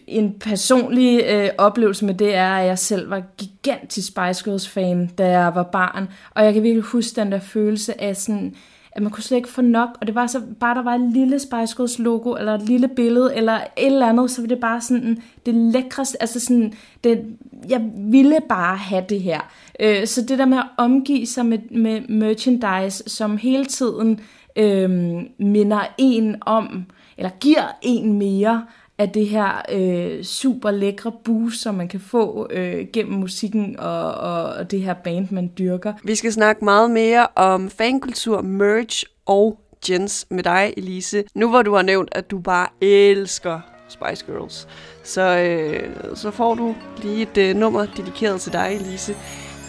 en 0.07 0.38
personlig 0.40 1.24
øh, 1.24 1.51
oplevelse 1.59 2.05
med 2.05 2.14
det 2.14 2.34
er, 2.34 2.51
at 2.51 2.66
jeg 2.66 2.78
selv 2.78 3.11
var 3.11 3.22
gigantisk 3.38 4.09
Spice 4.09 4.44
Girls 4.44 4.68
fan, 4.68 5.07
da 5.07 5.28
jeg 5.28 5.55
var 5.55 5.62
barn. 5.62 6.09
Og 6.30 6.44
jeg 6.44 6.55
kan 6.55 6.62
virkelig 6.62 6.84
huske 6.84 7.20
den 7.20 7.32
der 7.32 7.40
følelse 7.40 8.01
af 8.01 8.16
sådan, 8.16 8.55
at 8.97 9.03
man 9.03 9.12
kunne 9.12 9.22
slet 9.22 9.36
ikke 9.36 9.49
få 9.49 9.62
nok. 9.62 9.88
Og 10.01 10.07
det 10.07 10.14
var 10.14 10.26
så 10.26 10.42
bare, 10.61 10.74
der 10.74 10.82
var 10.82 10.94
et 10.94 11.12
lille 11.12 11.38
Spice 11.38 11.76
Girls 11.76 11.99
logo, 11.99 12.34
eller 12.34 12.55
et 12.55 12.62
lille 12.62 12.88
billede, 12.88 13.36
eller 13.36 13.55
et 13.55 13.86
eller 13.86 14.09
andet, 14.09 14.30
så 14.30 14.40
var 14.40 14.49
det 14.49 14.61
bare 14.61 14.80
sådan 14.80 15.22
det 15.47 15.55
lækreste. 15.55 16.22
Altså 16.22 16.40
sådan, 16.40 16.72
det, 17.05 17.24
jeg 17.68 17.90
ville 17.97 18.38
bare 18.49 18.76
have 18.76 19.05
det 19.09 19.20
her. 19.20 19.40
Øh, 19.80 20.07
så 20.07 20.22
det 20.22 20.38
der 20.38 20.47
med 20.47 20.59
at 20.59 20.66
omgive 20.76 21.26
sig 21.26 21.47
med, 21.47 21.59
med 21.70 22.01
merchandise, 22.09 23.03
som 23.07 23.36
hele 23.36 23.64
tiden 23.64 24.20
øh, 24.57 24.90
minder 25.38 25.80
en 25.99 26.36
om, 26.40 26.84
eller 27.18 27.30
giver 27.40 27.76
en 27.82 28.12
mere 28.12 28.64
af 28.99 29.11
det 29.11 29.28
her 29.28 29.62
øh, 29.72 30.24
super 30.24 30.70
lækre 30.70 31.12
boost, 31.24 31.62
som 31.62 31.74
man 31.74 31.88
kan 31.88 32.01
få 32.01 32.49
øh, 32.51 32.86
gennem 32.92 33.18
musikken 33.18 33.80
og, 33.80 34.14
og, 34.14 34.44
og 34.44 34.70
det 34.70 34.80
her 34.80 34.94
band, 34.94 35.28
man 35.30 35.53
dyrker. 35.59 35.92
Vi 36.05 36.14
skal 36.14 36.32
snakke 36.32 36.64
meget 36.64 36.90
mere 36.90 37.26
om 37.34 37.70
fankultur, 37.70 38.40
merch 38.40 39.05
og 39.26 39.61
gens 39.86 40.26
med 40.30 40.42
dig, 40.42 40.74
Elise. 40.76 41.24
Nu 41.34 41.49
hvor 41.51 41.62
du 41.62 41.74
har 41.74 41.82
nævnt, 41.82 42.09
at 42.12 42.30
du 42.30 42.38
bare 42.38 42.66
elsker 42.80 43.61
Spice 43.88 44.26
Girls, 44.26 44.68
så, 45.03 45.38
øh, 45.38 45.90
så 46.14 46.30
får 46.30 46.55
du 46.55 46.74
lige 47.03 47.22
et 47.22 47.38
øh, 47.38 47.57
nummer 47.57 47.86
dedikeret 47.97 48.40
til 48.40 48.53
dig, 48.53 48.78
Elise. 48.80 49.14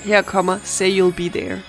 Her 0.05 0.21
kommer 0.21 0.57
Say 0.63 0.89
You'll 0.99 1.15
Be 1.15 1.39
There. 1.39 1.61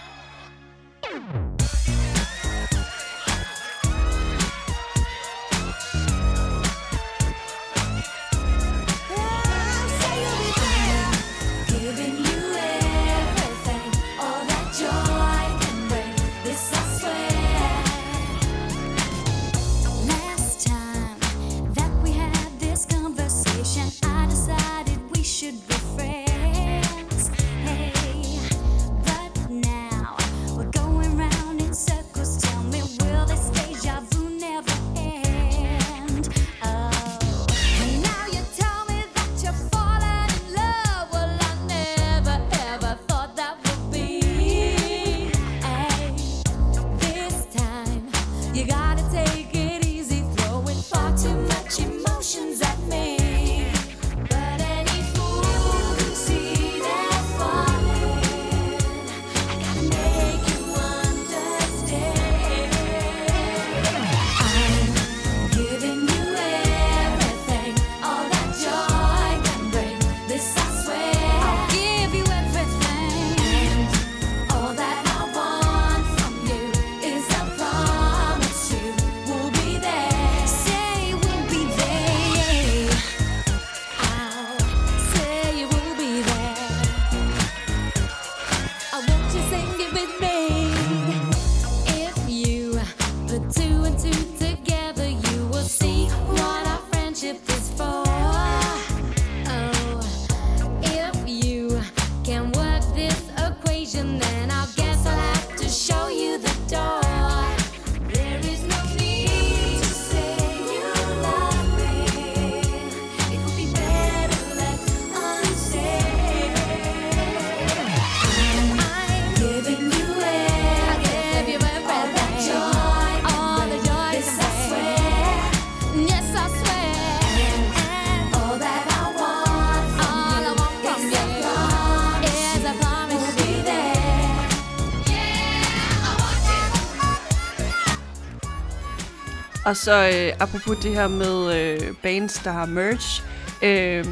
Og 139.69 139.77
så 139.77 139.93
øh, 139.93 140.33
apropos 140.41 140.79
det 140.79 140.95
her 140.95 141.09
med 141.09 141.61
øh, 141.61 141.95
bands, 142.03 142.35
der 142.45 142.51
har 142.51 142.67
merch. 142.67 143.23
Øh, 143.63 144.05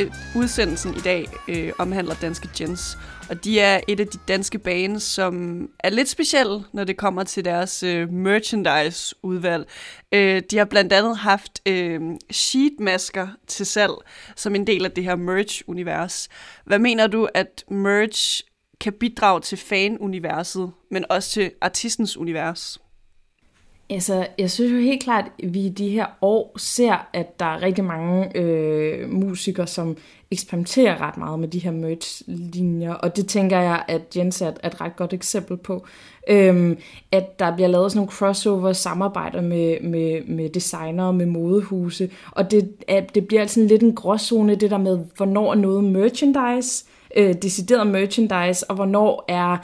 øh, 0.00 0.10
udsendelsen 0.36 0.94
i 0.94 1.00
dag 1.00 1.26
øh, 1.48 1.72
omhandler 1.78 2.14
Danske 2.14 2.48
Gens. 2.56 2.98
Og 3.30 3.44
de 3.44 3.60
er 3.60 3.80
et 3.88 4.00
af 4.00 4.06
de 4.06 4.18
danske 4.28 4.58
bands, 4.58 5.02
som 5.02 5.62
er 5.78 5.90
lidt 5.90 6.08
specielle, 6.08 6.64
når 6.72 6.84
det 6.84 6.96
kommer 6.96 7.24
til 7.24 7.44
deres 7.44 7.82
øh, 7.82 8.12
merchandise-udvalg. 8.12 9.68
Øh, 10.12 10.42
de 10.50 10.58
har 10.58 10.64
blandt 10.64 10.92
andet 10.92 11.16
haft 11.16 11.68
øh, 11.68 12.00
sheetmasker 12.30 13.28
til 13.46 13.66
salg 13.66 13.94
som 14.36 14.54
en 14.54 14.66
del 14.66 14.84
af 14.84 14.90
det 14.90 15.04
her 15.04 15.16
merch-univers. 15.16 16.28
Hvad 16.64 16.78
mener 16.78 17.06
du, 17.06 17.28
at 17.34 17.64
merch 17.70 18.42
kan 18.80 18.92
bidrage 18.92 19.40
til 19.40 19.58
fan-universet, 19.58 20.72
men 20.90 21.04
også 21.10 21.30
til 21.30 21.50
artistens 21.60 22.16
univers? 22.16 22.78
Altså, 23.90 24.26
jeg 24.38 24.50
synes 24.50 24.72
jo 24.72 24.78
helt 24.78 25.02
klart, 25.02 25.24
at 25.42 25.54
vi 25.54 25.60
i 25.60 25.68
de 25.68 25.88
her 25.88 26.06
år 26.22 26.58
ser, 26.58 27.08
at 27.12 27.40
der 27.40 27.46
er 27.46 27.62
rigtig 27.62 27.84
mange 27.84 28.38
øh, 28.38 29.10
musikere, 29.10 29.66
som 29.66 29.96
eksperimenterer 30.30 31.00
ret 31.00 31.16
meget 31.16 31.38
med 31.38 31.48
de 31.48 31.58
her 31.58 31.70
merch-linjer, 31.70 32.92
og 32.92 33.16
det 33.16 33.26
tænker 33.26 33.60
jeg, 33.60 33.84
at 33.88 34.16
Jens 34.16 34.42
er 34.42 34.48
et, 34.48 34.58
er 34.62 34.68
et 34.68 34.80
ret 34.80 34.96
godt 34.96 35.12
eksempel 35.12 35.56
på. 35.56 35.86
Øhm, 36.28 36.78
at 37.12 37.38
der 37.38 37.54
bliver 37.54 37.68
lavet 37.68 37.92
sådan 37.92 37.98
nogle 37.98 38.12
crossover 38.12 38.72
samarbejder 38.72 39.40
med, 39.40 39.80
med, 39.80 40.24
med 40.26 40.50
designere, 40.50 41.12
med 41.12 41.26
modehuse, 41.26 42.10
og 42.30 42.50
det, 42.50 42.72
at 42.88 43.14
det 43.14 43.26
bliver 43.26 43.40
altså 43.40 43.60
lidt 43.60 43.82
en 43.82 43.94
gråzone, 43.94 44.54
det 44.54 44.70
der 44.70 44.78
med, 44.78 44.98
hvornår 45.16 45.50
er 45.50 45.56
noget 45.56 45.84
merchandise, 45.84 46.84
øh, 47.16 47.34
decideret 47.42 47.86
merchandise, 47.86 48.70
og 48.70 48.74
hvornår 48.74 49.24
er 49.28 49.56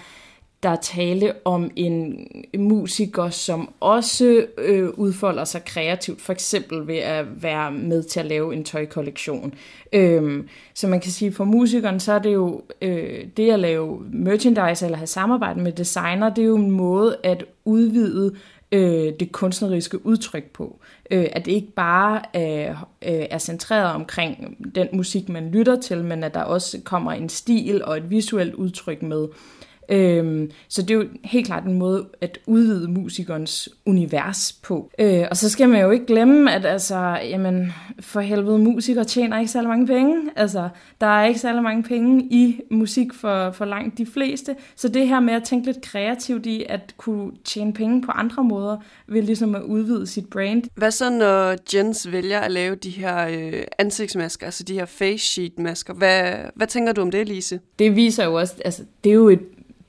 der 0.63 0.69
er 0.69 0.77
tale 0.77 1.33
om 1.45 1.71
en 1.77 2.27
musiker, 2.59 3.31
som 3.31 3.73
også 3.81 4.47
øh, 4.59 4.89
udfolder 4.89 5.45
sig 5.45 5.65
kreativt, 5.65 6.21
for 6.21 6.33
eksempel 6.33 6.87
ved 6.87 6.97
at 6.97 7.43
være 7.43 7.73
med 7.73 8.03
til 8.03 8.21
at 8.21 8.27
lave 8.27 8.55
en 8.55 8.65
tøjkollektion. 8.65 9.55
Øhm, 9.93 10.49
så 10.75 10.89
man 10.89 11.01
kan 11.01 11.11
sige, 11.11 11.33
for 11.33 11.45
musikeren, 11.45 12.01
så 12.01 12.13
er 12.13 12.19
det 12.19 12.33
jo 12.33 12.63
øh, 12.83 13.27
det 13.37 13.51
at 13.51 13.59
lave 13.59 14.07
merchandise 14.13 14.85
eller 14.85 14.99
have 14.99 15.07
samarbejde 15.07 15.61
med 15.61 15.73
designer, 15.73 16.35
det 16.35 16.43
er 16.43 16.49
jo 16.49 16.57
en 16.57 16.71
måde 16.71 17.17
at 17.23 17.45
udvide 17.65 18.37
øh, 18.73 19.13
det 19.21 19.33
kunstneriske 19.33 20.07
udtryk 20.07 20.45
på. 20.45 20.81
Øh, 21.11 21.27
at 21.33 21.47
det 21.47 21.53
ikke 21.53 21.73
bare 21.73 22.23
øh, 22.37 22.71
øh 22.71 23.27
er 23.31 23.39
centreret 23.39 23.95
omkring 23.95 24.57
den 24.75 24.89
musik, 24.93 25.29
man 25.29 25.51
lytter 25.51 25.81
til, 25.81 26.05
men 26.05 26.25
at 26.25 26.35
der 26.35 26.43
også 26.43 26.81
kommer 26.85 27.13
en 27.13 27.29
stil 27.29 27.85
og 27.85 27.97
et 27.97 28.11
visuelt 28.11 28.55
udtryk 28.55 29.03
med. 29.03 29.29
Øhm, 29.91 30.51
så 30.69 30.83
det 30.83 30.91
er 30.91 30.95
jo 30.95 31.05
helt 31.25 31.47
klart 31.47 31.65
en 31.65 31.79
måde 31.79 32.07
at 32.21 32.39
udvide 32.47 32.89
musikernes 32.89 33.69
univers 33.87 34.53
på. 34.53 34.91
Øh, 34.99 35.25
og 35.31 35.37
så 35.37 35.49
skal 35.49 35.69
man 35.69 35.81
jo 35.81 35.91
ikke 35.91 36.07
glemme, 36.07 36.53
at 36.53 36.67
altså, 36.67 37.19
jamen, 37.23 37.73
for 38.01 38.21
helvede, 38.21 38.59
musikere 38.59 39.05
tjener 39.05 39.39
ikke 39.39 39.53
særlig 39.53 39.69
mange 39.69 39.87
penge. 39.87 40.17
Altså, 40.37 40.69
der 41.01 41.07
er 41.07 41.25
ikke 41.25 41.41
særlig 41.41 41.63
mange 41.63 41.83
penge 41.83 42.25
i 42.31 42.61
musik 42.71 43.15
for, 43.15 43.51
for 43.51 43.65
langt 43.65 43.99
de 43.99 44.07
fleste. 44.07 44.57
Så 44.77 44.89
det 44.89 45.09
her 45.09 45.21
med 45.21 45.35
at 45.35 45.43
tænke 45.43 45.67
lidt 45.67 45.83
kreativt 45.83 46.47
i 46.47 46.65
at 46.69 46.95
kunne 46.97 47.33
tjene 47.45 47.73
penge 47.73 48.03
på 48.03 48.11
andre 48.11 48.45
måder, 48.45 48.77
vil 49.09 49.25
ligesom 49.25 49.55
at 49.55 49.63
udvide 49.63 50.07
sit 50.07 50.31
brand. 50.31 50.63
Hvad 50.75 50.91
så, 50.91 51.11
når 51.11 51.57
Jens 51.75 52.13
vælger 52.13 52.41
at 52.41 52.51
lave 52.51 52.75
de 52.75 52.91
her 52.91 53.27
øh, 53.29 53.63
ansigtsmasker, 53.79 54.47
altså 54.47 54.65
de 54.65 54.75
her 54.75 54.85
face 54.85 55.27
sheet 55.27 55.59
masker? 55.59 55.95
Hvad, 55.95 56.33
hvad 56.55 56.67
tænker 56.67 56.93
du 56.93 57.01
om 57.03 57.11
det, 57.11 57.29
Lise? 57.29 57.61
det 57.79 57.97
viser 57.97 58.25
jo 58.25 58.35
også, 58.35 58.55
altså 58.65 58.83
det 59.05 59.11
er 59.11 59.15
jo 59.15 59.29
et 59.29 59.41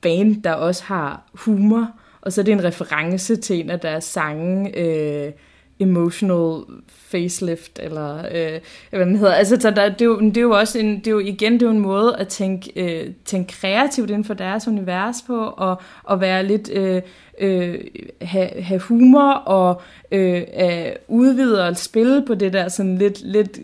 band, 0.02 0.44
der 0.44 0.54
også 0.54 0.84
har 0.84 1.24
humor, 1.34 1.92
og 2.22 2.34
så 2.34 2.42
er 2.42 2.46
det 2.46 2.52
en 2.52 2.64
reference 2.64 3.36
til 3.36 3.60
en 3.60 3.70
af 3.70 3.80
deres 3.80 4.04
sange, 4.04 4.78
øh, 4.78 5.32
Emotional 5.80 6.62
Facelift, 6.88 7.80
eller 7.84 8.18
øh, 8.18 8.60
hvad 8.90 9.06
den 9.06 9.16
hedder. 9.16 9.34
Altså, 9.34 9.58
så 9.60 9.72
der, 9.72 9.90
det, 9.90 10.02
er 10.02 10.06
jo, 10.06 10.20
det 10.20 10.38
er 10.38 10.42
jo 10.42 10.52
også 10.52 10.80
en, 10.80 10.98
det 11.00 11.08
er 11.08 11.12
jo 11.12 11.20
igen, 11.20 11.54
det 11.54 11.62
er 11.62 11.66
jo 11.66 11.72
en 11.72 11.80
måde 11.80 12.18
at 12.18 12.28
tænke, 12.28 12.72
øh, 12.76 13.14
tænke 13.26 13.54
kreativt 13.54 14.10
inden 14.10 14.26
for 14.26 14.34
deres 14.34 14.68
univers 14.68 15.16
på, 15.28 15.44
og, 15.44 15.82
og 16.04 16.22
være 16.22 16.46
lidt, 16.46 16.70
øh, 16.74 17.02
øh, 17.42 17.80
have, 18.22 18.62
have 18.62 18.80
humor, 18.80 19.32
og 19.32 19.82
øh, 20.12 20.44
øh, 20.62 20.92
udvide 21.08 21.68
og 21.68 21.78
spille 21.78 22.24
på 22.28 22.36
det 22.36 22.54
der 22.54 22.70
sådan 22.70 22.98
lidt, 22.98 23.22
lidt 23.24 23.60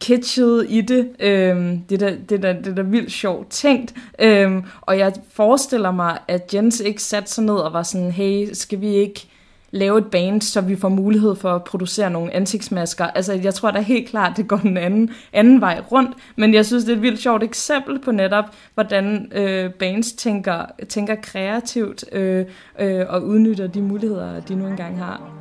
kitschet 0.00 0.66
i 0.68 0.80
det. 0.80 1.08
Øh, 1.20 1.78
det, 1.90 2.00
der, 2.00 2.16
det, 2.28 2.42
der, 2.42 2.52
det 2.52 2.76
der 2.76 2.82
vildt 2.82 3.12
sjovt 3.12 3.50
tænkt. 3.50 3.94
Øh, 4.18 4.52
og 4.80 4.98
jeg 4.98 5.12
forestiller 5.32 5.90
mig, 5.90 6.18
at 6.28 6.54
Jens 6.54 6.80
ikke 6.80 7.02
satte 7.02 7.30
sig 7.30 7.44
ned 7.44 7.54
og 7.54 7.72
var 7.72 7.82
sådan, 7.82 8.10
hey, 8.10 8.48
skal 8.52 8.80
vi 8.80 8.94
ikke 8.94 9.28
lave 9.76 9.98
et 9.98 10.06
band, 10.06 10.42
så 10.42 10.60
vi 10.60 10.76
får 10.76 10.88
mulighed 10.88 11.36
for 11.36 11.54
at 11.54 11.64
producere 11.64 12.10
nogle 12.10 12.32
ansigtsmasker. 12.32 13.04
Altså, 13.04 13.32
jeg 13.32 13.54
tror 13.54 13.70
da 13.70 13.80
helt 13.80 14.08
klart, 14.08 14.36
det 14.36 14.48
går 14.48 14.56
den 14.56 14.76
anden, 14.76 15.10
anden 15.32 15.60
vej 15.60 15.82
rundt, 15.92 16.16
men 16.36 16.54
jeg 16.54 16.66
synes, 16.66 16.84
det 16.84 16.92
er 16.92 16.96
et 16.96 17.02
vildt 17.02 17.20
sjovt 17.20 17.42
eksempel 17.42 17.98
på 17.98 18.10
netop, 18.12 18.44
hvordan 18.74 19.32
øh, 19.34 19.70
bands 19.70 20.12
tænker, 20.12 20.64
tænker 20.88 21.14
kreativt 21.14 22.04
øh, 22.12 22.46
øh, 22.78 23.06
og 23.08 23.24
udnytter 23.24 23.66
de 23.66 23.82
muligheder, 23.82 24.40
de 24.40 24.54
nu 24.54 24.66
engang 24.66 24.98
har. 24.98 25.36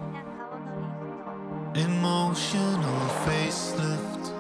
Emotional 1.76 3.10
facelift. 3.26 4.34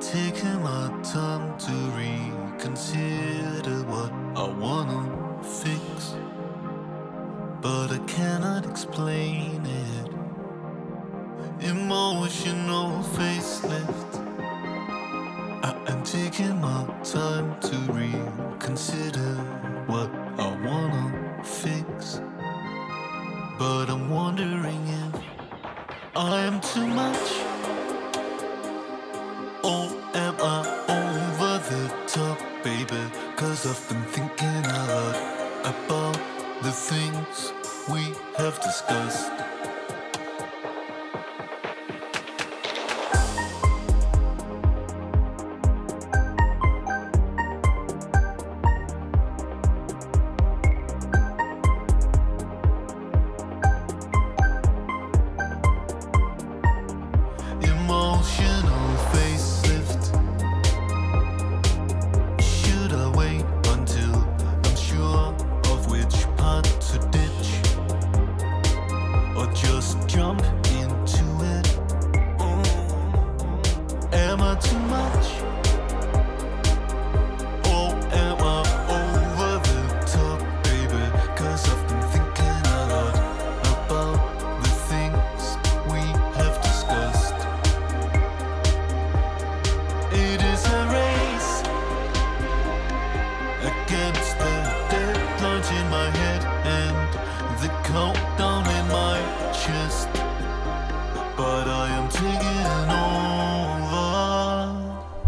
Taking 0.00 0.62
my 0.62 0.88
time 1.02 1.58
to 1.58 1.72
read 1.96 2.13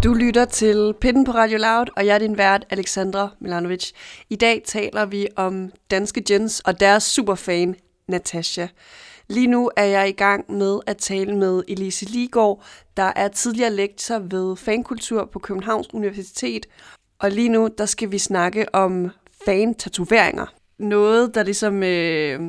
Du 0.04 0.14
lytter 0.14 0.44
til 0.44 0.94
Pinden 1.00 1.24
på 1.24 1.32
Radio 1.32 1.58
Loud, 1.58 1.86
og 1.96 2.06
jeg 2.06 2.14
er 2.14 2.18
din 2.18 2.38
vært, 2.38 2.66
Alexandra 2.70 3.28
Milanovic. 3.40 3.92
I 4.30 4.36
dag 4.36 4.62
taler 4.64 5.06
vi 5.06 5.28
om 5.36 5.72
danske 5.90 6.22
Jens 6.30 6.60
og 6.60 6.80
deres 6.80 7.02
superfan, 7.02 7.76
Natasha. 8.08 8.66
Lige 9.28 9.46
nu 9.46 9.70
er 9.76 9.84
jeg 9.84 10.08
i 10.08 10.12
gang 10.12 10.52
med 10.52 10.80
at 10.86 10.96
tale 10.96 11.36
med 11.36 11.62
Elise 11.68 12.04
Ligård, 12.04 12.62
der 12.96 13.12
er 13.16 13.28
tidligere 13.28 13.72
lektor 13.72 14.18
ved 14.18 14.56
fankultur 14.56 15.24
på 15.32 15.38
Københavns 15.38 15.94
Universitet. 15.94 16.66
Og 17.18 17.30
lige 17.30 17.48
nu, 17.48 17.68
der 17.78 17.86
skal 17.86 18.12
vi 18.12 18.18
snakke 18.18 18.74
om 18.74 19.10
fan-tatoveringer. 19.44 20.46
Noget, 20.78 21.34
der 21.34 21.42
ligesom 21.42 21.82
øh, 21.82 22.40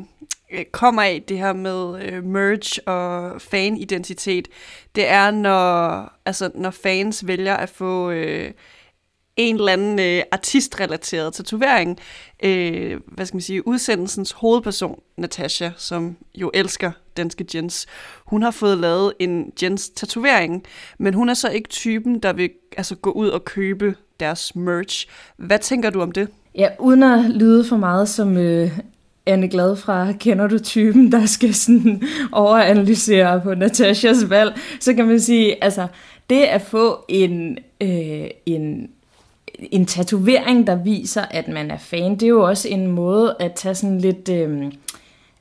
øh, 0.51 0.65
kommer 0.65 1.01
af 1.01 1.23
det 1.27 1.37
her 1.37 1.53
med 1.53 2.03
øh, 2.03 2.23
merch 2.23 2.79
og 2.85 3.41
fanidentitet, 3.41 4.47
det 4.95 5.07
er, 5.07 5.31
når, 5.31 6.11
altså, 6.25 6.51
når 6.55 6.71
fans 6.71 7.27
vælger 7.27 7.55
at 7.55 7.69
få 7.69 8.11
øh, 8.11 8.51
en 9.37 9.55
eller 9.55 9.73
anden 9.73 9.99
øh, 9.99 10.23
artistrelateret 10.31 11.33
tatovering. 11.33 11.99
Øh, 12.43 12.99
hvad 13.07 13.25
skal 13.25 13.35
man 13.35 13.41
sige, 13.41 13.67
udsendelsens 13.67 14.31
hovedperson, 14.31 14.99
Natasha, 15.17 15.69
som 15.77 16.17
jo 16.35 16.51
elsker 16.53 16.91
danske 17.17 17.45
Jens, 17.55 17.87
hun 18.25 18.43
har 18.43 18.51
fået 18.51 18.77
lavet 18.77 19.13
en 19.19 19.53
Jens 19.63 19.89
tatovering, 19.89 20.63
men 20.99 21.13
hun 21.13 21.29
er 21.29 21.33
så 21.33 21.49
ikke 21.49 21.69
typen, 21.69 22.19
der 22.19 22.33
vil 22.33 22.49
altså, 22.77 22.95
gå 22.95 23.11
ud 23.11 23.29
og 23.29 23.45
købe 23.45 23.95
deres 24.19 24.55
merch. 24.55 25.07
Hvad 25.37 25.59
tænker 25.59 25.89
du 25.89 26.01
om 26.01 26.11
det? 26.11 26.29
Ja, 26.57 26.69
uden 26.79 27.03
at 27.03 27.29
lyde 27.29 27.63
for 27.63 27.77
meget 27.77 28.09
som 28.09 28.37
øh, 28.37 28.79
Anne 29.25 29.47
Glad 29.47 29.75
fra 29.75 30.11
Kender 30.11 30.47
du 30.47 30.59
typen, 30.59 31.11
der 31.11 31.25
skal 31.25 31.53
sådan 31.53 32.03
overanalysere 32.31 33.41
på 33.41 33.53
Natashas 33.53 34.29
valg, 34.29 34.59
så 34.79 34.93
kan 34.93 35.07
man 35.07 35.19
sige, 35.19 35.63
altså 35.63 35.87
det 36.29 36.41
at 36.41 36.61
få 36.61 37.05
en, 37.07 37.57
øh, 37.81 38.27
en, 38.45 38.89
en 39.59 39.85
tatovering, 39.85 40.67
der 40.67 40.75
viser, 40.75 41.21
at 41.31 41.47
man 41.47 41.71
er 41.71 41.77
fan, 41.77 42.11
det 42.11 42.23
er 42.23 42.27
jo 42.27 42.47
også 42.47 42.67
en 42.69 42.87
måde 42.87 43.35
at 43.39 43.53
tage 43.53 43.75
sådan 43.75 43.99
lidt 43.99 44.29
øh, 44.29 44.71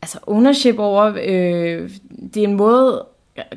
altså 0.02 0.18
ownership 0.26 0.78
over. 0.78 1.14
Øh, 1.24 1.90
det 2.34 2.36
er 2.36 2.48
en 2.48 2.56
måde 2.56 3.04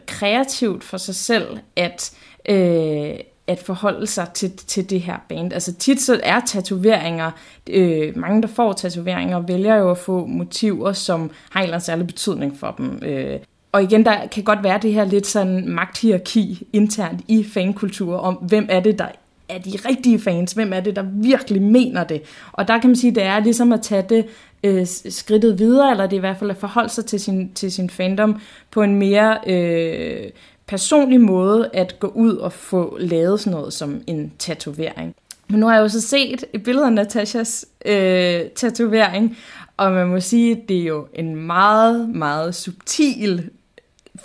kreativt 0.05 0.83
for 0.83 0.97
sig 0.97 1.15
selv 1.15 1.57
at 1.75 2.11
øh, 2.49 3.15
at 3.49 3.59
forholde 3.59 4.07
sig 4.07 4.27
til, 4.33 4.51
til 4.57 4.89
det 4.89 5.01
her 5.01 5.17
band. 5.29 5.53
Altså 5.53 5.73
tit 5.73 6.01
så 6.01 6.19
er 6.23 6.39
tatoveringer, 6.47 7.31
øh, 7.69 8.17
mange 8.17 8.41
der 8.41 8.47
får 8.47 8.73
tatoveringer, 8.73 9.39
vælger 9.39 9.75
jo 9.75 9.91
at 9.91 9.97
få 9.97 10.25
motiver, 10.25 10.93
som 10.93 11.31
har 11.49 11.59
en 11.59 11.63
eller 11.63 11.75
anden 11.75 11.85
særlig 11.85 12.07
betydning 12.07 12.57
for 12.59 12.75
dem. 12.77 13.01
Øh, 13.05 13.39
og 13.71 13.83
igen, 13.83 14.05
der 14.05 14.27
kan 14.27 14.43
godt 14.43 14.63
være 14.63 14.79
det 14.81 14.93
her 14.93 15.05
lidt 15.05 15.27
sådan 15.27 15.69
magthierarki 15.69 16.67
internt 16.73 17.21
i 17.27 17.43
fankultur, 17.43 18.17
om 18.17 18.33
hvem 18.35 18.67
er 18.69 18.79
det, 18.79 18.99
der 18.99 19.07
er 19.49 19.57
de 19.57 19.71
rigtige 19.89 20.19
fans, 20.19 20.51
hvem 20.51 20.73
er 20.73 20.79
det, 20.79 20.95
der 20.95 21.05
virkelig 21.13 21.61
mener 21.61 22.03
det. 22.03 22.21
Og 22.51 22.67
der 22.67 22.79
kan 22.79 22.89
man 22.89 22.95
sige, 22.95 23.15
det 23.15 23.23
er 23.23 23.39
ligesom 23.39 23.71
at 23.71 23.81
tage 23.81 24.05
det 24.09 24.25
øh, 24.63 24.87
skridtet 25.09 25.59
videre, 25.59 25.91
eller 25.91 26.03
det 26.03 26.13
er 26.13 26.19
i 26.19 26.19
hvert 26.19 26.37
fald 26.37 26.51
at 26.51 26.57
forholde 26.57 26.89
sig 26.89 27.05
til 27.05 27.19
sin, 27.19 27.51
til 27.53 27.71
sin 27.71 27.89
fandom 27.89 28.41
på 28.71 28.81
en 28.81 28.95
mere 28.95 29.37
øh, 29.47 30.29
personlig 30.69 31.21
måde 31.21 31.69
at 31.73 31.99
gå 31.99 32.07
ud 32.07 32.35
og 32.35 32.53
få 32.53 32.97
lavet 32.99 33.39
sådan 33.39 33.57
noget 33.57 33.73
som 33.73 34.01
en 34.07 34.31
tatovering. 34.39 35.15
Men 35.47 35.59
nu 35.59 35.67
har 35.67 35.75
jeg 35.75 35.81
jo 35.81 35.87
så 35.87 36.01
set 36.01 36.43
et 36.53 36.63
billede 36.63 36.85
af 36.85 36.93
Natashas 36.93 37.65
øh, 37.85 38.41
tatovering, 38.55 39.37
og 39.77 39.91
man 39.91 40.07
må 40.07 40.19
sige, 40.19 40.51
at 40.51 40.69
det 40.69 40.77
er 40.77 40.85
jo 40.85 41.07
en 41.13 41.35
meget, 41.35 42.09
meget 42.09 42.55
subtil 42.55 43.49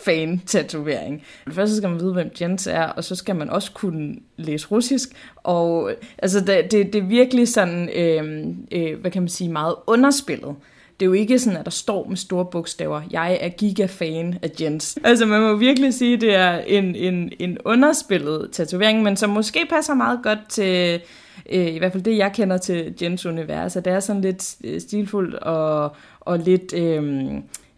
fan-tatovering. 0.04 1.22
Først 1.52 1.76
skal 1.76 1.90
man 1.90 2.00
vide, 2.00 2.12
hvem 2.12 2.30
Jens 2.40 2.66
er, 2.66 2.84
og 2.84 3.04
så 3.04 3.14
skal 3.14 3.36
man 3.36 3.50
også 3.50 3.72
kunne 3.72 4.16
læse 4.36 4.66
russisk. 4.70 5.08
Og 5.36 5.90
altså, 6.18 6.40
det, 6.40 6.72
det, 6.72 6.92
det 6.92 6.94
er 6.94 7.06
virkelig 7.06 7.48
sådan, 7.48 7.88
øh, 7.88 8.46
øh, 8.72 9.00
hvad 9.00 9.10
kan 9.10 9.22
man 9.22 9.28
sige, 9.28 9.50
meget 9.50 9.74
underspillet. 9.86 10.54
Det 11.00 11.06
er 11.06 11.08
jo 11.08 11.12
ikke 11.12 11.38
sådan, 11.38 11.58
at 11.58 11.64
der 11.64 11.70
står 11.70 12.06
med 12.08 12.16
store 12.16 12.44
bogstaver, 12.44 13.02
jeg 13.10 13.38
er 13.40 13.48
gigafan 13.48 14.38
af 14.42 14.50
Jens. 14.60 14.98
Altså 15.04 15.26
man 15.26 15.40
må 15.40 15.56
virkelig 15.56 15.94
sige, 15.94 16.14
at 16.14 16.20
det 16.20 16.34
er 16.34 16.58
en, 16.58 16.94
en, 16.94 17.32
en 17.38 17.58
underspillet 17.64 18.48
tatovering, 18.52 19.02
men 19.02 19.16
som 19.16 19.30
måske 19.30 19.66
passer 19.70 19.94
meget 19.94 20.20
godt 20.22 20.38
til, 20.48 21.00
øh, 21.50 21.74
i 21.74 21.78
hvert 21.78 21.92
fald 21.92 22.02
det, 22.02 22.16
jeg 22.16 22.32
kender 22.34 22.56
til 22.56 22.94
Jens 23.02 23.26
univers. 23.26 23.76
At 23.76 23.84
det 23.84 23.92
er 23.92 24.00
sådan 24.00 24.22
lidt 24.22 24.56
øh, 24.64 24.80
stilfuldt 24.80 25.34
og, 25.34 25.96
og 26.20 26.38
lidt... 26.38 26.74
Øh, 26.74 27.24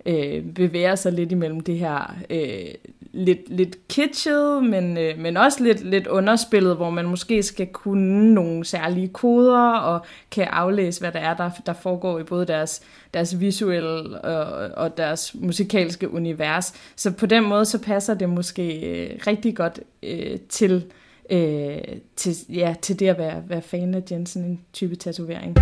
øh, 0.06 0.42
bevæger 0.54 0.94
sig 0.94 1.12
lidt 1.12 1.32
imellem 1.32 1.60
det 1.60 1.78
her 1.78 2.16
øh, 2.30 2.74
lidt, 3.16 3.40
lidt 3.48 3.88
kitschet, 3.88 4.64
men, 4.64 4.98
øh, 4.98 5.18
men 5.18 5.36
også 5.36 5.64
lidt, 5.64 5.84
lidt 5.84 6.06
underspillet, 6.06 6.76
hvor 6.76 6.90
man 6.90 7.06
måske 7.06 7.42
skal 7.42 7.66
kunne 7.66 8.34
nogle 8.34 8.64
særlige 8.64 9.08
koder 9.08 9.72
og 9.72 10.06
kan 10.30 10.44
aflæse, 10.44 11.00
hvad 11.00 11.12
der 11.12 11.18
er, 11.18 11.36
der, 11.36 11.50
der 11.66 11.72
foregår 11.72 12.18
i 12.18 12.22
både 12.22 12.46
deres, 12.46 12.82
deres 13.14 13.40
visuelle 13.40 14.20
og, 14.20 14.70
og 14.84 14.96
deres 14.96 15.34
musikalske 15.34 16.10
univers. 16.10 16.74
Så 16.96 17.10
på 17.10 17.26
den 17.26 17.44
måde, 17.44 17.64
så 17.64 17.82
passer 17.82 18.14
det 18.14 18.28
måske 18.28 18.80
øh, 18.80 19.20
rigtig 19.26 19.56
godt 19.56 19.80
øh, 20.02 20.38
til, 20.48 20.84
øh, 21.30 21.78
til, 22.16 22.34
ja, 22.48 22.74
til 22.82 23.00
det 23.00 23.08
at 23.08 23.18
være, 23.18 23.42
være 23.48 23.62
fan 23.62 23.94
af 23.94 24.02
Jensen, 24.10 24.44
en 24.44 24.60
type 24.72 24.96
tatovering. 24.96 25.56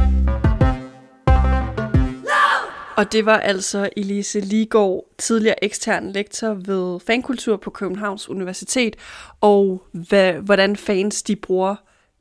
Og 2.96 3.12
det 3.12 3.26
var 3.26 3.38
altså 3.38 3.88
Elise 3.96 4.40
Ligård, 4.40 5.04
tidligere 5.18 5.64
ekstern 5.64 6.12
lektor 6.12 6.54
ved 6.54 7.00
fankultur 7.06 7.56
på 7.56 7.70
Københavns 7.70 8.28
Universitet, 8.28 8.96
og 9.40 9.82
hvad, 9.92 10.32
hvordan 10.32 10.76
fans 10.76 11.22
de 11.22 11.36
bruger 11.36 11.76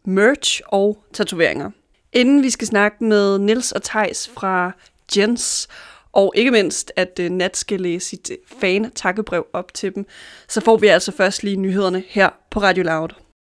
merch 0.05 0.61
og 0.67 1.03
tatoveringer. 1.13 1.71
Inden 2.13 2.43
vi 2.43 2.49
skal 2.49 2.67
snakke 2.67 3.03
med 3.03 3.39
Nils 3.39 3.71
og 3.71 3.83
Tejs 3.83 4.29
fra 4.33 4.71
Jens, 5.17 5.67
og 6.13 6.33
ikke 6.35 6.51
mindst, 6.51 6.91
at 6.95 7.19
øh, 7.19 7.29
Nat 7.29 7.57
skal 7.57 7.81
læse 7.81 8.09
sit 8.09 8.31
øh, 8.31 8.37
fan-takkebrev 8.59 9.45
op 9.53 9.73
til 9.73 9.95
dem, 9.95 10.05
så 10.47 10.61
får 10.61 10.77
vi 10.77 10.87
altså 10.87 11.11
først 11.11 11.43
lige 11.43 11.55
nyhederne 11.55 12.03
her 12.07 12.29
på 12.51 12.59
Radio 12.59 12.83
Loud. 12.83 13.22